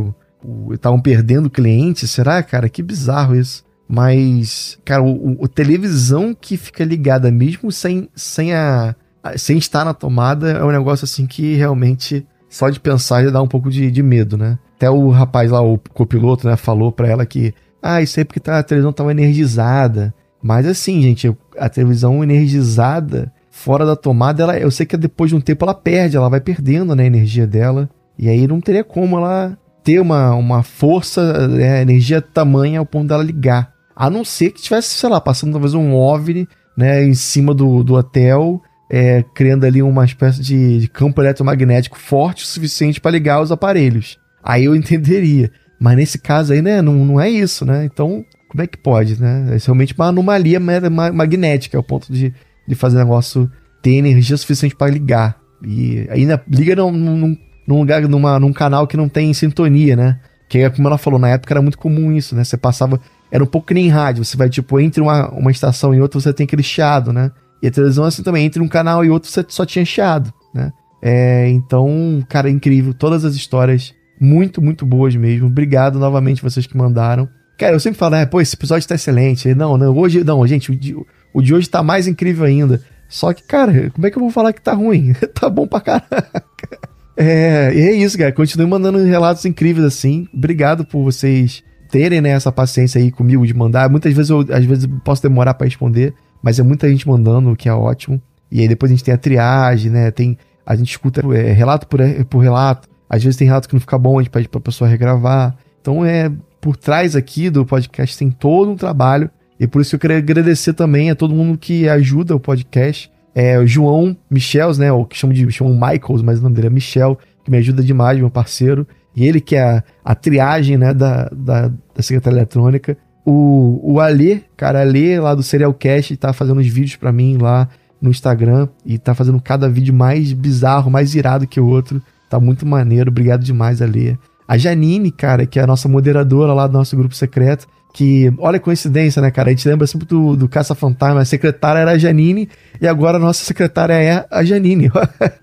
estavam 0.71 0.99
perdendo 0.99 1.49
clientes? 1.49 2.09
Será, 2.09 2.41
cara? 2.43 2.69
Que 2.69 2.81
bizarro 2.81 3.35
isso. 3.35 3.63
Mas, 3.91 4.77
cara, 4.85 5.01
o, 5.01 5.43
o, 5.43 5.47
televisão 5.47 6.35
que 6.39 6.57
fica 6.57 6.83
ligada 6.83 7.31
mesmo 7.31 7.71
sem, 7.71 8.07
sem, 8.15 8.53
a, 8.53 8.93
sem 9.35 9.57
estar 9.57 9.83
na 9.83 9.95
tomada 9.95 10.51
é 10.51 10.63
um 10.63 10.69
negócio 10.69 11.05
assim 11.05 11.25
que 11.25 11.55
realmente 11.55 12.23
só 12.47 12.69
de 12.69 12.79
pensar 12.79 13.23
já 13.23 13.31
dá 13.31 13.41
um 13.41 13.47
pouco 13.47 13.71
de, 13.71 13.89
de 13.89 14.03
medo, 14.03 14.37
né? 14.37 14.59
Até 14.75 14.91
o 14.91 15.09
rapaz 15.09 15.49
lá, 15.49 15.59
o 15.59 15.79
copiloto, 15.91 16.47
né, 16.47 16.55
falou 16.55 16.91
pra 16.91 17.07
ela 17.07 17.25
que, 17.25 17.51
ah, 17.81 17.99
isso 17.99 18.19
aí 18.19 18.21
é 18.21 18.25
porque 18.25 18.39
tá, 18.39 18.59
a 18.59 18.63
televisão 18.63 18.93
tava 18.93 19.09
energizada. 19.09 20.13
Mas 20.39 20.67
assim, 20.67 21.01
gente, 21.01 21.35
a 21.57 21.67
televisão 21.67 22.23
energizada 22.23 23.33
fora 23.49 23.87
da 23.87 23.95
tomada, 23.95 24.43
ela, 24.43 24.57
eu 24.59 24.69
sei 24.69 24.85
que 24.85 24.95
depois 24.95 25.31
de 25.31 25.35
um 25.35 25.41
tempo 25.41 25.65
ela 25.65 25.73
perde, 25.73 26.15
ela 26.15 26.29
vai 26.29 26.39
perdendo 26.39 26.95
né, 26.95 27.03
a 27.03 27.07
energia 27.07 27.47
dela. 27.47 27.89
E 28.19 28.29
aí 28.29 28.47
não 28.47 28.61
teria 28.61 28.83
como 28.83 29.17
ela 29.17 29.57
ter 29.83 29.99
uma, 29.99 30.35
uma 30.35 30.61
força, 30.61 31.49
é, 31.59 31.81
energia 31.81 32.21
tamanha 32.21 32.79
ao 32.79 32.85
ponto 32.85 33.07
dela 33.07 33.23
ligar. 33.23 33.78
A 33.99 34.09
não 34.09 34.23
ser 34.23 34.51
que 34.51 34.61
tivesse, 34.61 34.95
sei 34.95 35.09
lá, 35.09 35.19
passando 35.19 35.51
talvez 35.51 35.73
um 35.73 35.93
OVNI 35.93 36.47
né, 36.77 37.03
em 37.03 37.13
cima 37.13 37.53
do, 37.53 37.83
do 37.83 37.95
hotel, 37.95 38.61
é, 38.89 39.25
criando 39.35 39.65
ali 39.65 39.83
uma 39.83 40.05
espécie 40.05 40.41
de, 40.41 40.79
de 40.79 40.87
campo 40.87 41.21
eletromagnético 41.21 41.99
forte 41.99 42.45
o 42.45 42.47
suficiente 42.47 43.01
para 43.01 43.11
ligar 43.11 43.41
os 43.41 43.51
aparelhos. 43.51 44.17
aí 44.41 44.63
eu 44.63 44.73
entenderia. 44.77 45.51
Mas 45.77 45.97
nesse 45.97 46.17
caso 46.17 46.53
aí, 46.53 46.61
né, 46.61 46.81
não, 46.81 46.93
não 46.93 47.19
é 47.19 47.29
isso, 47.29 47.65
né? 47.65 47.83
Então, 47.83 48.23
como 48.47 48.63
é 48.63 48.67
que 48.67 48.77
pode, 48.77 49.21
né? 49.21 49.55
É 49.55 49.57
realmente 49.63 49.93
uma 49.93 50.07
anomalia 50.07 50.59
magnética, 50.59 51.75
é 51.75 51.79
o 51.79 51.83
ponto 51.83 52.11
de, 52.11 52.33
de 52.65 52.75
fazer 52.75 52.95
o 52.95 52.99
negócio 52.99 53.51
ter 53.81 53.91
energia 53.91 54.37
suficiente 54.37 54.77
para 54.77 54.91
ligar. 54.91 55.37
E 55.61 56.07
ainda 56.09 56.41
liga 56.49 56.73
num, 56.73 56.91
num, 56.91 57.37
num 57.67 57.79
lugar, 57.79 58.01
numa, 58.07 58.39
num 58.39 58.53
canal 58.53 58.87
que 58.87 58.95
não 58.95 59.09
tem 59.09 59.33
sintonia, 59.33 59.95
né? 59.95 60.19
Que 60.49 60.59
é 60.59 60.69
como 60.69 60.87
ela 60.87 60.97
falou, 60.97 61.19
na 61.19 61.29
época 61.29 61.53
era 61.53 61.61
muito 61.61 61.77
comum 61.77 62.13
isso, 62.13 62.33
né? 62.33 62.45
Você 62.45 62.55
passava. 62.55 62.99
Era 63.31 63.43
um 63.43 63.47
pouco 63.47 63.67
que 63.67 63.73
nem 63.73 63.89
rádio. 63.89 64.23
Você 64.25 64.35
vai, 64.35 64.49
tipo, 64.49 64.79
entre 64.79 65.01
uma, 65.01 65.29
uma 65.29 65.51
estação 65.51 65.93
e 65.93 66.01
outra, 66.01 66.19
você 66.19 66.33
tem 66.33 66.45
aquele 66.45 66.63
chiado, 66.63 67.13
né? 67.13 67.31
E 67.61 67.67
a 67.67 67.71
televisão, 67.71 68.05
assim 68.05 68.23
também, 68.23 68.45
entre 68.45 68.61
um 68.61 68.67
canal 68.67 69.03
e 69.03 69.09
outro, 69.09 69.29
você 69.29 69.45
só 69.47 69.65
tinha 69.65 69.83
chiado, 69.83 70.33
né? 70.53 70.71
É, 71.01 71.47
então, 71.49 72.23
cara, 72.27 72.49
é 72.49 72.51
incrível. 72.51 72.93
Todas 72.93 73.23
as 73.23 73.35
histórias 73.35 73.93
muito, 74.19 74.61
muito 74.61 74.85
boas 74.85 75.15
mesmo. 75.15 75.47
Obrigado 75.47 75.99
novamente 75.99 76.41
vocês 76.41 76.65
que 76.65 76.77
mandaram. 76.77 77.27
Cara, 77.57 77.73
eu 77.73 77.79
sempre 77.79 77.99
falo, 77.99 78.15
é, 78.15 78.25
pô, 78.25 78.39
esse 78.39 78.55
episódio 78.55 78.87
tá 78.87 78.95
excelente. 78.95 79.53
Não, 79.53 79.77
não, 79.77 79.95
hoje, 79.95 80.23
não, 80.23 80.45
gente, 80.47 80.71
o 80.71 80.75
de, 80.75 80.95
o 81.33 81.41
de 81.41 81.53
hoje 81.53 81.69
tá 81.69 81.83
mais 81.83 82.07
incrível 82.07 82.45
ainda. 82.45 82.81
Só 83.07 83.33
que, 83.33 83.43
cara, 83.43 83.89
como 83.89 84.05
é 84.07 84.11
que 84.11 84.17
eu 84.17 84.21
vou 84.21 84.31
falar 84.31 84.53
que 84.53 84.61
tá 84.61 84.73
ruim? 84.73 85.13
tá 85.33 85.49
bom 85.49 85.67
pra 85.67 85.81
caraca. 85.81 86.79
É, 87.17 87.71
e 87.73 87.81
é 87.81 87.91
isso, 87.93 88.17
cara. 88.17 88.31
Continue 88.31 88.67
mandando 88.67 88.99
relatos 88.99 89.43
incríveis 89.45 89.85
assim. 89.85 90.27
Obrigado 90.33 90.85
por 90.85 91.03
vocês 91.03 91.63
terem 91.89 92.21
né, 92.21 92.29
essa 92.29 92.51
paciência 92.51 92.99
aí 92.99 93.11
comigo 93.11 93.45
de 93.45 93.53
mandar. 93.53 93.89
Muitas 93.89 94.13
vezes 94.13 94.29
eu 94.29 94.39
às 94.51 94.65
vezes 94.65 94.87
posso 95.03 95.21
demorar 95.21 95.53
para 95.53 95.65
responder, 95.65 96.13
mas 96.41 96.59
é 96.59 96.63
muita 96.63 96.89
gente 96.89 97.07
mandando, 97.07 97.51
o 97.51 97.55
que 97.55 97.67
é 97.67 97.73
ótimo. 97.73 98.21
E 98.51 98.61
aí 98.61 98.67
depois 98.67 98.91
a 98.91 98.95
gente 98.95 99.03
tem 99.03 99.13
a 99.13 99.17
triagem, 99.17 99.91
né? 99.91 100.11
Tem, 100.11 100.37
a 100.65 100.75
gente 100.75 100.91
escuta 100.91 101.21
é, 101.35 101.51
relato 101.51 101.87
por, 101.87 101.99
por 102.25 102.39
relato. 102.39 102.87
Às 103.09 103.23
vezes 103.23 103.37
tem 103.37 103.47
relato 103.47 103.67
que 103.67 103.73
não 103.73 103.81
fica 103.81 103.97
bom, 103.97 104.19
a 104.19 104.21
gente 104.21 104.31
pede 104.31 104.47
pra 104.47 104.61
pessoa 104.61 104.89
regravar. 104.89 105.55
Então 105.81 106.05
é 106.05 106.31
por 106.61 106.75
trás 106.75 107.15
aqui 107.15 107.49
do 107.49 107.65
podcast 107.65 108.17
tem 108.17 108.29
todo 108.29 108.71
um 108.71 108.75
trabalho. 108.75 109.29
E 109.59 109.67
por 109.67 109.81
isso 109.81 109.95
eu 109.95 109.99
queria 109.99 110.17
agradecer 110.17 110.73
também 110.73 111.09
a 111.09 111.15
todo 111.15 111.33
mundo 111.33 111.57
que 111.57 111.89
ajuda 111.89 112.35
o 112.35 112.39
podcast. 112.39 113.11
É, 113.35 113.59
o 113.59 113.67
João 113.67 114.15
Michels, 114.29 114.77
né? 114.77 114.91
O 114.91 115.05
que 115.05 115.17
chamam 115.17 115.33
de 115.33 115.51
chamam 115.51 115.73
Michaels, 115.73 116.21
mas 116.21 116.39
o 116.39 116.43
nome 116.43 116.55
dele 116.55 116.67
é 116.67 116.69
Michel, 116.69 117.17
que 117.43 117.51
me 117.51 117.57
ajuda 117.57 117.83
demais, 117.83 118.17
meu 118.17 118.29
parceiro. 118.29 118.87
E 119.19 119.25
ele 119.25 119.41
que 119.41 119.57
é 119.57 119.61
a, 119.61 119.83
a 120.03 120.15
triagem, 120.15 120.77
né, 120.77 120.93
da, 120.93 121.29
da, 121.35 121.67
da 121.67 122.01
Secretaria 122.01 122.37
Eletrônica. 122.37 122.97
O, 123.25 123.79
o 123.83 123.99
Alê, 123.99 124.39
cara, 124.55 124.79
Alê 124.79 125.19
lá 125.19 125.35
do 125.35 125.43
Serialcast, 125.43 126.15
tá 126.15 126.31
fazendo 126.31 126.59
os 126.59 126.67
vídeos 126.67 126.95
para 126.95 127.11
mim 127.11 127.37
lá 127.37 127.67
no 128.01 128.09
Instagram 128.09 128.69
e 128.85 128.97
tá 128.97 129.13
fazendo 129.13 129.41
cada 129.41 129.67
vídeo 129.67 129.93
mais 129.93 130.31
bizarro, 130.31 130.89
mais 130.89 131.13
irado 131.15 131.45
que 131.45 131.59
o 131.59 131.67
outro. 131.67 132.01
Tá 132.29 132.39
muito 132.39 132.65
maneiro, 132.65 133.09
obrigado 133.11 133.43
demais, 133.43 133.81
Alê. 133.81 134.17
A 134.47 134.57
Janine, 134.57 135.11
cara, 135.11 135.45
que 135.45 135.59
é 135.59 135.63
a 135.63 135.67
nossa 135.67 135.89
moderadora 135.89 136.53
lá 136.53 136.65
do 136.65 136.73
nosso 136.73 136.95
grupo 136.95 137.13
secreto, 137.13 137.67
que, 137.93 138.33
olha 138.37 138.57
a 138.57 138.59
coincidência, 138.59 139.21
né, 139.21 139.29
cara? 139.31 139.49
A 139.49 139.51
gente 139.51 139.67
lembra 139.67 139.85
sempre 139.85 140.07
do, 140.07 140.35
do 140.35 140.47
Caça-Fantasma, 140.47 141.21
a 141.21 141.25
secretária 141.25 141.79
era 141.79 141.91
a 141.91 141.97
Janine, 141.97 142.47
e 142.79 142.87
agora 142.87 143.17
a 143.17 143.19
nossa 143.19 143.43
secretária 143.43 143.93
é 143.93 144.25
a 144.31 144.43
Janine, 144.45 144.89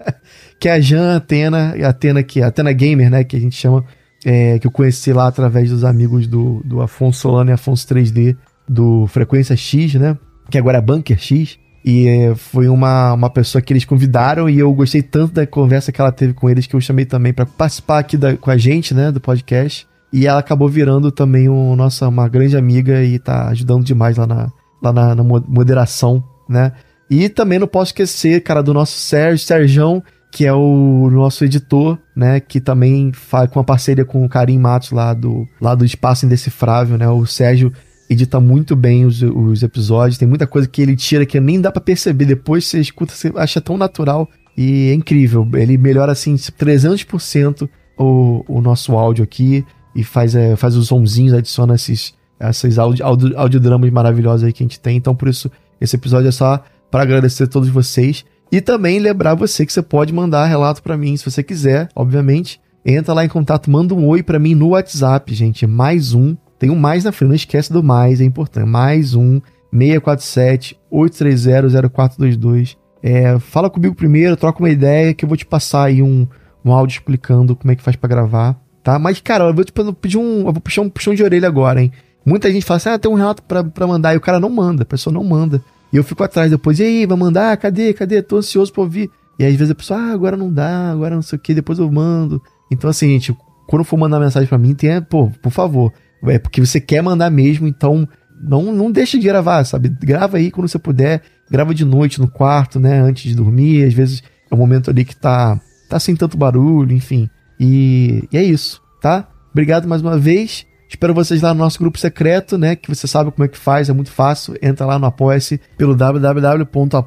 que 0.58 0.68
é 0.68 0.72
a 0.72 0.80
Jan 0.80 1.16
Atena, 1.16 1.74
Atena 1.86 2.22
que 2.22 2.42
a 2.42 2.48
Atena 2.48 2.72
Gamer, 2.72 3.10
né, 3.10 3.24
que 3.24 3.36
a 3.36 3.40
gente 3.40 3.56
chama, 3.56 3.84
é, 4.24 4.58
que 4.58 4.66
eu 4.66 4.70
conheci 4.70 5.12
lá 5.12 5.26
através 5.26 5.70
dos 5.70 5.84
amigos 5.84 6.26
do, 6.26 6.62
do 6.64 6.80
Afonso 6.80 7.20
Solano 7.20 7.50
e 7.50 7.52
Afonso 7.52 7.86
3D, 7.86 8.36
do 8.68 9.06
Frequência 9.06 9.56
X, 9.56 9.94
né, 9.94 10.16
que 10.50 10.58
agora 10.58 10.78
é 10.78 10.80
Bunker 10.80 11.18
X, 11.18 11.58
e 11.84 12.08
é, 12.08 12.34
foi 12.34 12.68
uma, 12.68 13.12
uma 13.12 13.30
pessoa 13.30 13.62
que 13.62 13.72
eles 13.72 13.84
convidaram 13.84 14.50
e 14.50 14.58
eu 14.58 14.72
gostei 14.74 15.02
tanto 15.02 15.34
da 15.34 15.46
conversa 15.46 15.92
que 15.92 16.00
ela 16.00 16.10
teve 16.10 16.32
com 16.32 16.50
eles 16.50 16.66
que 16.66 16.74
eu 16.74 16.80
chamei 16.80 17.04
também 17.04 17.32
para 17.32 17.46
participar 17.46 18.00
aqui 18.00 18.16
da, 18.16 18.36
com 18.36 18.50
a 18.50 18.56
gente, 18.56 18.92
né, 18.92 19.12
do 19.12 19.20
podcast. 19.20 19.86
E 20.12 20.26
ela 20.26 20.40
acabou 20.40 20.68
virando 20.68 21.12
também 21.12 21.48
um, 21.48 21.76
nossa, 21.76 22.08
uma 22.08 22.28
grande 22.28 22.56
amiga 22.56 23.04
e 23.04 23.18
tá 23.18 23.48
ajudando 23.48 23.84
demais 23.84 24.16
lá 24.16 24.26
na, 24.26 24.50
lá 24.82 24.92
na, 24.92 25.14
na 25.14 25.22
moderação, 25.22 26.24
né? 26.48 26.72
E 27.08 27.28
também 27.28 27.58
não 27.58 27.68
posso 27.68 27.90
esquecer, 27.90 28.42
cara, 28.42 28.62
do 28.62 28.74
nosso 28.74 28.98
Sérgio, 28.98 29.46
Serjão, 29.46 30.02
que 30.36 30.44
é 30.44 30.52
o 30.52 31.08
nosso 31.10 31.46
editor, 31.46 31.96
né? 32.14 32.40
Que 32.40 32.60
também 32.60 33.10
faz 33.10 33.48
com 33.48 33.58
uma 33.58 33.64
parceria 33.64 34.04
com 34.04 34.22
o 34.22 34.28
Karim 34.28 34.58
Matos 34.58 34.90
lá 34.90 35.14
do, 35.14 35.48
lá 35.58 35.74
do 35.74 35.82
Espaço 35.82 36.26
Indecifrável, 36.26 36.98
né? 36.98 37.08
O 37.08 37.24
Sérgio 37.24 37.72
edita 38.06 38.38
muito 38.38 38.76
bem 38.76 39.06
os, 39.06 39.22
os 39.22 39.62
episódios, 39.62 40.18
tem 40.18 40.28
muita 40.28 40.46
coisa 40.46 40.68
que 40.68 40.82
ele 40.82 40.94
tira 40.94 41.24
que 41.24 41.40
nem 41.40 41.58
dá 41.58 41.72
para 41.72 41.80
perceber. 41.80 42.26
Depois 42.26 42.66
você 42.66 42.78
escuta, 42.78 43.14
você 43.14 43.32
acha 43.34 43.62
tão 43.62 43.78
natural 43.78 44.28
e 44.54 44.90
é 44.90 44.92
incrível. 44.92 45.48
Ele 45.54 45.78
melhora 45.78 46.12
assim 46.12 46.34
300% 46.34 47.66
o, 47.98 48.44
o 48.46 48.60
nosso 48.60 48.92
áudio 48.92 49.24
aqui 49.24 49.64
e 49.94 50.04
faz, 50.04 50.34
é, 50.34 50.54
faz 50.54 50.76
os 50.76 50.88
sonzinhos, 50.88 51.32
adiciona 51.32 51.76
esses, 51.76 52.12
esses 52.38 52.78
audio, 52.78 53.02
audio, 53.06 53.38
audiodramas 53.38 53.90
maravilhosos 53.90 54.44
aí 54.44 54.52
que 54.52 54.62
a 54.62 54.66
gente 54.66 54.80
tem. 54.80 54.98
Então, 54.98 55.14
por 55.14 55.28
isso, 55.28 55.50
esse 55.80 55.96
episódio 55.96 56.28
é 56.28 56.32
só 56.32 56.62
para 56.90 57.04
agradecer 57.04 57.44
a 57.44 57.46
todos 57.46 57.70
vocês. 57.70 58.22
E 58.50 58.60
também 58.60 58.98
lembrar 58.98 59.34
você 59.34 59.66
que 59.66 59.72
você 59.72 59.82
pode 59.82 60.12
mandar 60.12 60.46
relato 60.46 60.82
para 60.82 60.96
mim, 60.96 61.16
se 61.16 61.28
você 61.28 61.42
quiser, 61.42 61.88
obviamente. 61.94 62.60
Entra 62.84 63.12
lá 63.12 63.24
em 63.24 63.28
contato, 63.28 63.70
manda 63.70 63.94
um 63.94 64.06
oi 64.06 64.22
para 64.22 64.38
mim 64.38 64.54
no 64.54 64.68
WhatsApp, 64.68 65.34
gente. 65.34 65.66
Mais 65.66 66.14
um. 66.14 66.36
Tem 66.58 66.70
um 66.70 66.76
mais 66.76 67.04
na 67.04 67.12
frente, 67.12 67.28
não 67.28 67.36
esquece 67.36 67.72
do 67.72 67.82
mais, 67.82 68.20
é 68.20 68.24
importante. 68.24 68.66
Mais 68.66 69.14
um 69.14 69.40
647 69.72 70.78
830 70.90 71.90
0422. 71.90 72.76
É, 73.02 73.38
fala 73.38 73.68
comigo 73.68 73.94
primeiro, 73.94 74.36
troca 74.36 74.60
uma 74.60 74.70
ideia 74.70 75.12
que 75.12 75.24
eu 75.24 75.28
vou 75.28 75.36
te 75.36 75.44
passar 75.44 75.84
aí 75.84 76.02
um, 76.02 76.26
um 76.64 76.72
áudio 76.72 76.94
explicando 76.94 77.54
como 77.54 77.72
é 77.72 77.76
que 77.76 77.82
faz 77.82 77.96
para 77.96 78.08
gravar 78.08 78.56
tá? 78.86 79.00
Mas, 79.00 79.20
cara, 79.20 79.42
eu 79.42 79.52
vou 79.52 79.64
tipo, 79.64 79.92
pedir 79.94 80.16
um. 80.16 80.46
Eu 80.46 80.52
vou 80.52 80.60
puxar 80.60 80.82
um 80.82 80.88
puxão 80.88 81.12
de 81.12 81.24
orelha 81.24 81.48
agora, 81.48 81.82
hein? 81.82 81.90
Muita 82.24 82.52
gente 82.52 82.64
fala 82.64 82.76
assim: 82.76 82.88
ah, 82.88 82.98
tem 82.98 83.10
um 83.10 83.14
relato 83.14 83.42
pra, 83.42 83.64
pra 83.64 83.84
mandar, 83.84 84.14
e 84.14 84.16
o 84.16 84.20
cara 84.20 84.38
não 84.38 84.48
manda, 84.48 84.84
a 84.84 84.86
pessoa 84.86 85.12
não 85.12 85.24
manda. 85.24 85.60
E 85.92 85.96
eu 85.96 86.04
fico 86.04 86.22
atrás 86.22 86.50
depois, 86.50 86.78
e 86.78 86.82
aí, 86.82 87.06
vai 87.06 87.16
mandar? 87.16 87.56
Cadê? 87.56 87.92
Cadê? 87.92 88.22
Tô 88.22 88.36
ansioso 88.38 88.72
pra 88.72 88.82
ouvir. 88.82 89.10
E 89.38 89.44
às 89.44 89.54
vezes 89.54 89.70
a 89.70 89.74
pessoa, 89.74 90.00
ah, 90.00 90.12
agora 90.12 90.36
não 90.36 90.52
dá, 90.52 90.90
agora 90.90 91.14
não 91.14 91.22
sei 91.22 91.36
o 91.36 91.40
que, 91.40 91.54
depois 91.54 91.78
eu 91.78 91.90
mando. 91.90 92.42
Então, 92.70 92.88
assim, 92.90 93.08
gente, 93.08 93.36
quando 93.66 93.84
for 93.84 93.96
mandar 93.96 94.18
mensagem 94.18 94.48
para 94.48 94.58
mim, 94.58 94.74
tenha, 94.74 95.00
pô, 95.02 95.30
por 95.42 95.50
favor. 95.50 95.92
É 96.24 96.38
porque 96.38 96.60
você 96.60 96.80
quer 96.80 97.02
mandar 97.02 97.30
mesmo, 97.30 97.66
então 97.66 98.08
não, 98.40 98.72
não 98.72 98.90
deixe 98.90 99.18
de 99.18 99.26
gravar, 99.26 99.64
sabe? 99.64 99.88
Grava 99.88 100.38
aí 100.38 100.50
quando 100.50 100.68
você 100.68 100.78
puder. 100.78 101.22
Grava 101.50 101.74
de 101.74 101.84
noite 101.84 102.20
no 102.20 102.28
quarto, 102.28 102.80
né? 102.80 103.00
Antes 103.00 103.24
de 103.24 103.34
dormir. 103.36 103.84
Às 103.84 103.94
vezes 103.94 104.22
é 104.50 104.54
um 104.54 104.58
momento 104.58 104.90
ali 104.90 105.04
que 105.04 105.14
tá, 105.14 105.60
tá 105.88 106.00
sem 106.00 106.16
tanto 106.16 106.36
barulho, 106.36 106.92
enfim. 106.92 107.28
E, 107.60 108.26
e 108.32 108.36
é 108.36 108.42
isso 108.42 108.82
tá? 109.06 109.28
Obrigado 109.52 109.86
mais 109.86 110.02
uma 110.02 110.18
vez. 110.18 110.66
Espero 110.88 111.12
vocês 111.12 111.42
lá 111.42 111.52
no 111.52 111.60
nosso 111.60 111.78
grupo 111.78 111.98
secreto, 111.98 112.56
né? 112.56 112.76
Que 112.76 112.88
você 112.88 113.06
sabe 113.06 113.30
como 113.30 113.44
é 113.44 113.48
que 113.48 113.58
faz, 113.58 113.88
é 113.88 113.92
muito 113.92 114.10
fácil. 114.10 114.56
Entra 114.62 114.86
lá 114.86 114.98
no 114.98 115.06
Apoia-se 115.06 115.60
pelo 115.76 115.94
www.apoia.se 115.96 117.02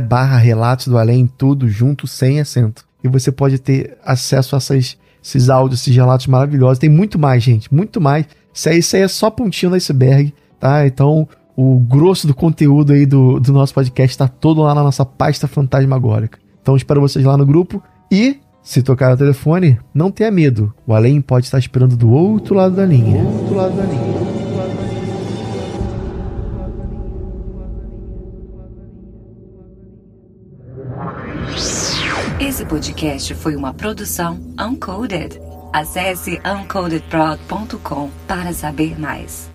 barra 0.00 0.38
Relatos 0.38 0.88
do 0.88 0.98
Além, 0.98 1.26
tudo 1.26 1.68
junto, 1.68 2.06
sem 2.06 2.40
acento. 2.40 2.84
E 3.02 3.08
você 3.08 3.30
pode 3.30 3.58
ter 3.58 3.98
acesso 4.04 4.56
a 4.56 4.58
essas, 4.58 4.96
esses 5.22 5.50
áudios, 5.50 5.80
esses 5.80 5.94
relatos 5.94 6.26
maravilhosos. 6.26 6.78
Tem 6.78 6.88
muito 6.88 7.18
mais, 7.18 7.42
gente, 7.42 7.72
muito 7.72 8.00
mais. 8.00 8.26
Isso 8.52 8.68
aí, 8.68 8.78
isso 8.78 8.96
aí 8.96 9.02
é 9.02 9.08
só 9.08 9.30
pontinho 9.30 9.70
do 9.70 9.76
iceberg, 9.76 10.32
tá? 10.58 10.86
Então, 10.86 11.28
o 11.54 11.78
grosso 11.80 12.26
do 12.26 12.34
conteúdo 12.34 12.94
aí 12.94 13.04
do, 13.04 13.38
do 13.38 13.52
nosso 13.52 13.74
podcast 13.74 14.14
está 14.14 14.26
todo 14.26 14.62
lá 14.62 14.74
na 14.74 14.82
nossa 14.82 15.04
pasta 15.04 15.46
fantasmagórica. 15.46 16.38
Então, 16.62 16.76
espero 16.76 17.00
vocês 17.00 17.24
lá 17.24 17.36
no 17.36 17.44
grupo. 17.44 17.82
E 18.10 18.40
se 18.64 18.82
tocar 18.82 19.12
o 19.12 19.16
telefone, 19.16 19.78
não 19.92 20.10
tenha 20.10 20.30
medo. 20.30 20.74
O 20.86 20.94
além 20.94 21.20
pode 21.20 21.44
estar 21.44 21.58
esperando 21.58 21.96
do 21.96 22.10
outro 22.10 22.54
lado 22.54 22.74
da 22.74 22.86
linha. 22.86 23.22
Outro 23.22 23.54
lado 23.54 23.76
da 23.76 23.84
linha. 23.84 24.14
Esse 32.40 32.64
podcast 32.64 33.34
foi 33.34 33.54
uma 33.54 33.74
produção 33.74 34.40
Uncoded. 34.58 35.38
Acesse 35.72 36.40
uncodedprod.com 36.44 38.10
para 38.26 38.52
saber 38.52 38.98
mais. 38.98 39.53